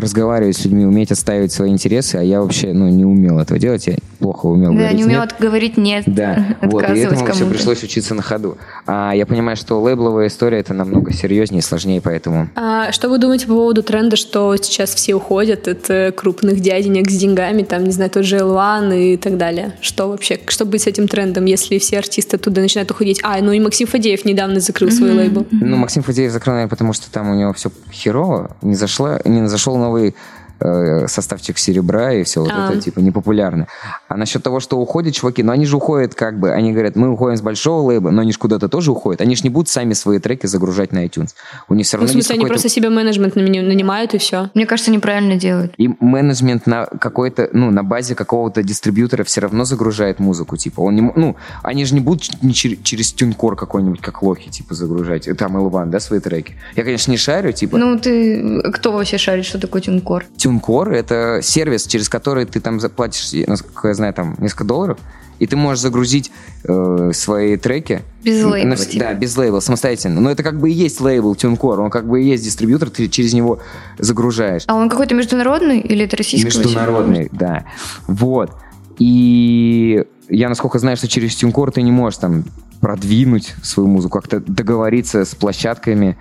разговаривать 0.00 0.56
с 0.56 0.64
людьми, 0.64 0.84
уметь 0.84 1.12
отстаивать 1.12 1.52
свои 1.52 1.70
интересы, 1.70 2.16
а 2.16 2.22
я 2.22 2.40
вообще, 2.40 2.72
ну, 2.72 2.88
не 2.88 3.04
умел 3.04 3.38
этого 3.38 3.58
делать, 3.58 3.86
я 3.86 3.96
плохо 4.18 4.46
умел 4.46 4.72
Да, 4.72 4.78
говорить 4.78 4.96
не 4.96 5.04
умел 5.04 5.20
«нет». 5.20 5.34
говорить 5.38 5.76
нет, 5.76 6.04
Да, 6.06 6.56
вот, 6.62 6.88
и 6.90 6.98
этому 6.98 7.26
все 7.32 7.46
пришлось 7.46 7.82
учиться 7.82 8.14
на 8.14 8.22
ходу. 8.22 8.58
А 8.86 9.12
я 9.12 9.26
понимаю, 9.26 9.56
что 9.56 9.80
лейбловая 9.80 10.28
история 10.28 10.58
это 10.58 10.74
намного 10.74 11.12
серьезнее 11.12 11.60
и 11.60 11.62
сложнее, 11.62 12.00
поэтому... 12.00 12.48
А 12.54 12.92
что 12.92 13.08
вы 13.08 13.18
думаете 13.18 13.46
по 13.46 13.54
поводу 13.54 13.82
тренда, 13.82 14.16
что 14.16 14.54
сейчас 14.56 14.94
все 14.94 15.14
уходят 15.14 15.68
от 15.68 16.14
крупных 16.14 16.60
дяденек 16.60 17.10
с 17.10 17.16
деньгами, 17.16 17.62
там, 17.62 17.84
не 17.84 17.92
знаю, 17.92 18.10
тот 18.10 18.24
же 18.24 18.38
L1 18.38 19.14
и 19.14 19.16
так 19.16 19.36
далее? 19.36 19.74
Что 19.80 20.08
вообще, 20.08 20.38
что 20.46 20.64
быть 20.64 20.82
с 20.82 20.86
этим 20.86 21.08
трендом, 21.08 21.44
если 21.44 21.78
все 21.78 21.98
артисты 21.98 22.36
оттуда 22.36 22.60
начинают 22.60 22.90
уходить? 22.90 23.20
А, 23.22 23.40
ну 23.40 23.52
и 23.52 23.60
Максим 23.60 23.86
Фадеев 23.86 24.24
недавно 24.24 24.60
закрыл 24.60 24.90
свой 24.90 25.12
лейбл. 25.12 25.46
Ну, 25.50 25.76
Максим 25.76 26.02
Фадеев 26.02 26.32
закрыл, 26.32 26.54
наверное, 26.54 26.70
потому 26.70 26.92
что 26.92 27.10
там 27.10 27.30
у 27.30 27.34
него 27.34 27.52
все 27.52 27.70
херово, 27.92 28.56
не, 28.62 28.74
зашла, 28.74 29.20
не 29.24 29.46
зашел 29.48 29.76
новый 29.76 29.89
новый 29.90 30.14
э, 30.60 31.06
составчик 31.08 31.58
серебра 31.58 32.12
и 32.12 32.22
все 32.24 32.40
вот 32.40 32.50
А. 32.52 32.70
это, 32.70 32.80
типа, 32.80 33.00
непопулярно. 33.00 33.66
А 34.08 34.16
насчет 34.16 34.42
того, 34.42 34.60
что 34.60 34.78
уходят 34.78 35.14
чуваки, 35.14 35.42
ну, 35.42 35.52
они 35.52 35.66
же 35.66 35.76
уходят 35.76 36.14
как 36.14 36.38
бы, 36.38 36.52
они 36.52 36.72
говорят, 36.72 36.96
мы 36.96 37.10
уходим 37.10 37.36
с 37.36 37.42
большого 37.42 37.90
лейба, 37.90 38.10
но 38.10 38.22
они 38.22 38.32
же 38.32 38.38
куда-то 38.38 38.68
тоже 38.68 38.92
уходят. 38.92 39.20
Они 39.20 39.34
же 39.36 39.42
не 39.42 39.50
будут 39.50 39.68
сами 39.68 39.92
свои 39.94 40.18
треки 40.18 40.46
загружать 40.46 40.92
на 40.92 41.04
iTunes. 41.06 41.30
У 41.68 41.74
них 41.74 41.86
все 41.86 41.96
Ну, 41.96 42.04
в 42.04 42.06
равно 42.06 42.12
смысле, 42.12 42.34
они 42.36 42.46
просто 42.46 42.68
себе 42.68 42.90
менеджмент 42.90 43.36
нанимают 43.36 44.14
и 44.14 44.18
все. 44.18 44.50
Мне 44.54 44.66
кажется, 44.66 44.90
неправильно 44.90 45.36
делают. 45.36 45.72
И 45.76 45.90
менеджмент 46.00 46.66
на 46.66 46.86
какой-то, 46.86 47.48
ну, 47.52 47.70
на 47.70 47.82
базе 47.82 48.14
какого-то 48.14 48.62
дистрибьютора 48.62 49.24
все 49.24 49.40
равно 49.40 49.64
загружает 49.64 50.18
музыку, 50.18 50.56
типа, 50.56 50.80
он 50.80 50.94
не, 50.96 51.02
ну, 51.16 51.36
они 51.62 51.84
же 51.84 51.94
не 51.94 52.00
будут 52.00 52.42
не 52.42 52.52
чер- 52.52 52.82
через 52.82 53.12
тюнкор 53.12 53.56
какой-нибудь, 53.56 54.00
как 54.00 54.22
лохи, 54.22 54.50
типа, 54.50 54.74
загружать, 54.74 55.28
э, 55.28 55.34
там, 55.34 55.56
L1, 55.56 55.86
да, 55.86 56.00
свои 56.00 56.20
треки. 56.20 56.54
Я, 56.76 56.84
конечно, 56.84 57.10
не 57.10 57.16
шарю, 57.16 57.52
типа, 57.52 57.78
Ну, 57.78 57.98
ты... 57.98 58.62
Кто 58.72 58.92
вообще 58.92 59.18
шарит, 59.18 59.44
что 59.44 59.58
такое 59.58 59.82
тюнкор? 59.82 60.24
Тюнкор— 60.50 60.92
это 60.92 61.38
сервис, 61.42 61.86
через 61.86 62.08
который 62.08 62.44
ты 62.44 62.58
там 62.58 62.80
заплатишь, 62.80 63.30
насколько 63.46 63.86
я 63.86 63.94
знаю, 63.94 64.12
там 64.12 64.34
несколько 64.40 64.64
долларов, 64.64 64.98
и 65.38 65.46
ты 65.46 65.54
можешь 65.54 65.80
загрузить 65.80 66.32
э, 66.64 67.12
свои 67.14 67.56
треки. 67.56 68.02
Без 68.24 68.42
лейбла, 68.42 68.70
на- 68.70 68.76
типа. 68.76 69.04
Да, 69.04 69.14
без 69.14 69.36
лейбла, 69.36 69.60
самостоятельно. 69.60 70.20
Но 70.20 70.28
это 70.28 70.42
как 70.42 70.58
бы 70.58 70.68
и 70.68 70.72
есть 70.72 71.00
лейбл 71.00 71.36
Тюнкор, 71.36 71.78
он 71.80 71.88
как 71.90 72.08
бы 72.08 72.20
и 72.20 72.26
есть 72.26 72.42
дистрибьютор, 72.42 72.90
ты 72.90 73.06
через 73.06 73.32
него 73.32 73.60
загружаешь. 73.98 74.64
А 74.66 74.74
он 74.74 74.88
какой-то 74.90 75.14
международный 75.14 75.78
или 75.78 76.04
это 76.04 76.16
российский? 76.16 76.46
вообще? 76.46 76.58
Международный, 76.58 77.28
да. 77.30 77.64
Вот. 78.08 78.50
И 78.98 80.04
я, 80.28 80.48
насколько 80.48 80.80
знаю, 80.80 80.96
что 80.96 81.06
через 81.06 81.36
Тюнкор 81.36 81.70
ты 81.70 81.82
не 81.82 81.92
можешь 81.92 82.18
там 82.18 82.44
продвинуть 82.80 83.54
свою 83.62 83.88
музыку, 83.88 84.18
как-то 84.18 84.40
договориться 84.40 85.24
с 85.24 85.34
площадками, 85.36 86.18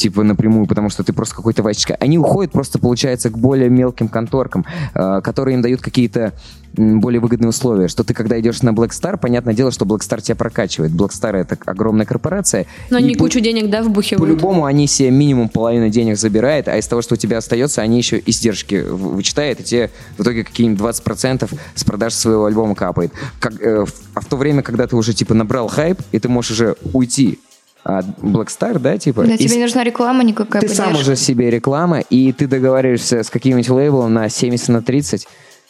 типа 0.00 0.22
напрямую, 0.22 0.66
потому 0.66 0.90
что 0.90 1.04
ты 1.04 1.12
просто 1.12 1.36
какой-то 1.36 1.62
вачечка. 1.62 1.96
Они 2.00 2.18
уходят 2.18 2.52
просто, 2.52 2.78
получается, 2.78 3.30
к 3.30 3.38
более 3.38 3.68
мелким 3.68 4.08
конторкам, 4.08 4.64
э, 4.94 5.20
которые 5.22 5.56
им 5.56 5.62
дают 5.62 5.80
какие-то 5.80 6.32
более 6.72 7.20
выгодные 7.20 7.48
условия, 7.48 7.88
что 7.88 8.04
ты, 8.04 8.14
когда 8.14 8.38
идешь 8.38 8.62
на 8.62 8.70
Black 8.70 8.90
Star, 8.90 9.18
понятное 9.18 9.54
дело, 9.54 9.72
что 9.72 9.84
Black 9.84 10.00
Star 10.00 10.20
тебя 10.20 10.36
прокачивает. 10.36 10.92
Black 10.92 11.10
Star— 11.10 11.32
это 11.36 11.58
огромная 11.66 12.06
корпорация. 12.06 12.66
Но 12.90 12.98
они 12.98 13.14
по- 13.14 13.24
кучу 13.24 13.40
денег, 13.40 13.68
да, 13.70 13.82
вбухивают? 13.82 14.20
по-любому 14.20 14.64
они 14.64 14.86
себе 14.86 15.10
минимум 15.10 15.48
половину 15.48 15.88
денег 15.88 16.16
забирают, 16.16 16.68
а 16.68 16.78
из 16.78 16.86
того, 16.86 17.02
что 17.02 17.14
у 17.14 17.16
тебя 17.16 17.38
остается, 17.38 17.82
они 17.82 17.98
еще 17.98 18.22
издержки 18.24 18.84
вычитают, 18.88 19.60
и 19.60 19.64
тебе 19.64 19.90
в 20.16 20.22
итоге 20.22 20.44
какие-нибудь 20.44 20.80
20% 20.80 21.50
с 21.74 21.84
продаж 21.84 22.14
своего 22.14 22.46
альбома 22.46 22.74
капает. 22.74 23.12
Как, 23.40 23.60
э, 23.60 23.84
а 24.14 24.20
в 24.20 24.24
то 24.26 24.36
время, 24.36 24.62
когда 24.62 24.86
ты 24.86 24.96
уже 24.96 25.12
типа 25.12 25.34
набрал 25.34 25.66
хайп, 25.66 26.00
и 26.12 26.18
ты 26.20 26.28
можешь 26.28 26.52
уже 26.52 26.76
уйти 26.92 27.40
от 27.84 28.06
Black 28.20 28.46
Star, 28.48 28.78
да, 28.78 28.98
типа. 28.98 29.24
Да, 29.24 29.34
и 29.34 29.38
тебе 29.38 29.56
не 29.56 29.62
нужна 29.62 29.84
реклама 29.84 30.22
никакая. 30.24 30.60
ты 30.62 30.68
сам 30.68 30.86
поддержка. 30.88 31.10
уже 31.12 31.16
себе 31.20 31.50
реклама, 31.50 32.00
и 32.00 32.32
ты 32.32 32.46
договариваешься 32.46 33.22
с 33.22 33.30
каким-нибудь 33.30 33.68
лейблом 33.70 34.12
на 34.14 34.28
70 34.28 34.68
на 34.68 34.82
30. 34.82 35.26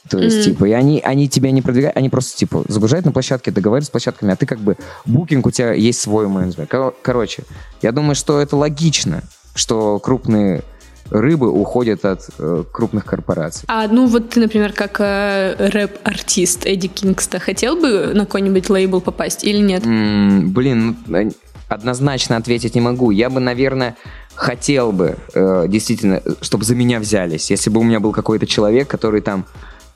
То 0.08 0.18
есть, 0.18 0.44
типа, 0.44 0.64
и 0.64 0.72
они, 0.72 1.00
они 1.04 1.28
тебя 1.28 1.50
не 1.50 1.60
продвигают, 1.60 1.96
они 1.96 2.08
просто, 2.08 2.36
типа, 2.36 2.64
загружают 2.68 3.04
на 3.04 3.12
площадке, 3.12 3.50
договариваются 3.50 3.88
с 3.88 3.92
площадками, 3.92 4.32
а 4.32 4.36
ты 4.36 4.46
как 4.46 4.58
бы, 4.58 4.76
букинг 5.04 5.46
у 5.46 5.50
тебя 5.50 5.72
есть 5.74 6.00
свой 6.00 6.26
менеджмент. 6.26 6.70
Кор- 6.70 6.94
Короче, 7.02 7.42
я 7.82 7.92
думаю, 7.92 8.14
что 8.14 8.40
это 8.40 8.56
логично, 8.56 9.22
что 9.54 9.98
крупные 9.98 10.62
рыбы 11.10 11.50
уходят 11.50 12.04
от 12.04 12.28
э, 12.38 12.64
крупных 12.72 13.04
корпораций. 13.04 13.64
А 13.68 13.86
ну 13.88 14.06
вот 14.06 14.30
ты, 14.30 14.40
например, 14.40 14.72
как 14.72 14.96
э, 15.00 15.54
рэп-артист 15.68 16.66
Эдди 16.66 16.88
Кингста, 16.88 17.38
хотел 17.38 17.76
бы 17.76 18.12
на 18.14 18.26
какой-нибудь 18.26 18.70
лейбл 18.70 19.00
попасть 19.00 19.44
или 19.44 19.58
нет? 19.58 19.84
М, 19.84 20.50
блин, 20.52 20.96
ну, 21.06 21.30
однозначно 21.70 22.36
ответить 22.36 22.74
не 22.74 22.80
могу. 22.80 23.10
Я 23.12 23.30
бы, 23.30 23.40
наверное, 23.40 23.96
хотел 24.34 24.92
бы 24.92 25.16
э, 25.34 25.66
действительно, 25.68 26.20
чтобы 26.40 26.64
за 26.64 26.74
меня 26.74 26.98
взялись. 26.98 27.50
Если 27.50 27.70
бы 27.70 27.80
у 27.80 27.84
меня 27.84 28.00
был 28.00 28.12
какой-то 28.12 28.46
человек, 28.46 28.88
который 28.88 29.20
там 29.22 29.46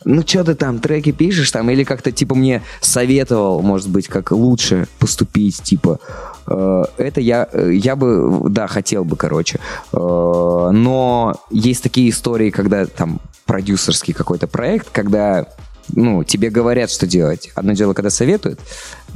ну, 0.06 0.20
что 0.20 0.44
ты 0.44 0.54
там, 0.54 0.80
треки 0.80 1.12
пишешь 1.12 1.50
там, 1.50 1.70
или 1.70 1.82
как-то, 1.82 2.12
типа, 2.12 2.34
мне 2.34 2.62
советовал, 2.82 3.62
может 3.62 3.88
быть, 3.88 4.06
как 4.06 4.32
лучше 4.32 4.86
поступить, 4.98 5.62
типа, 5.62 5.98
э, 6.46 6.84
это 6.98 7.22
я, 7.22 7.48
я 7.54 7.96
бы, 7.96 8.50
да, 8.50 8.66
хотел 8.66 9.04
бы, 9.04 9.16
короче. 9.16 9.60
Э, 9.92 10.70
но 10.72 11.34
есть 11.50 11.82
такие 11.82 12.10
истории, 12.10 12.50
когда 12.50 12.84
там 12.84 13.18
продюсерский 13.46 14.12
какой-то 14.12 14.46
проект, 14.46 14.90
когда 14.90 15.46
ну, 15.92 16.24
тебе 16.24 16.50
говорят, 16.50 16.90
что 16.90 17.06
делать. 17.06 17.50
Одно 17.54 17.72
дело, 17.72 17.94
когда 17.94 18.10
советуют, 18.10 18.60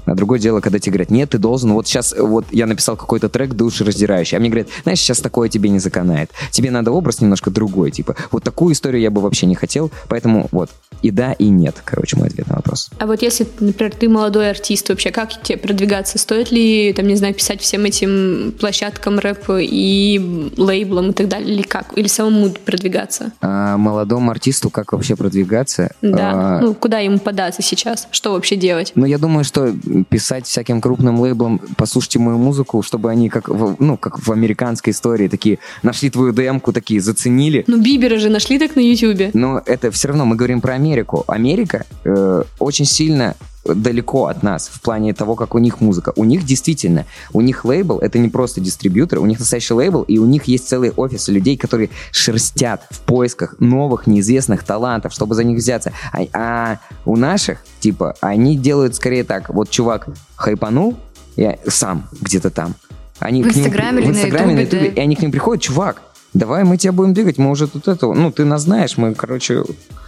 а 0.07 0.15
другое 0.15 0.39
дело, 0.39 0.61
когда 0.61 0.79
тебе 0.79 0.93
говорят, 0.93 1.11
нет, 1.11 1.31
ты 1.31 1.39
должен, 1.39 1.73
вот 1.73 1.87
сейчас, 1.87 2.15
вот 2.19 2.47
я 2.51 2.67
написал 2.67 2.97
какой-то 2.97 3.29
трек 3.29 3.55
душераздирающий, 3.55 4.37
а 4.37 4.41
мне 4.41 4.49
говорят, 4.49 4.69
знаешь, 4.83 5.01
сейчас 5.01 5.21
такое 5.21 5.49
тебе 5.49 5.71
не 5.71 5.79
заканает. 5.79 6.31
Тебе 6.51 6.71
надо 6.71 6.93
образ 6.93 7.21
немножко 7.21 7.51
другой, 7.51 7.91
типа. 7.91 8.17
Вот 8.31 8.43
такую 8.43 8.75
историю 8.75 9.03
я 9.03 9.11
бы 9.11 9.21
вообще 9.21 9.47
не 9.47 9.55
хотел, 9.55 9.91
поэтому 10.09 10.49
вот 10.53 10.71
и 11.03 11.11
да, 11.11 11.33
и 11.33 11.49
нет, 11.49 11.77
короче, 11.85 12.17
мой 12.17 12.29
ответ 12.29 12.49
на 12.49 12.57
вопрос. 12.57 12.91
А 12.99 13.07
вот 13.07 13.23
если, 13.23 13.47
например, 13.61 13.95
ты 13.95 14.09
молодой 14.09 14.51
артист, 14.51 14.89
вообще 14.89 15.11
как 15.11 15.43
тебе 15.43 15.59
продвигаться? 15.59 16.19
Стоит 16.19 16.51
ли, 16.51 16.93
там, 16.93 17.07
не 17.07 17.15
знаю, 17.15 17.35
писать 17.35 17.61
всем 17.61 17.85
этим 17.85 18.53
площадкам 18.59 19.19
рэп 19.19 19.51
и 19.61 20.51
лейблам 20.57 21.11
и 21.11 21.13
так 21.13 21.29
далее? 21.29 21.55
Или 21.55 21.63
как? 21.63 21.97
Или 21.97 22.09
самому 22.09 22.51
продвигаться? 22.51 23.33
А 23.41 23.77
молодому 23.77 24.31
артисту 24.31 24.71
как 24.71 24.93
вообще 24.93 25.15
продвигаться? 25.15 25.93
Да. 26.03 26.33
А, 26.35 26.61
Ну, 26.61 26.75
куда 26.75 26.99
ему 26.99 27.19
податься 27.19 27.63
сейчас? 27.63 28.09
Что 28.11 28.33
вообще 28.33 28.57
делать? 28.57 28.93
Ну, 28.95 29.07
я 29.07 29.19
думаю, 29.19 29.45
что 29.45 29.73
писать 30.09 30.47
всяким 30.47 30.81
крупным 30.81 31.21
лейблам, 31.21 31.61
послушайте 31.77 32.19
мою 32.19 32.39
музыку, 32.39 32.83
чтобы 32.83 33.11
они, 33.11 33.29
как 33.29 33.49
в, 33.49 33.77
ну, 33.79 33.97
как 33.97 34.27
в 34.27 34.33
американской 34.33 34.93
истории, 34.93 35.29
такие, 35.29 35.59
нашли 35.83 36.11
твою 36.11 36.33
демку, 36.33 36.73
такие, 36.73 37.01
заценили. 37.01 37.65
Ну, 37.67 37.81
Бибера 37.81 38.19
же 38.19 38.29
нашли 38.29 38.59
так 38.59 38.77
на 38.77 38.81
Ютубе. 38.81 39.31
Но 39.35 39.63
это 39.65 39.91
все 39.91 40.09
равно 40.09 40.25
мы 40.25 40.37
говорим 40.37 40.61
про 40.61 40.75
Америку. 40.75 41.25
Америка 41.27 41.87
э, 42.05 42.43
очень 42.59 42.85
сильно 42.85 43.35
далеко 43.75 44.27
от 44.27 44.43
нас 44.43 44.69
в 44.69 44.81
плане 44.81 45.15
того, 45.15 45.35
как 45.35 45.55
у 45.55 45.59
них 45.59 45.81
музыка. 45.81 46.13
У 46.17 46.25
них 46.25 46.45
действительно, 46.45 47.07
у 47.33 47.41
них 47.41 47.65
лейбл, 47.65 47.99
это 47.99 48.19
не 48.19 48.29
просто 48.29 48.61
дистрибьютор, 48.61 49.19
у 49.19 49.27
них 49.27 49.39
настоящий 49.39 49.75
лейбл, 49.75 50.03
и 50.03 50.19
у 50.19 50.27
них 50.27 50.45
есть 50.45 50.69
целые 50.69 50.93
офисы 50.93 51.33
людей, 51.33 51.57
которые 51.57 51.91
шерстят 52.11 52.87
в 52.91 53.01
поисках 53.01 53.57
новых, 53.59 54.07
неизвестных 54.07 54.65
талантов, 54.65 55.13
чтобы 55.13 55.35
за 55.35 55.45
них 55.45 55.59
взяться. 55.59 55.93
А, 56.13 56.27
а 56.33 56.79
у 57.05 57.17
наших, 57.17 57.59
типа, 57.81 58.15
они 58.21 58.57
делают 58.57 58.95
скорее 58.95 59.25
так, 59.25 59.51
вот 59.51 59.71
чувак 59.71 60.09
хайпанул, 60.37 60.97
я 61.37 61.59
сам 61.67 62.09
где-то 62.21 62.51
там. 62.51 62.75
Они 63.21 63.43
В 63.43 63.49
Инстаграме 63.49 64.03
или 64.03 64.09
на 64.09 64.13
Инстаграме, 64.13 64.55
на 64.55 64.61
Ютубе, 64.61 64.79
Ютубе, 64.79 64.95
да. 64.95 65.01
и 65.01 65.05
они 65.05 65.17
к 65.17 65.23
ним 65.23 65.33
приходят, 65.33 65.63
чувак, 65.63 66.03
давай 66.35 66.65
мы 66.65 66.77
тебя 66.77 66.93
будем 66.93 67.15
двигать, 67.15 67.39
мы 67.39 67.51
уже 67.51 67.67
тут 67.67 67.89
это, 67.89 68.07
ну, 68.07 68.31
ты 68.31 68.45
нас 68.45 68.63
знаешь, 68.63 68.97
мы, 68.97 69.15
короче, 69.15 69.65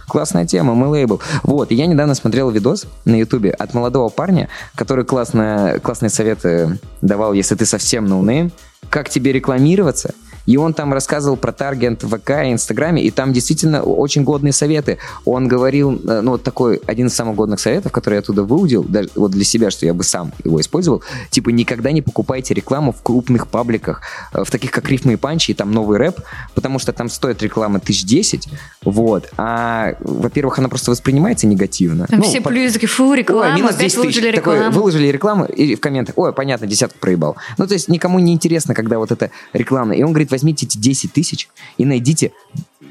классная 0.07 0.45
тема, 0.45 0.73
мы 0.75 0.87
лейбл. 0.87 1.21
Вот, 1.43 1.71
и 1.71 1.75
я 1.75 1.85
недавно 1.85 2.15
смотрел 2.15 2.49
видос 2.49 2.85
на 3.05 3.15
Ютубе 3.15 3.51
от 3.51 3.73
молодого 3.73 4.09
парня, 4.09 4.49
который 4.75 5.05
классно, 5.05 5.79
классные 5.81 6.09
советы 6.09 6.79
давал, 7.01 7.33
если 7.33 7.55
ты 7.55 7.65
совсем 7.65 8.05
ноунейм, 8.05 8.51
как 8.89 9.09
тебе 9.09 9.31
рекламироваться, 9.31 10.13
и 10.51 10.57
он 10.57 10.73
там 10.73 10.93
рассказывал 10.93 11.37
про 11.37 11.51
таргет 11.51 12.03
в 12.03 12.17
ВК 12.17 12.29
и 12.45 12.51
Инстаграме, 12.51 13.01
и 13.03 13.11
там 13.11 13.31
действительно 13.31 13.83
очень 13.83 14.23
годные 14.23 14.51
советы. 14.53 14.97
Он 15.25 15.47
говорил, 15.47 16.01
э, 16.07 16.21
ну, 16.21 16.31
вот 16.31 16.43
такой, 16.43 16.81
один 16.87 17.07
из 17.07 17.13
самых 17.15 17.35
годных 17.35 17.59
советов, 17.59 17.91
который 17.91 18.15
я 18.15 18.19
оттуда 18.19 18.43
выудил, 18.43 18.83
даже 18.83 19.09
вот 19.15 19.31
для 19.31 19.43
себя, 19.45 19.71
что 19.71 19.85
я 19.85 19.93
бы 19.93 20.03
сам 20.03 20.31
его 20.43 20.59
использовал, 20.59 21.03
типа, 21.29 21.49
никогда 21.49 21.91
не 21.91 22.01
покупайте 22.01 22.53
рекламу 22.53 22.91
в 22.91 23.01
крупных 23.01 23.47
пабликах, 23.47 24.01
э, 24.33 24.43
в 24.43 24.51
таких 24.51 24.71
как 24.71 24.89
Рифмы 24.89 25.13
и 25.13 25.15
Панчи, 25.15 25.51
и 25.51 25.53
там 25.53 25.71
новый 25.71 25.97
рэп, 25.97 26.19
потому 26.55 26.79
что 26.79 26.91
там 26.91 27.09
стоит 27.09 27.41
реклама 27.43 27.79
тысяч 27.79 28.03
десять, 28.05 28.47
вот, 28.83 29.29
а, 29.37 29.93
во-первых, 29.99 30.59
она 30.59 30.67
просто 30.69 30.91
воспринимается 30.91 31.47
негативно. 31.47 32.07
Там 32.07 32.19
Ну, 32.19 32.25
все 32.25 32.41
по- 32.41 32.49
плюсы 32.49 32.73
такие, 32.73 32.87
фу, 32.89 33.13
реклама, 33.13 33.51
Ой, 33.51 33.55
минус 33.55 33.71
опять 33.75 33.81
10 33.93 34.01
тысяч. 34.01 34.15
выложили 34.17 34.35
Такой, 34.35 34.55
рекламу. 34.55 34.75
выложили 34.75 35.07
рекламу 35.07 35.45
и 35.45 35.75
в 35.75 35.79
комментах, 35.79 36.17
ой, 36.17 36.33
понятно, 36.33 36.67
десятку 36.67 36.97
проебал. 36.99 37.35
Ну, 37.57 37.67
то 37.67 37.73
есть 37.73 37.87
никому 37.89 38.19
не 38.19 38.33
интересно, 38.33 38.73
когда 38.73 38.97
вот 38.97 39.11
это 39.11 39.29
реклама. 39.53 39.93
И 39.95 40.03
он 40.03 40.09
говорит, 40.11 40.31
возьмите 40.41 40.65
эти 40.65 40.77
10 40.77 41.13
тысяч 41.13 41.49
и 41.77 41.85
найдите 41.85 42.31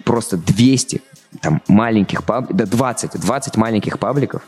просто 0.05 0.37
200 0.37 1.03
там 1.43 1.63
маленьких 1.69 2.25
пабликов, 2.25 2.57
да 2.57 2.67
20, 2.67 3.21
20 3.21 3.57
маленьких 3.57 3.99
пабликов, 3.99 4.43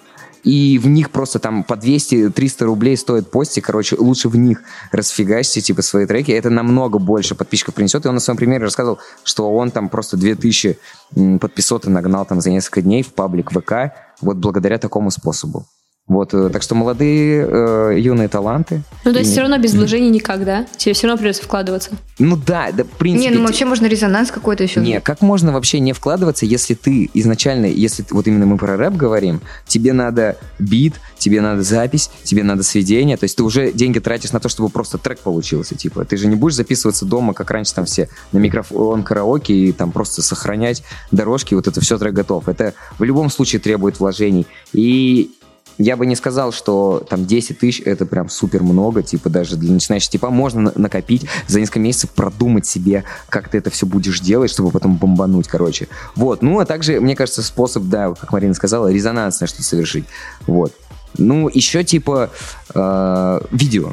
и 0.44 0.78
в 0.78 0.88
них 0.88 1.10
просто 1.10 1.38
там 1.38 1.62
по 1.62 1.74
200-300 1.74 2.64
рублей 2.64 2.96
стоит 2.96 3.30
постик, 3.30 3.66
короче, 3.66 3.96
лучше 3.96 4.28
в 4.28 4.36
них 4.36 4.62
расфигачьте, 4.90 5.60
типа, 5.60 5.82
свои 5.82 6.06
треки, 6.06 6.32
это 6.32 6.50
намного 6.50 6.98
больше 6.98 7.34
подписчиков 7.34 7.74
принесет, 7.74 8.04
и 8.04 8.08
он 8.08 8.14
на 8.14 8.20
своем 8.20 8.36
примере 8.36 8.64
рассказывал, 8.64 8.98
что 9.22 9.52
он 9.54 9.70
там 9.70 9.88
просто 9.88 10.16
2000 10.16 10.78
м, 11.16 11.38
подписоты 11.38 11.90
нагнал 11.90 12.24
там 12.24 12.40
за 12.40 12.50
несколько 12.50 12.82
дней 12.82 13.02
в 13.02 13.12
паблик 13.12 13.52
ВК, 13.52 13.94
вот 14.20 14.36
благодаря 14.36 14.78
такому 14.78 15.10
способу. 15.12 15.66
Вот, 16.08 16.34
э, 16.34 16.50
так 16.50 16.62
что 16.62 16.74
молодые 16.74 17.46
э, 17.48 17.98
юные 18.00 18.26
таланты. 18.28 18.82
Ну, 19.04 19.12
то 19.12 19.20
есть 19.20 19.30
И- 19.30 19.32
все 19.32 19.42
равно 19.42 19.56
без 19.58 19.72
вложений 19.74 20.10
никак, 20.10 20.44
да? 20.44 20.66
Тебе 20.76 20.94
все 20.94 21.06
равно 21.06 21.18
придется 21.18 21.44
вкладываться. 21.44 21.90
Ну 22.18 22.36
да, 22.36 22.70
да, 22.72 22.82
в 22.82 22.88
принципе. 22.88 23.30
Не, 23.30 23.36
ну 23.36 23.46
вообще 23.46 23.64
можно 23.64 23.86
резонанс 23.86 24.32
какой-то 24.32 24.64
еще. 24.64 24.80
Не, 24.80 25.00
как 25.00 25.20
можно 25.20 25.52
вообще 25.52 25.78
не 25.78 25.92
вкладываться, 25.92 26.44
если 26.44 26.74
ты 26.74 27.08
изначально, 27.14 27.66
если 27.66 28.04
вот 28.10 28.26
именно 28.26 28.46
мы 28.46 28.58
про 28.58 28.76
рэп 28.76 28.94
говорим, 28.94 29.40
тебе 29.68 29.92
надо 29.92 30.36
бит, 30.58 30.94
тебе 31.18 31.40
надо 31.40 31.62
запись, 31.62 32.10
тебе 32.24 32.42
надо 32.42 32.64
сведение, 32.64 33.16
то 33.16 33.24
есть 33.24 33.36
ты 33.36 33.44
уже 33.44 33.72
деньги 33.72 34.00
тратишь 34.00 34.32
на 34.32 34.40
то, 34.40 34.48
чтобы 34.48 34.70
просто 34.70 34.98
трек 34.98 35.20
получился, 35.20 35.76
типа, 35.76 36.04
ты 36.04 36.16
же 36.16 36.26
не 36.26 36.34
будешь 36.34 36.56
записываться 36.56 37.06
дома, 37.06 37.32
как 37.32 37.50
раньше 37.52 37.74
там 37.74 37.84
все 37.84 38.08
на 38.32 38.38
микрофон 38.38 39.04
караоке 39.04 39.54
и 39.54 39.72
там 39.72 39.92
просто 39.92 40.20
сохранять 40.20 40.82
дорожки, 41.12 41.54
вот 41.54 41.68
это 41.68 41.80
все 41.80 41.96
трек 41.96 42.12
готов. 42.12 42.48
Это 42.48 42.74
в 42.98 43.04
любом 43.04 43.30
случае 43.30 43.60
требует 43.60 44.00
вложений. 44.00 44.46
И 44.72 45.30
я 45.78 45.96
бы 45.96 46.06
не 46.06 46.16
сказал, 46.16 46.52
что 46.52 47.04
там 47.08 47.26
10 47.26 47.58
тысяч 47.58 47.82
это 47.84 48.06
прям 48.06 48.28
супер 48.28 48.62
много, 48.62 49.02
типа 49.02 49.30
даже 49.30 49.56
для 49.56 49.72
начинающих 49.72 50.10
типа 50.10 50.30
можно 50.30 50.60
на- 50.60 50.72
накопить 50.76 51.26
за 51.46 51.60
несколько 51.60 51.80
месяцев, 51.80 52.10
продумать 52.10 52.66
себе, 52.66 53.04
как 53.28 53.48
ты 53.48 53.58
это 53.58 53.70
все 53.70 53.86
будешь 53.86 54.20
делать, 54.20 54.50
чтобы 54.50 54.70
потом 54.70 54.96
бомбануть, 54.96 55.48
короче. 55.48 55.88
Вот, 56.14 56.42
ну 56.42 56.60
а 56.60 56.66
также, 56.66 57.00
мне 57.00 57.16
кажется, 57.16 57.42
способ, 57.42 57.84
да, 57.84 58.14
как 58.14 58.32
Марина 58.32 58.54
сказала, 58.54 58.92
резонансное 58.92 59.48
что-то 59.48 59.64
совершить. 59.64 60.04
Вот. 60.46 60.72
Ну, 61.18 61.48
еще 61.52 61.84
типа 61.84 62.30
э, 62.74 63.40
видео. 63.50 63.92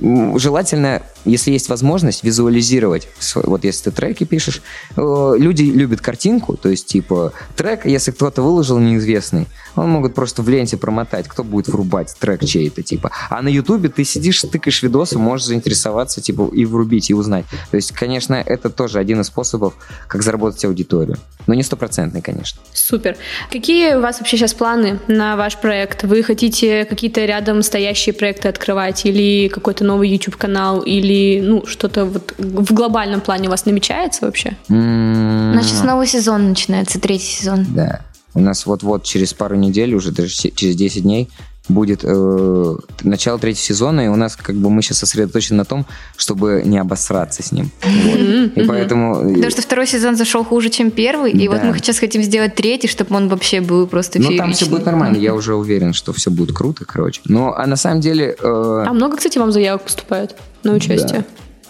Желательно, 0.00 1.02
если 1.24 1.52
есть 1.52 1.68
возможность, 1.68 2.24
визуализировать. 2.24 3.08
Вот 3.34 3.62
если 3.62 3.84
ты 3.84 3.90
треки 3.92 4.24
пишешь, 4.24 4.60
э, 4.96 5.34
люди 5.38 5.62
любят 5.62 6.00
картинку, 6.00 6.56
то 6.56 6.68
есть 6.68 6.86
типа 6.86 7.32
трек, 7.56 7.86
если 7.86 8.10
кто-то 8.10 8.42
выложил 8.42 8.78
неизвестный, 8.78 9.46
он 9.76 9.90
могут 9.90 10.14
просто 10.14 10.42
в 10.42 10.48
ленте 10.48 10.76
промотать, 10.76 11.28
кто 11.28 11.44
будет 11.44 11.68
врубать 11.68 12.14
трек 12.18 12.44
чей-то, 12.44 12.82
типа. 12.82 13.10
А 13.30 13.42
на 13.42 13.48
Ютубе 13.48 13.88
ты 13.88 14.04
сидишь, 14.04 14.40
тыкаешь 14.42 14.82
видосы, 14.82 15.18
можешь 15.18 15.46
заинтересоваться, 15.46 16.20
типа, 16.20 16.50
и 16.52 16.64
врубить, 16.64 17.10
и 17.10 17.14
узнать. 17.14 17.44
То 17.70 17.76
есть, 17.76 17.92
конечно, 17.92 18.34
это 18.34 18.70
тоже 18.70 18.98
один 18.98 19.20
из 19.20 19.26
способов, 19.26 19.74
как 20.08 20.22
заработать 20.22 20.64
аудиторию. 20.64 21.16
Но 21.46 21.54
не 21.54 21.62
стопроцентный, 21.62 22.22
конечно. 22.22 22.60
Супер. 22.72 23.16
Какие 23.50 23.94
у 23.94 24.00
вас 24.00 24.18
вообще 24.20 24.36
сейчас 24.36 24.54
планы 24.54 25.00
на 25.08 25.36
ваш 25.36 25.56
проект? 25.56 26.04
Вы 26.04 26.22
хотите 26.22 26.84
какие-то 26.84 27.24
рядом 27.24 27.62
стоящие 27.62 28.12
проекты 28.12 28.48
открывать 28.48 29.04
или 29.06 29.48
какой-то 29.48 29.84
новый 29.84 30.08
YouTube-канал, 30.08 30.80
или 30.80 31.40
ну 31.40 31.66
что-то 31.66 32.04
вот 32.04 32.34
в 32.38 32.72
глобальном 32.72 33.20
плане 33.20 33.48
у 33.48 33.50
вас 33.50 33.64
намечается 33.64 34.24
вообще? 34.26 34.56
М, 34.68 35.52
У 35.52 35.54
нас 35.54 35.66
сейчас 35.66 35.82
новый 35.82 36.06
сезон 36.06 36.50
начинается, 36.50 37.00
третий 37.00 37.26
сезон. 37.26 37.66
Да. 37.70 38.00
У 38.34 38.40
нас 38.40 38.66
вот-вот 38.66 39.04
через 39.04 39.34
пару 39.34 39.56
недель, 39.56 39.94
уже 39.94 40.10
даже 40.12 40.30
через 40.30 40.76
10 40.76 41.02
дней, 41.02 41.28
будет 41.68 42.00
э, 42.02 42.76
начало 43.04 43.38
третьего 43.38 43.64
сезона, 43.64 44.00
и 44.06 44.08
у 44.08 44.16
нас 44.16 44.34
как 44.36 44.56
бы 44.56 44.68
мы 44.68 44.82
сейчас 44.82 44.98
сосредоточены 44.98 45.58
на 45.58 45.64
том, 45.64 45.86
чтобы 46.16 46.62
не 46.64 46.76
обосраться 46.78 47.42
с 47.42 47.52
ним. 47.52 47.70
Вот. 47.82 48.56
И 48.56 48.66
поэтому... 48.66 49.14
э, 49.30 49.34
Потому 49.34 49.50
что 49.50 49.62
второй 49.62 49.86
сезон 49.86 50.16
зашел 50.16 50.44
хуже, 50.44 50.70
чем 50.70 50.90
первый, 50.90 51.30
и 51.30 51.48
вот 51.48 51.62
мы 51.62 51.74
сейчас 51.78 51.98
хотим 52.00 52.22
сделать 52.22 52.56
третий, 52.56 52.88
чтобы 52.88 53.14
он 53.14 53.28
вообще 53.28 53.60
был 53.60 53.86
просто 53.86 54.20
Ну, 54.20 54.36
там 54.36 54.52
все 54.52 54.66
будет 54.66 54.86
нормально, 54.86 55.16
я 55.18 55.34
уже 55.34 55.54
уверен, 55.54 55.92
что 55.92 56.12
все 56.12 56.30
будет 56.30 56.52
круто, 56.52 56.84
короче. 56.84 57.20
Но, 57.26 57.54
а 57.56 57.66
на 57.66 57.76
самом 57.76 58.00
деле... 58.00 58.36
э, 58.38 58.84
А 58.86 58.92
много, 58.92 59.16
кстати, 59.16 59.38
вам 59.38 59.52
заявок 59.52 59.82
поступает 59.82 60.34
на 60.64 60.72
участие? 60.72 61.24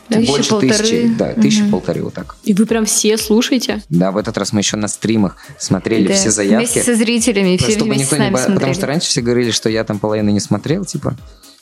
Тысячи, 0.08 0.28
больше 0.30 0.50
полторы. 0.50 0.72
тысячи, 0.78 1.14
да, 1.18 1.32
тысячи 1.34 1.68
полторы 1.70 2.02
вот 2.02 2.14
так. 2.14 2.36
И 2.44 2.52
вы 2.54 2.66
прям 2.66 2.84
все 2.84 3.16
слушаете? 3.16 3.82
Да, 3.88 4.10
в 4.10 4.16
этот 4.16 4.36
раз 4.36 4.52
мы 4.52 4.60
еще 4.60 4.76
на 4.76 4.88
стримах 4.88 5.36
смотрели 5.58 6.08
Да, 6.08 6.14
все 6.14 6.30
заявки. 6.30 6.56
Вместе 6.66 6.82
со 6.82 6.94
зрителями, 6.94 7.56
все 7.56 7.72
чтобы 7.72 7.86
вместе 7.94 8.02
никто 8.04 8.16
с 8.16 8.18
не 8.18 8.24
нами 8.24 8.32
бо- 8.32 8.38
смотрели. 8.38 8.54
Потому 8.56 8.74
что 8.74 8.86
раньше 8.86 9.08
все 9.08 9.20
говорили, 9.22 9.50
что 9.50 9.68
я 9.68 9.84
там 9.84 9.98
половину 9.98 10.30
не 10.30 10.40
смотрел, 10.40 10.84
типа. 10.84 11.16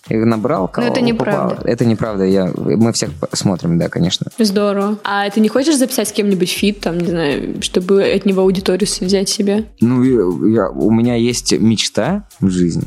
И 0.08 0.16
набрал, 0.16 0.62
Но 0.62 0.68
кого 0.68 0.86
это 0.88 1.00
неправда. 1.02 1.54
попало. 1.56 1.68
Это 1.70 1.84
неправда. 1.84 2.24
Я, 2.24 2.46
мы 2.56 2.92
всех 2.94 3.10
смотрим, 3.34 3.78
да, 3.78 3.88
конечно. 3.90 4.26
Здорово. 4.38 4.98
А 5.04 5.28
ты 5.28 5.40
не 5.40 5.48
хочешь 5.48 5.76
записать 5.76 6.08
с 6.08 6.12
кем-нибудь 6.12 6.50
фит, 6.50 6.80
там, 6.80 6.98
не 6.98 7.06
знаю, 7.08 7.62
чтобы 7.62 8.02
от 8.02 8.24
него 8.24 8.40
аудиторию 8.40 8.88
взять 9.00 9.28
себе? 9.28 9.66
Ну, 9.80 10.02
я- 10.02 10.62
я- 10.62 10.70
у 10.70 10.90
меня 10.90 11.16
есть 11.16 11.52
мечта 11.52 12.24
в 12.40 12.48
жизни, 12.48 12.84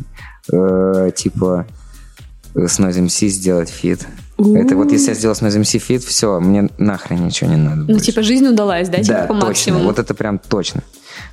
э, 0.52 1.12
типа 1.16 1.68
э, 2.56 2.68
с 2.68 2.80
Noize 2.80 3.06
MC 3.06 3.28
сделать 3.28 3.70
фит. 3.70 4.08
Это 4.56 4.76
вот 4.76 4.92
если 4.92 5.10
я 5.10 5.16
сделал 5.16 5.36
с 5.36 5.42
MC 5.42 5.80
фит, 5.80 6.04
все, 6.04 6.40
мне 6.40 6.70
нахрен 6.78 7.26
ничего 7.26 7.50
не 7.50 7.58
надо 7.58 7.92
Ну, 7.92 8.00
типа, 8.00 8.22
жизнь 8.24 8.48
удалась, 8.48 8.90
да, 8.90 9.02
типа, 9.02 9.26
по 9.28 9.34
максимуму? 9.34 9.86
Вот 9.86 10.00
это 10.00 10.14
прям 10.14 10.40
точно. 10.40 10.82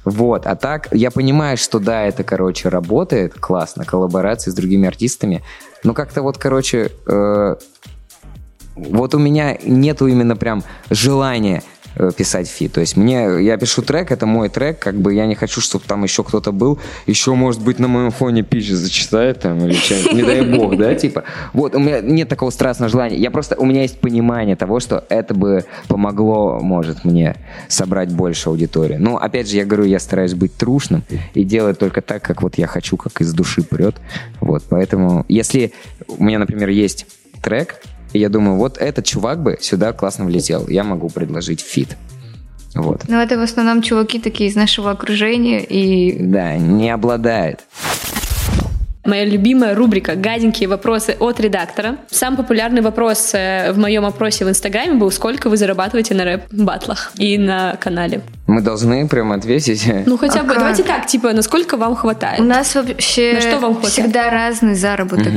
Вот, 0.04 0.46
а 0.46 0.56
так, 0.56 0.88
я 0.92 1.10
понимаю, 1.10 1.56
что 1.56 1.78
да, 1.78 2.02
это, 2.02 2.22
короче, 2.24 2.68
работает 2.68 3.34
классно, 3.34 3.84
коллаборации 3.84 4.50
с 4.50 4.54
другими 4.54 4.86
артистами, 4.86 5.42
но 5.84 5.94
как-то 5.94 6.22
вот, 6.22 6.38
короче, 6.38 6.90
э, 7.06 7.56
вот 8.76 9.14
у 9.14 9.18
меня 9.18 9.58
нету 9.64 10.06
именно 10.06 10.36
прям 10.36 10.62
желания 10.90 11.62
писать 12.16 12.48
фит. 12.48 12.72
То 12.72 12.80
есть 12.80 12.96
мне, 12.96 13.42
я 13.42 13.56
пишу 13.56 13.82
трек, 13.82 14.10
это 14.10 14.26
мой 14.26 14.48
трек, 14.48 14.78
как 14.78 14.94
бы 14.94 15.14
я 15.14 15.26
не 15.26 15.34
хочу, 15.34 15.60
чтобы 15.60 15.84
там 15.86 16.02
еще 16.04 16.22
кто-то 16.24 16.52
был, 16.52 16.78
еще, 17.06 17.34
может 17.34 17.62
быть, 17.62 17.78
на 17.78 17.88
моем 17.88 18.10
фоне 18.10 18.42
пич 18.42 18.70
зачитает 18.70 19.40
там 19.40 19.58
или 19.64 19.74
что-нибудь, 19.74 20.12
не 20.12 20.22
дай 20.22 20.42
бог, 20.42 20.76
да, 20.76 20.94
типа. 20.94 21.24
Вот, 21.52 21.74
у 21.74 21.78
меня 21.78 22.00
нет 22.00 22.28
такого 22.28 22.50
страстного 22.50 22.90
желания. 22.90 23.16
Я 23.16 23.30
просто, 23.30 23.56
у 23.56 23.66
меня 23.66 23.82
есть 23.82 23.98
понимание 24.00 24.56
того, 24.56 24.80
что 24.80 25.04
это 25.08 25.34
бы 25.34 25.64
помогло, 25.88 26.60
может, 26.60 27.04
мне 27.04 27.36
собрать 27.68 28.12
больше 28.12 28.48
аудитории. 28.48 28.96
Но, 28.96 29.16
опять 29.16 29.48
же, 29.48 29.56
я 29.56 29.64
говорю, 29.64 29.84
я 29.84 29.98
стараюсь 29.98 30.34
быть 30.34 30.54
трушным 30.54 31.02
и 31.34 31.44
делать 31.44 31.78
только 31.78 32.02
так, 32.02 32.22
как 32.22 32.42
вот 32.42 32.58
я 32.58 32.66
хочу, 32.66 32.96
как 32.96 33.20
из 33.20 33.32
души 33.32 33.62
прет. 33.62 33.96
Вот, 34.40 34.62
поэтому, 34.68 35.24
если 35.28 35.72
у 36.06 36.22
меня, 36.22 36.38
например, 36.38 36.68
есть 36.68 37.06
трек, 37.42 37.82
и 38.12 38.18
я 38.18 38.28
думаю, 38.28 38.56
вот 38.56 38.78
этот 38.78 39.04
чувак 39.04 39.42
бы 39.42 39.58
сюда 39.60 39.92
классно 39.92 40.24
влетел, 40.24 40.68
я 40.68 40.84
могу 40.84 41.08
предложить 41.08 41.60
фит. 41.60 41.96
Вот. 42.74 43.08
Но 43.08 43.20
это 43.20 43.36
в 43.36 43.42
основном 43.42 43.82
чуваки 43.82 44.20
такие 44.20 44.48
из 44.48 44.54
нашего 44.54 44.90
окружения, 44.90 45.64
и 45.64 46.16
Да, 46.18 46.56
не 46.56 46.90
обладает. 46.90 47.60
Моя 49.10 49.24
любимая 49.24 49.74
рубрика 49.74 50.14
«Гаденькие 50.14 50.68
вопросы 50.68 51.16
от 51.18 51.40
редактора». 51.40 51.96
Самый 52.12 52.36
популярный 52.36 52.80
вопрос 52.80 53.32
э, 53.34 53.72
в 53.72 53.78
моем 53.78 54.04
опросе 54.04 54.44
в 54.44 54.48
Инстаграме 54.48 54.94
был 54.94 55.10
«Сколько 55.10 55.50
вы 55.50 55.56
зарабатываете 55.56 56.14
на 56.14 56.22
рэп-батлах 56.24 57.10
и 57.16 57.36
на 57.36 57.74
канале?» 57.74 58.20
Мы 58.46 58.62
должны 58.62 59.06
прямо 59.08 59.36
ответить. 59.36 59.88
Ну, 60.06 60.16
хотя 60.16 60.40
А 60.40 60.42
бы, 60.42 60.48
как? 60.50 60.58
давайте 60.58 60.82
так, 60.82 61.06
типа, 61.06 61.32
насколько 61.32 61.76
вам 61.76 61.94
хватает? 61.94 62.40
у 62.40 62.44
нас 62.44 62.74
вообще 62.74 63.34
На 63.34 63.40
что 63.40 63.58
вам 63.58 63.74
хватает? 63.74 63.92
всегда 63.92 64.30
разный 64.30 64.74
заработок. 64.74 65.32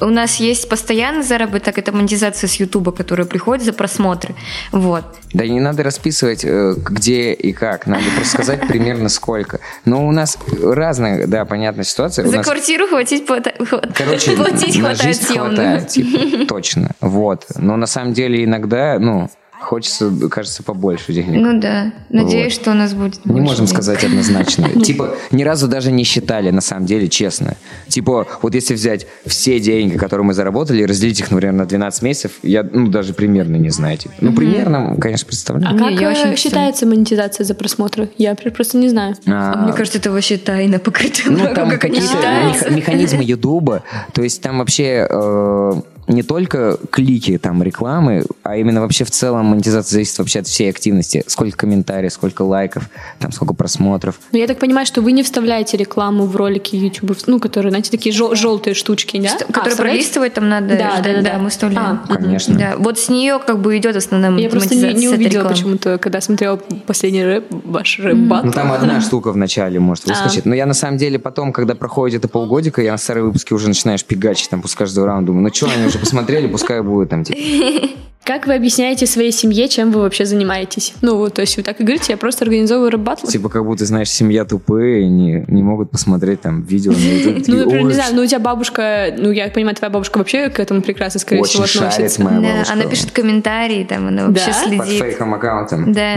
У 0.00 0.06
нас 0.06 0.36
есть 0.36 0.68
постоянный 0.68 1.22
заработок, 1.22 1.78
это 1.78 1.92
монетизация 1.92 2.48
с 2.48 2.54
Ютуба, 2.54 2.92
которая 2.92 3.26
приходит 3.26 3.64
за 3.64 3.72
просмотры. 3.74 4.34
Вот. 4.72 5.04
Да 5.34 5.46
не 5.46 5.60
надо 5.60 5.82
расписывать, 5.82 6.42
э, 6.44 6.74
где 6.76 7.32
и 7.32 7.52
как. 7.52 7.86
Надо 7.86 8.04
просто 8.16 8.32
сказать 8.32 8.66
примерно 8.66 9.08
сколько. 9.10 9.60
Но 9.84 10.06
у 10.06 10.10
нас 10.10 10.38
разная, 10.62 11.26
да, 11.26 11.44
понятная 11.44 11.84
ситуация. 11.84 12.26
За 12.26 12.42
квартиру 12.42 12.86
хватить, 12.86 13.13
хват- 13.22 13.92
короче, 13.94 14.32
платить 14.36 14.76
на 14.76 14.94
хватает 14.94 15.02
жизнь 15.02 15.34
хватает, 15.34 15.88
типа, 15.88 16.46
точно. 16.46 16.90
Вот. 17.00 17.44
Но 17.56 17.76
на 17.76 17.86
самом 17.86 18.12
деле 18.12 18.44
иногда, 18.44 18.98
ну, 18.98 19.28
хочется, 19.64 20.10
кажется, 20.30 20.62
побольше 20.62 21.12
денег. 21.12 21.40
Ну 21.40 21.60
да. 21.60 21.92
Надеюсь, 22.10 22.54
Вот. 22.54 22.62
что 22.62 22.70
у 22.70 22.74
нас 22.74 22.94
будет 22.94 23.24
Не 23.24 23.32
больше 23.32 23.42
можем 23.42 23.66
денег. 23.66 23.70
сказать 23.70 24.04
однозначно. 24.04 24.68
Типа, 24.84 25.16
ни 25.30 25.42
разу 25.42 25.68
даже 25.68 25.90
не 25.90 26.04
считали, 26.04 26.50
на 26.50 26.60
самом 26.60 26.86
деле, 26.86 27.08
честно. 27.08 27.56
Типа, 27.88 28.26
вот 28.42 28.54
если 28.54 28.74
взять 28.74 29.06
все 29.26 29.58
деньги, 29.60 29.96
которые 29.96 30.24
мы 30.26 30.34
заработали, 30.34 30.82
и 30.82 30.86
разделить 30.86 31.20
их, 31.20 31.30
например, 31.30 31.54
на 31.54 31.66
12 31.66 32.02
месяцев, 32.02 32.32
я, 32.42 32.62
ну, 32.62 32.88
даже 32.88 33.14
примерно 33.14 33.56
не 33.56 33.70
знаю. 33.70 33.98
Типа. 33.98 34.14
Ну, 34.20 34.32
примерно, 34.32 34.96
конечно, 35.00 35.26
представляю. 35.26 35.70
А 35.70 35.72
Не, 35.72 35.78
как 35.78 36.00
я 36.00 36.06
э, 36.06 36.14
вообще 36.14 36.30
не 36.30 36.36
считается 36.36 36.86
монетизация 36.86 37.44
за 37.44 37.54
просмотры? 37.54 38.10
Я 38.18 38.34
просто 38.34 38.78
не 38.78 38.88
знаю. 38.88 39.16
А 39.26 39.56
мне 39.64 39.72
кажется, 39.72 39.98
это 39.98 40.10
вообще 40.10 40.36
тайна 40.36 40.78
покрытая 40.78 41.30
Ну, 41.30 41.54
там 41.54 41.70
какие-то 41.78 42.70
механизмы 42.70 43.22
Ютуба, 43.24 43.82
то 44.12 44.22
есть 44.22 44.42
там 44.42 44.58
вообще 44.58 45.06
э, 45.08 45.72
не 46.06 46.22
только 46.22 46.78
клики, 46.90 47.38
там, 47.38 47.62
рекламы, 47.62 48.24
а 48.42 48.56
именно 48.56 48.80
вообще 48.80 49.04
в 49.04 49.10
целом 49.10 49.46
монетизация 49.46 49.92
зависит 49.94 50.18
вообще 50.18 50.40
от 50.40 50.46
всей 50.46 50.70
активности. 50.70 51.24
Сколько 51.26 51.56
комментариев, 51.58 52.12
сколько 52.12 52.42
лайков, 52.42 52.88
там, 53.18 53.32
сколько 53.32 53.54
просмотров. 53.54 54.20
Но 54.32 54.38
я 54.38 54.46
так 54.46 54.58
понимаю, 54.58 54.86
что 54.86 55.00
вы 55.02 55.12
не 55.12 55.22
вставляете 55.22 55.76
рекламу 55.76 56.26
в 56.26 56.36
ролики 56.36 56.76
YouTube, 56.76 57.16
ну, 57.26 57.38
которые, 57.40 57.70
знаете, 57.70 57.90
такие 57.90 58.14
жел- 58.14 58.34
желтые 58.34 58.74
штучки, 58.74 59.20
да? 59.20 59.28
Что- 59.28 59.44
А, 59.48 59.52
Которые 59.52 59.76
пролистывать 59.76 60.34
там 60.34 60.48
надо. 60.48 60.76
Да, 60.76 60.90
ждать. 60.98 61.02
да, 61.02 61.22
да, 61.22 61.30
да. 61.32 61.38
мы 61.38 61.50
вставляем. 61.50 62.00
А, 62.08 62.14
Конечно. 62.16 62.58
Да, 62.58 62.74
вот 62.78 62.98
с 62.98 63.08
нее 63.08 63.38
как 63.44 63.60
бы 63.60 63.76
идет 63.78 63.96
основная 63.96 64.30
Я 64.38 64.48
просто 64.50 64.74
не, 64.74 64.80
не 64.80 64.86
монетизация, 64.86 65.16
увидела 65.18 65.48
почему-то, 65.48 65.98
когда 65.98 66.20
смотрела 66.20 66.56
последний 66.86 67.24
рэп, 67.24 67.46
ваш 67.64 67.98
рэп-бат. 67.98 68.44
Ну, 68.44 68.52
там 68.52 68.72
одна 68.72 69.00
штука 69.02 69.32
в 69.32 69.36
начале 69.36 69.78
может 69.80 70.04
выскочить. 70.06 70.44
Но 70.44 70.54
я, 70.54 70.66
на 70.66 70.74
самом 70.74 70.98
деле, 70.98 71.18
потом, 71.18 71.52
когда 71.52 71.74
проходит 71.74 72.18
это 72.20 72.28
полгодика, 72.28 72.82
я 72.82 72.92
на 72.92 72.98
старые 72.98 73.24
выпуски 73.24 73.52
уже 73.52 73.68
начинаешь 73.68 74.04
пигачить 74.04 74.50
там 74.50 74.62
после 74.62 74.76
каждого 74.78 75.06
раунда. 75.06 75.26
Думаю, 75.28 75.44
ну 75.44 75.54
что, 75.54 75.68
они 75.74 75.86
уже 75.86 75.93
посмотрели, 75.98 76.46
пускай 76.46 76.82
будет 76.82 77.10
там, 77.10 77.24
типа. 77.24 77.38
Как 78.24 78.46
вы 78.46 78.54
объясняете 78.54 79.06
своей 79.06 79.32
семье, 79.32 79.68
чем 79.68 79.92
вы 79.92 80.00
вообще 80.00 80.24
занимаетесь? 80.24 80.94
Ну, 81.02 81.16
вот, 81.16 81.34
то 81.34 81.42
есть 81.42 81.58
вы 81.58 81.62
так 81.62 81.78
и 81.80 81.84
говорите, 81.84 82.12
я 82.12 82.16
просто 82.16 82.44
организовываю 82.44 82.90
рэп-батлы? 82.92 83.30
Типа, 83.30 83.50
как 83.50 83.64
будто, 83.66 83.84
знаешь, 83.84 84.08
семья 84.10 84.46
тупые, 84.46 85.08
не, 85.08 85.44
не 85.46 85.62
могут 85.62 85.90
посмотреть 85.90 86.40
там 86.40 86.62
видео 86.62 86.92
на 86.92 86.96
YouTube. 86.96 87.48
Ну, 87.48 87.56
например, 87.58 87.82
«Ой, 87.82 87.88
не 87.88 87.92
знаю, 87.92 88.14
ну 88.14 88.22
у 88.22 88.26
тебя 88.26 88.38
бабушка, 88.38 89.14
ну 89.18 89.30
я 89.30 89.48
понимаю, 89.48 89.76
твоя 89.76 89.90
бабушка 89.90 90.18
вообще 90.18 90.48
к 90.48 90.58
этому 90.58 90.80
прекрасно, 90.80 91.20
скорее 91.20 91.42
Очень 91.42 91.64
всего, 91.64 91.66
шарит 91.66 91.92
относится. 91.92 92.22
моя 92.22 92.64
она 92.70 92.84
пишет 92.84 93.10
комментарии, 93.10 93.84
там 93.84 94.08
она 94.08 94.26
вообще 94.28 94.46
Да? 94.52 94.78
Под 94.78 94.86
следит. 94.86 95.02
фейком 95.02 95.34
аккаунтом. 95.34 95.92
Да. 95.92 96.16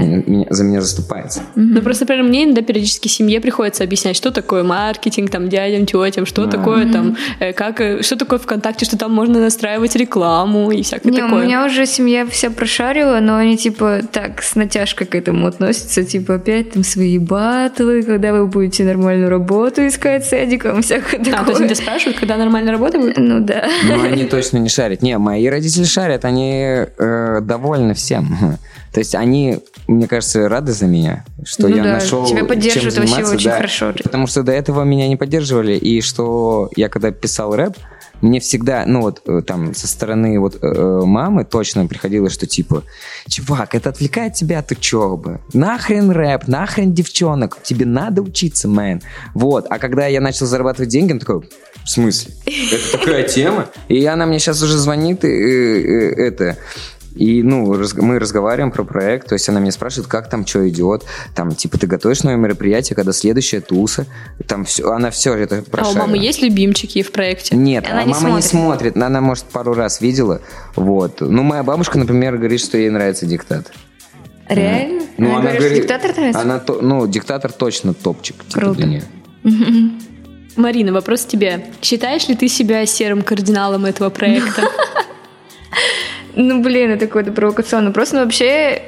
За 0.49 0.64
меня 0.64 0.80
заступается. 0.82 1.41
Ну, 1.55 1.82
просто, 1.82 2.03
например, 2.03 2.24
мне 2.24 2.45
иногда 2.45 2.62
периодически 2.62 3.10
семье 3.10 3.41
приходится 3.41 3.84
объяснять, 3.84 4.16
что 4.16 4.32
такое 4.32 4.64
маркетинг, 4.64 5.30
там, 5.30 5.49
дядям, 5.49 5.86
тетям, 5.86 6.26
что 6.26 6.47
такое 6.47 6.89
там, 6.91 7.18
э, 7.39 7.51
как, 7.51 7.82
э, 7.82 8.01
что 8.01 8.16
такое 8.16 8.39
ВКонтакте, 8.39 8.86
что 8.86 8.97
там 8.97 9.12
можно 9.14 9.39
настраивать 9.41 9.95
рекламу 9.97 10.72
и 10.72 10.84
всякое 10.84 11.12
Не, 11.12 11.20
у 11.24 11.26
такое. 11.28 11.43
меня 11.45 11.66
уже 11.66 11.86
семья 11.98 12.26
вся 12.28 12.50
прошарила, 12.50 13.20
но 13.20 13.38
они 13.38 13.58
типа 13.58 14.02
так 14.12 14.41
с 14.43 14.56
натяжкой 14.56 15.08
к 15.08 15.16
этому 15.16 15.48
относятся, 15.48 16.04
типа 16.04 16.36
опять 16.36 16.72
там 16.72 16.84
свои 16.84 17.18
батлы, 17.18 18.04
когда 18.04 18.34
вы 18.34 18.48
будете 18.48 18.84
нормальную 18.84 19.30
работу 19.30 19.86
искать 19.88 20.26
с 20.26 20.34
Эдиком, 20.34 20.82
всякое 20.84 21.20
А, 21.20 21.24
то 21.24 21.30
есть 21.30 21.36
такое. 21.36 21.56
они 21.56 21.66
тебя 21.66 21.76
спрашивают, 21.76 22.20
когда 22.20 22.38
нормальная 22.38 22.72
работа 22.72 23.00
будет? 23.00 23.18
Ну 23.18 23.39
да. 23.39 23.68
Но 23.88 24.02
они 24.02 24.26
точно 24.26 24.58
не 24.58 24.70
шарят. 24.70 25.02
Не, 25.02 25.18
мои 25.18 25.48
родители 25.48 25.84
шарят, 25.84 26.26
они 26.26 26.86
э, 26.98 27.39
довольны 27.41 27.93
всем. 27.93 28.58
То 28.93 29.00
есть 29.00 29.16
они, 29.16 29.60
мне 29.88 30.08
кажется, 30.08 30.48
рады 30.50 30.72
за 30.72 30.86
меня, 30.86 31.26
что 31.43 31.68
Ну 31.68 31.76
я 31.76 31.84
да, 31.84 31.93
нашел 31.93 32.26
тебя 32.26 32.39
чем 32.39 32.48
поддерживают 32.48 32.95
вообще 32.95 33.14
заниматься, 33.14 33.36
очень 33.36 33.50
да. 33.50 33.56
хорошо. 33.58 33.93
Потому 34.04 34.28
что 34.28 34.43
до 34.43 34.52
этого 34.52 34.84
меня 34.84 35.08
не 35.08 35.16
поддерживали, 35.16 35.74
и 35.74 36.02
что 36.02 36.72
я 36.76 36.89
когда 36.89 37.12
писал 37.12 37.56
рэп, 37.56 37.76
мне 38.22 38.39
всегда, 38.39 38.86
ну 38.86 39.01
вот 39.01 39.22
э, 39.26 39.41
там 39.45 39.74
со 39.74 39.88
стороны 39.88 40.39
вот 40.39 40.57
э, 40.61 41.01
мамы 41.05 41.45
точно 41.45 41.86
приходило, 41.86 42.30
что 42.30 42.47
типа, 42.47 42.84
чувак, 43.28 43.76
это 43.76 43.89
отвлекает 43.89 44.34
тебя 44.34 44.59
от 44.59 44.72
учебы. 44.72 45.39
Нахрен 45.53 46.11
рэп, 46.11 46.47
нахрен 46.47 46.93
девчонок, 46.93 47.57
тебе 47.63 47.86
надо 47.86 48.22
учиться, 48.22 48.68
мэн. 48.68 49.01
Вот, 49.34 49.68
а 49.70 49.80
когда 49.80 50.07
я 50.07 50.22
начал 50.22 50.45
зарабатывать 50.45 50.89
деньги, 50.89 51.13
он 51.13 51.20
такой, 51.20 51.49
в 51.84 51.89
смысле? 51.89 52.34
Это 52.45 52.97
такая 52.97 53.24
тема? 53.24 53.70
И 53.88 54.03
она 54.05 54.26
мне 54.26 54.39
сейчас 54.39 54.61
уже 54.61 54.78
звонит, 54.78 55.24
и, 55.24 55.28
э, 55.28 55.82
э, 55.82 56.28
это... 56.28 56.57
И, 57.18 57.41
ну, 57.43 57.74
раз- 57.78 57.95
мы 57.95 58.20
разговариваем 58.20 58.72
про 58.72 58.84
проект, 58.84 59.28
то 59.30 59.34
есть 59.34 59.49
она 59.49 59.59
меня 59.59 59.72
спрашивает, 59.72 60.07
как 60.07 60.30
там, 60.30 60.45
что 60.45 60.68
идет, 60.70 61.03
там, 61.36 61.53
типа, 61.55 61.78
ты 61.78 61.88
готовишь 61.88 62.24
новое 62.24 62.38
мероприятие, 62.38 62.95
когда 62.95 63.11
следующая 63.11 63.59
туса, 63.59 64.05
там 64.47 64.65
все, 64.65 64.89
она 64.91 65.09
все 65.09 65.34
это 65.34 65.57
А 65.57 65.59
у 65.59 65.63
прошарила. 65.63 65.99
мамы 66.01 66.18
есть 66.18 66.41
любимчики 66.41 67.01
в 67.01 67.11
проекте? 67.11 67.55
Нет, 67.55 67.86
Она 67.89 68.01
а 68.01 68.03
не 68.03 68.13
мама 68.13 68.36
не 68.36 68.41
смотрит. 68.41 68.93
смотрит, 68.93 68.97
она, 68.97 69.22
может, 69.22 69.45
пару 69.45 69.74
раз 69.74 69.99
видела, 70.01 70.41
вот. 70.76 71.22
Ну, 71.22 71.43
моя 71.43 71.63
бабушка, 71.63 71.97
например, 71.97 72.38
говорит, 72.38 72.61
что 72.61 72.78
ей 72.78 72.89
нравится 72.89 73.26
диктатор. 73.26 73.74
Реально? 74.47 75.03
Ну, 75.18 75.32
она, 75.36 75.51
говорит, 75.51 75.61
что 75.63 75.76
диктатор 75.76 76.15
нравится? 76.15 76.41
Она, 76.41 76.63
ну, 76.82 77.07
диктатор 77.07 77.51
точно 77.51 77.93
топчик. 77.93 78.36
типа, 78.45 78.53
Круто. 78.59 78.74
для 78.76 78.86
нее. 78.86 79.03
Марина, 80.55 80.93
вопрос 80.93 81.26
тебе. 81.26 81.65
Считаешь 81.82 82.28
ли 82.30 82.36
ты 82.36 82.47
себя 82.47 82.86
серым 82.86 83.22
кардиналом 83.24 83.86
этого 83.86 84.09
проекта? 84.09 84.61
Ну, 86.40 86.62
блин, 86.62 86.92
это 86.92 87.08
какой-то 87.08 87.32
провокационный 87.32 87.88
вопрос. 87.88 88.12
Но 88.14 88.20
вообще 88.24 88.82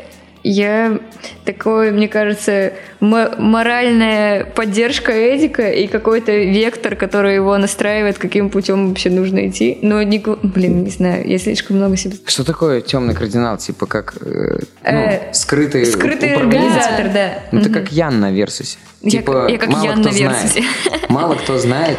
я 0.44 1.00
такой, 1.44 1.92
мне 1.92 2.08
кажется, 2.08 2.72
мо- 3.02 3.34
моральная 3.38 4.46
поддержка 4.46 5.12
Эдика 5.12 5.70
и 5.70 5.88
какой-то 5.88 6.32
вектор, 6.32 6.96
который 6.96 7.36
его 7.36 7.58
настраивает, 7.58 8.18
каким 8.20 8.50
путем 8.50 8.88
вообще 8.90 9.10
нужно 9.10 9.48
идти. 9.50 9.80
Но, 9.82 10.02
не, 10.04 10.20
блин, 10.44 10.84
не 10.86 10.92
знаю, 10.92 11.28
я 11.28 11.38
слишком 11.40 11.78
много 11.78 11.98
себе... 11.98 12.16
Что 12.26 12.46
такое 12.46 12.80
темный 12.82 13.16
кардинал? 13.16 13.58
Типа 13.58 13.86
как 13.88 14.14
э, 14.22 14.60
ну, 14.84 14.90
Э, 15.00 15.34
скрытый, 15.34 15.86
Скрытый 15.86 16.36
организатор, 16.36 17.10
да. 17.14 17.30
Ну, 17.52 17.62
ты 17.62 17.70
Мгм. 17.70 17.80
как 17.80 17.92
Ян 17.92 18.20
на 18.22 18.32
Версусе. 18.32 18.78
Я 19.02 19.12
Типа, 19.12 19.34
как- 19.42 19.50
я 19.52 19.58
как 19.58 19.70
мало 19.70 19.84
Ян 19.86 20.00
кто 20.02 20.10
на 20.10 20.16
знает. 20.16 20.42
Версусе. 20.56 20.64
Мало 21.10 21.36
кто 21.36 21.58
знает, 21.58 21.98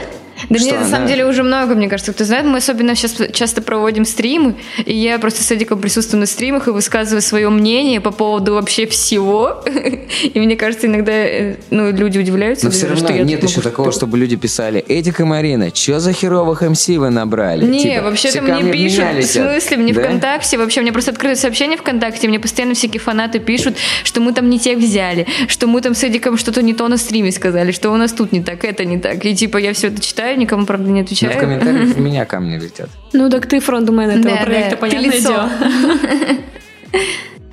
Да 0.49 0.59
Что 0.59 0.71
на 0.75 0.81
она- 0.81 0.89
самом 0.89 1.09
деле 1.09 1.27
уже 1.27 1.43
много, 1.43 1.75
мне 1.75 1.89
кажется, 1.89 2.13
кто 2.13 2.25
знает. 2.25 2.47
Мы 2.47 2.59
особенно 2.59 2.95
сейчас 2.95 3.17
часто 3.33 3.63
проводим 3.63 4.05
стримы, 4.05 4.55
и 4.85 4.95
я 4.97 5.19
просто 5.19 5.43
с 5.43 5.53
Эдиком 5.53 5.81
присутствую 5.81 6.21
на 6.21 6.27
стримах 6.27 6.69
и 6.69 6.71
высказываю 6.71 7.23
свое 7.23 7.49
мнение 7.51 8.01
по 8.01 8.11
поводу 8.11 8.55
вообще 8.55 8.87
всего. 8.87 9.63
И 10.35 10.41
мне 10.41 10.57
кажется, 10.57 10.87
иногда 10.87 11.13
э, 11.13 11.57
ну, 11.71 11.91
люди 11.93 12.19
удивляются, 12.19 12.67
Но 12.67 12.73
все 12.73 12.87
равно 12.89 13.07
что 13.07 13.13
нет 13.13 13.43
еще 13.43 13.61
такого, 13.61 13.93
чтобы 13.93 14.19
люди 14.19 14.37
писали 14.37 14.85
Эдик 14.89 15.21
и 15.21 15.25
Марина, 15.25 15.75
что 15.75 16.01
за 16.01 16.13
херовых 16.13 16.63
МС 16.63 16.89
вы 16.89 17.11
набрали? 17.11 17.65
Не, 17.65 17.83
Типа, 17.83 18.03
вообще 18.05 18.29
все 18.29 18.39
там 18.39 18.47
ко 18.49 18.55
мне 18.55 18.63
мне 18.65 18.73
пишут, 18.73 18.99
меня 18.99 19.21
в 19.21 19.25
смысле, 19.25 19.77
мне 19.77 19.93
Да? 19.93 20.03
ВКонтакте, 20.03 20.59
вообще, 20.59 20.81
мне 20.81 20.93
просто 20.93 21.11
открыли 21.13 21.35
сообщение 21.35 21.77
ВКонтакте, 21.79 22.29
мне 22.29 22.39
постоянно 22.41 22.75
всякие 22.75 23.01
фанаты 23.01 23.39
пишут, 23.39 23.77
что 24.05 24.21
мы 24.21 24.33
там 24.33 24.51
не 24.51 24.59
тех 24.59 24.79
взяли, 24.79 25.27
что 25.49 25.67
мы 25.67 25.81
там 25.81 25.95
с 25.95 26.03
Эдиком 26.05 26.37
что-то 26.37 26.63
не 26.63 26.75
то 26.75 26.89
на 26.89 26.97
стриме 26.97 27.31
сказали, 27.33 27.73
что 27.73 27.91
у 27.91 27.97
нас 27.97 28.13
тут 28.13 28.33
не 28.33 28.43
так, 28.43 28.65
это 28.65 28.85
не 28.85 28.99
так. 28.99 29.25
И 29.25 29.35
типа 29.35 29.59
я 29.59 29.73
все 29.73 29.89
это 29.89 30.01
читаю, 30.01 30.30
никому, 30.37 30.67
правда, 30.67 30.89
не 30.91 31.01
Но 31.01 31.05
отвечаю. 31.05 31.33
в 31.33 31.39
комментариях 31.39 31.89
в 31.97 32.01
меня 32.01 32.25
камни 32.25 32.57
летят. 32.59 32.89
Ну 33.13 33.29
так 33.31 33.47
ты 33.47 33.61
фронтмен 33.61 34.11
этого 34.11 34.37
Да, 34.37 34.43
проекта, 34.45 34.71
да, 34.73 34.77
понятное 34.77 35.11
лицо. 35.11 35.29
дело. 35.29 35.51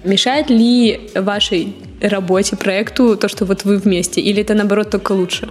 Мешает 0.03 0.49
ли 0.49 1.09
вашей 1.15 1.75
работе, 2.01 2.55
проекту 2.55 3.17
то, 3.17 3.27
что 3.27 3.45
вот 3.45 3.63
вы 3.65 3.77
вместе? 3.77 4.21
Или 4.21 4.41
это 4.41 4.53
наоборот 4.53 4.89
только 4.89 5.11
лучше? 5.13 5.49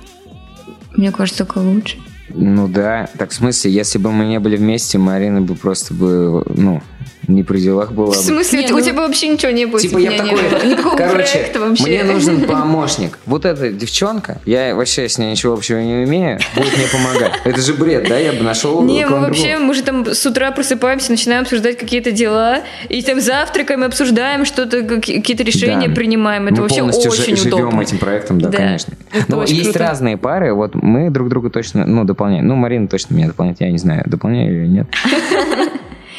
Мне 0.96 1.12
кажется, 1.12 1.44
только 1.44 1.58
лучше. 1.58 1.96
Ну 2.28 2.68
да, 2.68 3.08
так 3.18 3.30
в 3.30 3.34
смысле, 3.34 3.70
если 3.70 3.98
бы 3.98 4.10
мы 4.12 4.24
не 4.26 4.40
были 4.40 4.56
вместе, 4.56 4.98
Марина 4.98 5.40
бы 5.42 5.54
просто 5.54 5.94
бы, 5.94 6.42
ну, 6.54 6.82
не 7.28 7.42
при 7.42 7.58
делах 7.58 7.92
была 7.92 8.12
В 8.12 8.16
смысле, 8.16 8.60
Не, 8.64 8.72
у 8.72 8.76
ну- 8.76 8.80
тебя 8.80 8.94
вообще 9.02 9.28
ничего 9.28 9.50
не 9.50 9.66
было? 9.66 9.80
Типа 9.80 9.98
я 9.98 10.10
не 10.12 10.18
такой. 10.18 10.38
Никакого 10.70 10.96
короче, 10.96 11.32
проекта 11.32 11.60
вообще. 11.60 11.82
мне 11.84 12.04
нужен 12.04 12.40
помощник. 12.46 13.18
Вот 13.26 13.44
эта 13.44 13.70
девчонка, 13.70 14.40
я 14.46 14.74
вообще 14.74 15.08
с 15.08 15.18
ней 15.18 15.30
ничего 15.32 15.54
общего 15.54 15.78
не 15.78 16.04
имею, 16.04 16.38
будет 16.54 16.76
мне 16.76 16.86
помогать. 16.86 17.32
Это 17.44 17.60
же 17.60 17.74
бред, 17.74 18.08
да? 18.08 18.16
Я 18.18 18.32
бы 18.32 18.42
нашел 18.42 18.82
Не, 18.82 19.06
мы 19.06 19.20
вообще, 19.20 19.58
мы 19.58 19.74
же 19.74 19.82
там 19.82 20.06
с 20.06 20.24
утра 20.24 20.52
просыпаемся, 20.52 21.10
начинаем 21.10 21.42
обсуждать 21.42 21.78
какие-то 21.78 22.12
дела, 22.12 22.60
и 22.88 23.02
там 23.02 23.20
завтракаем, 23.20 23.82
обсуждаем 23.82 24.44
что-то, 24.44 24.82
какие- 24.82 25.16
какие-то 25.20 25.42
решения 25.42 25.88
Да. 25.88 25.94
принимаем. 25.94 26.46
Это 26.46 26.56
мы 26.56 26.62
вообще 26.62 26.78
полностью 26.80 27.10
очень 27.10 27.36
живем 27.36 27.54
удобно. 27.58 27.80
этим 27.82 27.98
проектом, 27.98 28.40
да, 28.40 28.48
Да. 28.50 28.58
конечно. 28.58 28.92
Это 29.12 29.24
Но 29.28 29.38
очень 29.38 29.56
есть 29.56 29.70
круто. 29.72 29.78
разные 29.80 30.16
пары, 30.16 30.54
вот 30.54 30.74
мы 30.74 31.10
друг 31.10 31.28
друга 31.28 31.50
точно, 31.50 31.84
ну, 31.86 32.04
дополняем. 32.04 32.46
Ну, 32.46 32.54
Марина 32.54 32.86
точно 32.88 33.14
меня 33.14 33.26
дополняет, 33.26 33.60
я 33.60 33.70
не 33.70 33.78
знаю, 33.78 34.04
дополняю 34.06 34.62
или 34.62 34.66
нет. 34.68 34.86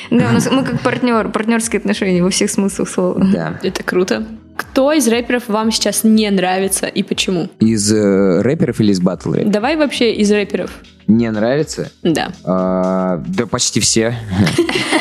Да, 0.09 0.29
у 0.29 0.33
нас 0.33 0.49
мы 0.51 0.63
как 0.63 0.79
партнер, 0.81 1.29
партнерские 1.29 1.79
отношения 1.79 2.23
во 2.23 2.29
всех 2.29 2.49
смыслах 2.49 2.89
слова. 2.89 3.19
Да. 3.31 3.59
Это 3.63 3.83
круто. 3.83 4.25
Кто 4.55 4.91
из 4.91 5.07
рэперов 5.07 5.47
вам 5.47 5.71
сейчас 5.71 6.03
не 6.03 6.29
нравится 6.31 6.87
и 6.87 7.03
почему? 7.03 7.49
Из 7.59 7.91
э, 7.91 8.41
рэперов 8.41 8.79
или 8.79 8.91
из 8.91 8.99
батл 8.99 9.33
рэп? 9.33 9.47
Давай 9.49 9.75
вообще 9.75 10.13
из 10.13 10.31
рэперов. 10.31 10.71
Не 11.07 11.31
нравится? 11.31 11.89
Да. 12.03 12.31
А, 12.43 13.21
да 13.27 13.45
почти 13.45 13.79
все. 13.79 14.15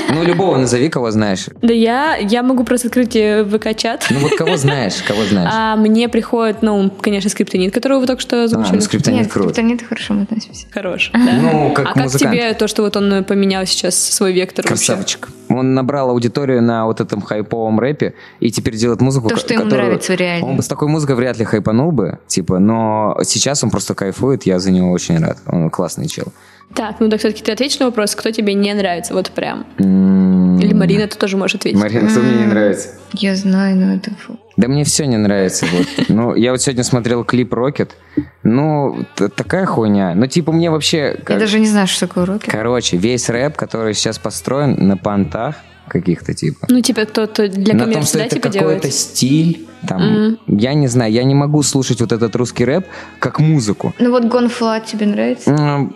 Ну, 0.09 0.23
любого 0.23 0.57
назови, 0.57 0.89
кого 0.89 1.11
знаешь. 1.11 1.47
Да 1.63 1.75
я, 1.75 2.15
я 2.17 2.43
могу 2.45 2.63
просто 2.65 2.87
открыть 2.89 3.17
э, 3.17 3.43
ВК-чат. 3.45 4.07
Ну, 4.11 4.21
вот 4.21 4.37
кого 4.37 4.57
знаешь, 4.57 5.03
кого 5.07 5.25
знаешь. 5.25 5.51
А 5.53 5.75
мне 5.77 6.09
приходит, 6.09 6.63
ну, 6.63 6.91
конечно, 6.91 7.29
скриптонит, 7.29 7.75
которого 7.75 8.01
вы 8.01 8.07
только 8.07 8.23
что 8.23 8.43
А, 8.43 8.45
озвучили. 8.45 8.77
ну, 8.77 8.81
скриптонит 8.83 9.23
Нет, 9.25 9.33
круто. 9.33 9.49
скриптонит 9.51 9.83
хорошо 9.83 10.15
мы 10.15 10.23
относимся. 10.23 10.67
Хорош. 10.73 11.11
да. 11.13 11.19
Ну, 11.19 11.73
как 11.75 11.89
а 11.89 11.93
как 11.95 12.11
тебе 12.13 12.55
то, 12.55 12.69
что 12.69 12.83
вот 12.83 12.97
он 12.97 13.13
э, 13.13 13.23
поменял 13.25 13.67
сейчас 13.67 13.97
свой 13.97 14.33
вектор? 14.33 14.65
Красавчик. 14.65 15.29
Он 15.49 15.75
набрал 15.75 16.11
аудиторию 16.11 16.63
на 16.63 16.87
вот 16.87 17.01
этом 17.01 17.21
хайповом 17.21 17.79
рэпе 17.81 18.15
и 18.41 18.51
теперь 18.51 18.77
делает 18.77 19.01
музыку, 19.01 19.29
То, 19.29 19.37
что 19.37 19.55
ему 19.55 19.65
нравится 19.65 20.15
реально. 20.15 20.47
Он 20.49 20.57
бы 20.57 20.63
с 20.63 20.69
такой 20.69 20.89
музыкой 20.89 21.17
вряд 21.17 21.39
ли 21.39 21.45
хайпанул 21.45 21.93
бы, 21.93 22.19
типа, 22.27 22.59
но 22.59 23.19
сейчас 23.25 23.63
он 23.65 23.71
просто 23.71 23.95
кайфует, 23.95 24.45
я 24.47 24.59
за 24.61 24.71
него 24.71 24.91
очень 24.93 25.19
рад. 25.19 25.39
Он 25.47 25.71
классный 25.71 25.96
чел. 26.05 26.27
Так, 26.75 26.97
ну 27.01 27.09
так 27.09 27.21
все-таки 27.21 27.43
ты 27.45 27.53
ответишь 27.53 27.79
на 27.79 27.87
вопрос, 27.87 28.15
кто 28.15 28.31
тебе 28.31 28.53
не 28.55 28.75
нравится, 28.75 29.15
вот 29.15 29.31
прям. 29.31 29.65
Или 29.79 30.73
Марина, 30.73 31.07
ты 31.07 31.17
тоже 31.17 31.37
можешь 31.37 31.55
ответить. 31.57 31.79
Марина, 31.81 32.09
кто 32.09 32.21
мне 32.21 32.37
не 32.39 32.47
нравится? 32.47 32.89
Я 33.13 33.37
знаю, 33.37 33.77
но 33.77 33.95
это... 33.95 34.11
фу. 34.17 34.39
Да 34.57 34.69
мне 34.69 34.85
все 34.85 35.07
не 35.07 35.17
нравится. 35.19 35.67
Вот. 35.71 35.87
Ну, 36.09 36.35
я 36.35 36.51
вот 36.51 36.61
сегодня 36.63 36.83
смотрел 36.83 37.25
клип 37.25 37.53
Рокет. 37.53 37.95
Ну, 38.43 39.05
т- 39.15 39.29
такая 39.29 39.67
хуйня. 39.67 40.15
Ну, 40.15 40.27
типа, 40.27 40.51
мне 40.53 40.71
вообще... 40.71 40.99
Я 40.99 41.25
как- 41.25 41.39
даже 41.39 41.59
не 41.61 41.67
знаю, 41.67 41.87
что 41.87 42.07
такое 42.09 42.25
роки. 42.25 42.49
Короче, 42.49 42.97
весь 42.97 43.29
рэп, 43.29 43.55
который 43.57 43.93
сейчас 43.95 44.19
построен 44.19 44.75
на 44.89 44.97
понтах 44.97 45.57
каких-то, 46.01 46.35
типа. 46.35 46.67
Ну, 46.71 46.81
типа, 46.81 47.05
кто-то 47.05 47.49
для 47.49 47.75
на 47.75 47.93
том, 47.93 48.03
что 48.03 48.19
да, 48.19 48.25
это 48.27 48.37
типа 48.37 48.49
какой-то 48.51 48.61
делает? 48.81 48.95
стиль. 48.95 49.67
Там, 49.87 50.39
Я 50.47 50.75
не 50.75 50.89
знаю, 50.89 51.13
я 51.13 51.23
не 51.25 51.35
могу 51.35 51.63
слушать 51.63 52.01
вот 52.01 52.13
этот 52.13 52.35
русский 52.37 52.65
рэп 52.65 52.87
как 53.19 53.39
музыку. 53.41 53.95
Ну 53.99 54.11
вот 54.11 54.25
Гон 54.25 54.49
Флат 54.49 54.87
тебе 54.87 55.07
нравится? 55.07 55.89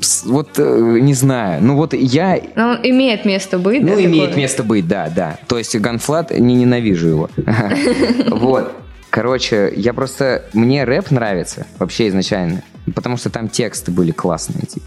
С- 0.00 0.24
Вот, 0.24 0.58
э, 0.58 0.98
не 1.00 1.14
знаю. 1.14 1.62
Ну, 1.62 1.76
вот 1.76 1.94
я... 1.94 2.40
Ну, 2.56 2.62
он 2.68 2.78
имеет 2.82 3.24
место 3.24 3.58
быть, 3.58 3.82
Ну, 3.82 3.94
да, 3.96 4.04
имеет 4.04 4.24
такое? 4.30 4.36
место 4.42 4.62
быть, 4.62 4.86
да, 4.88 5.10
да. 5.14 5.38
То 5.46 5.58
есть 5.58 5.76
Ганфлат, 5.76 6.30
не 6.30 6.54
ненавижу 6.54 7.08
его. 7.08 7.30
Вот. 8.30 8.72
Короче, 9.10 9.72
я 9.76 9.92
просто... 9.92 10.44
Мне 10.54 10.84
рэп 10.84 11.10
нравится 11.10 11.66
вообще 11.78 12.08
изначально. 12.08 12.62
Потому 12.94 13.16
что 13.16 13.30
там 13.30 13.48
тексты 13.48 13.90
были 13.92 14.10
классные, 14.10 14.66
типа. 14.66 14.86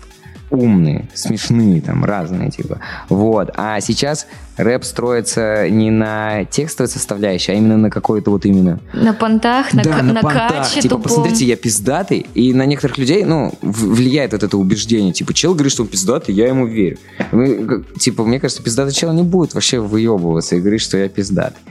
Умные, 0.55 1.09
смешные, 1.13 1.81
там, 1.81 2.05
разные, 2.05 2.49
типа. 2.49 2.79
Вот. 3.09 3.51
А 3.55 3.81
сейчас 3.81 4.25
рэп 4.55 4.85
строится 4.85 5.69
не 5.69 5.91
на 5.91 6.45
текстовой 6.45 6.89
составляющей, 6.89 7.51
а 7.51 7.55
именно 7.55 7.75
на 7.77 7.89
какой-то 7.89 8.31
вот 8.31 8.45
именно 8.45 8.79
На 8.93 9.13
понтах, 9.13 9.73
на, 9.73 9.83
да, 9.83 10.01
на, 10.01 10.13
на 10.13 10.21
понтах. 10.21 10.51
каче 10.51 10.81
Типа, 10.81 10.95
тупом. 10.95 11.03
посмотрите, 11.03 11.45
я 11.45 11.57
пиздатый. 11.57 12.25
И 12.35 12.53
на 12.53 12.65
некоторых 12.65 12.97
людей, 12.97 13.25
ну, 13.25 13.51
влияет 13.61 14.31
вот 14.31 14.43
это 14.43 14.57
убеждение. 14.57 15.11
Типа, 15.11 15.33
чел 15.33 15.53
говорит, 15.53 15.73
что 15.73 15.83
он 15.83 15.89
пиздатый, 15.89 16.33
я 16.33 16.47
ему 16.47 16.67
верю. 16.67 16.97
Мы, 17.31 17.83
типа, 17.99 18.23
мне 18.23 18.39
кажется, 18.39 18.63
пиздатый 18.63 18.93
чел 18.93 19.11
не 19.11 19.23
будет 19.23 19.53
вообще 19.53 19.79
выебываться 19.79 20.55
и 20.55 20.61
говорить, 20.61 20.81
что 20.81 20.97
я 20.97 21.09
пиздатый. 21.09 21.61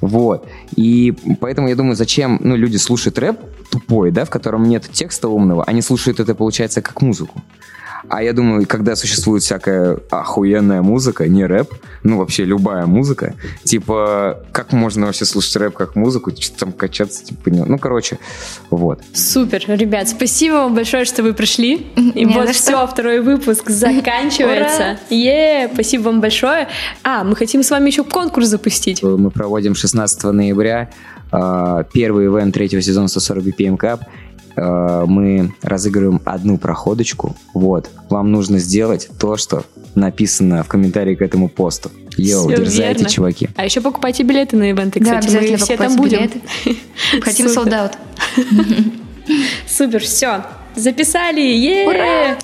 Вот. 0.00 0.48
И 0.74 1.14
поэтому 1.40 1.68
я 1.68 1.76
думаю, 1.76 1.96
зачем, 1.96 2.40
ну, 2.42 2.56
люди 2.56 2.76
слушают 2.78 3.18
рэп 3.18 3.38
тупой, 3.70 4.10
да, 4.10 4.24
в 4.24 4.30
котором 4.30 4.64
нет 4.68 4.88
текста 4.92 5.28
умного, 5.28 5.64
они 5.64 5.80
слушают 5.80 6.20
это, 6.20 6.34
получается, 6.34 6.82
как 6.82 7.00
музыку. 7.02 7.40
А 8.14 8.22
я 8.22 8.34
думаю, 8.34 8.66
когда 8.66 8.94
существует 8.94 9.42
всякая 9.42 9.96
охуенная 10.10 10.82
музыка, 10.82 11.26
не 11.28 11.46
рэп, 11.46 11.72
ну 12.02 12.18
вообще 12.18 12.44
любая 12.44 12.84
музыка, 12.84 13.34
типа, 13.64 14.44
как 14.52 14.72
можно 14.72 15.06
вообще 15.06 15.24
слушать 15.24 15.56
рэп 15.56 15.74
как 15.74 15.96
музыку, 15.96 16.30
что-то 16.38 16.58
там 16.58 16.72
качаться, 16.72 17.24
типа, 17.24 17.48
не- 17.48 17.64
ну 17.64 17.78
короче, 17.78 18.18
вот. 18.68 19.00
Супер, 19.14 19.64
ребят, 19.66 20.10
спасибо 20.10 20.56
вам 20.56 20.74
большое, 20.74 21.06
что 21.06 21.22
вы 21.22 21.32
пришли. 21.32 21.86
И 21.96 22.26
Не 22.26 22.34
вот 22.34 22.50
что. 22.50 22.52
все, 22.52 22.86
второй 22.86 23.20
выпуск 23.22 23.70
заканчивается. 24.22 24.98
Е, 25.08 25.70
спасибо 25.72 26.02
вам 26.02 26.20
большое. 26.20 26.68
А, 27.04 27.24
мы 27.24 27.34
хотим 27.34 27.62
с 27.62 27.70
вами 27.70 27.86
еще 27.88 28.04
конкурс 28.04 28.48
запустить. 28.48 29.02
Мы 29.02 29.30
проводим 29.30 29.74
16 29.74 30.22
ноября 30.24 30.90
э, 31.32 31.84
первый 31.94 32.26
ивент 32.26 32.52
третьего 32.52 32.82
сезона 32.82 33.08
140 33.08 33.42
BPM 33.44 33.78
Cup. 33.78 34.00
Э, 34.56 35.04
Мы 35.06 35.52
разыгрываем 35.62 36.20
одну 36.24 36.58
проходочку. 36.58 37.36
Вот. 37.54 37.90
Вам 38.10 38.30
нужно 38.32 38.58
сделать 38.58 39.08
то, 39.18 39.36
что 39.36 39.64
написано 39.94 40.62
в 40.62 40.68
комментарии 40.68 41.14
к 41.14 41.22
этому 41.22 41.48
посту. 41.48 41.90
Йоу, 42.16 42.48
дерзайте, 42.50 42.98
верно. 43.00 43.08
чуваки. 43.10 43.48
А 43.56 43.64
еще 43.64 43.80
покупайте 43.80 44.22
билеты 44.22 44.56
на 44.56 44.70
ивенты, 44.70 45.00
Да, 45.00 45.18
кстати, 45.20 45.32
мы 45.32 45.38
обязательно 45.38 45.58
все 45.58 45.76
покупайте 45.76 45.94
там 45.94 46.02
будем. 46.02 46.18
билеты. 46.18 47.20
Хотим 47.22 47.48
солдат. 47.48 47.98
Супер, 49.68 50.00
все. 50.00 50.44
Записали! 50.74 51.40
Е! 51.40 51.86
Ура! 51.86 52.38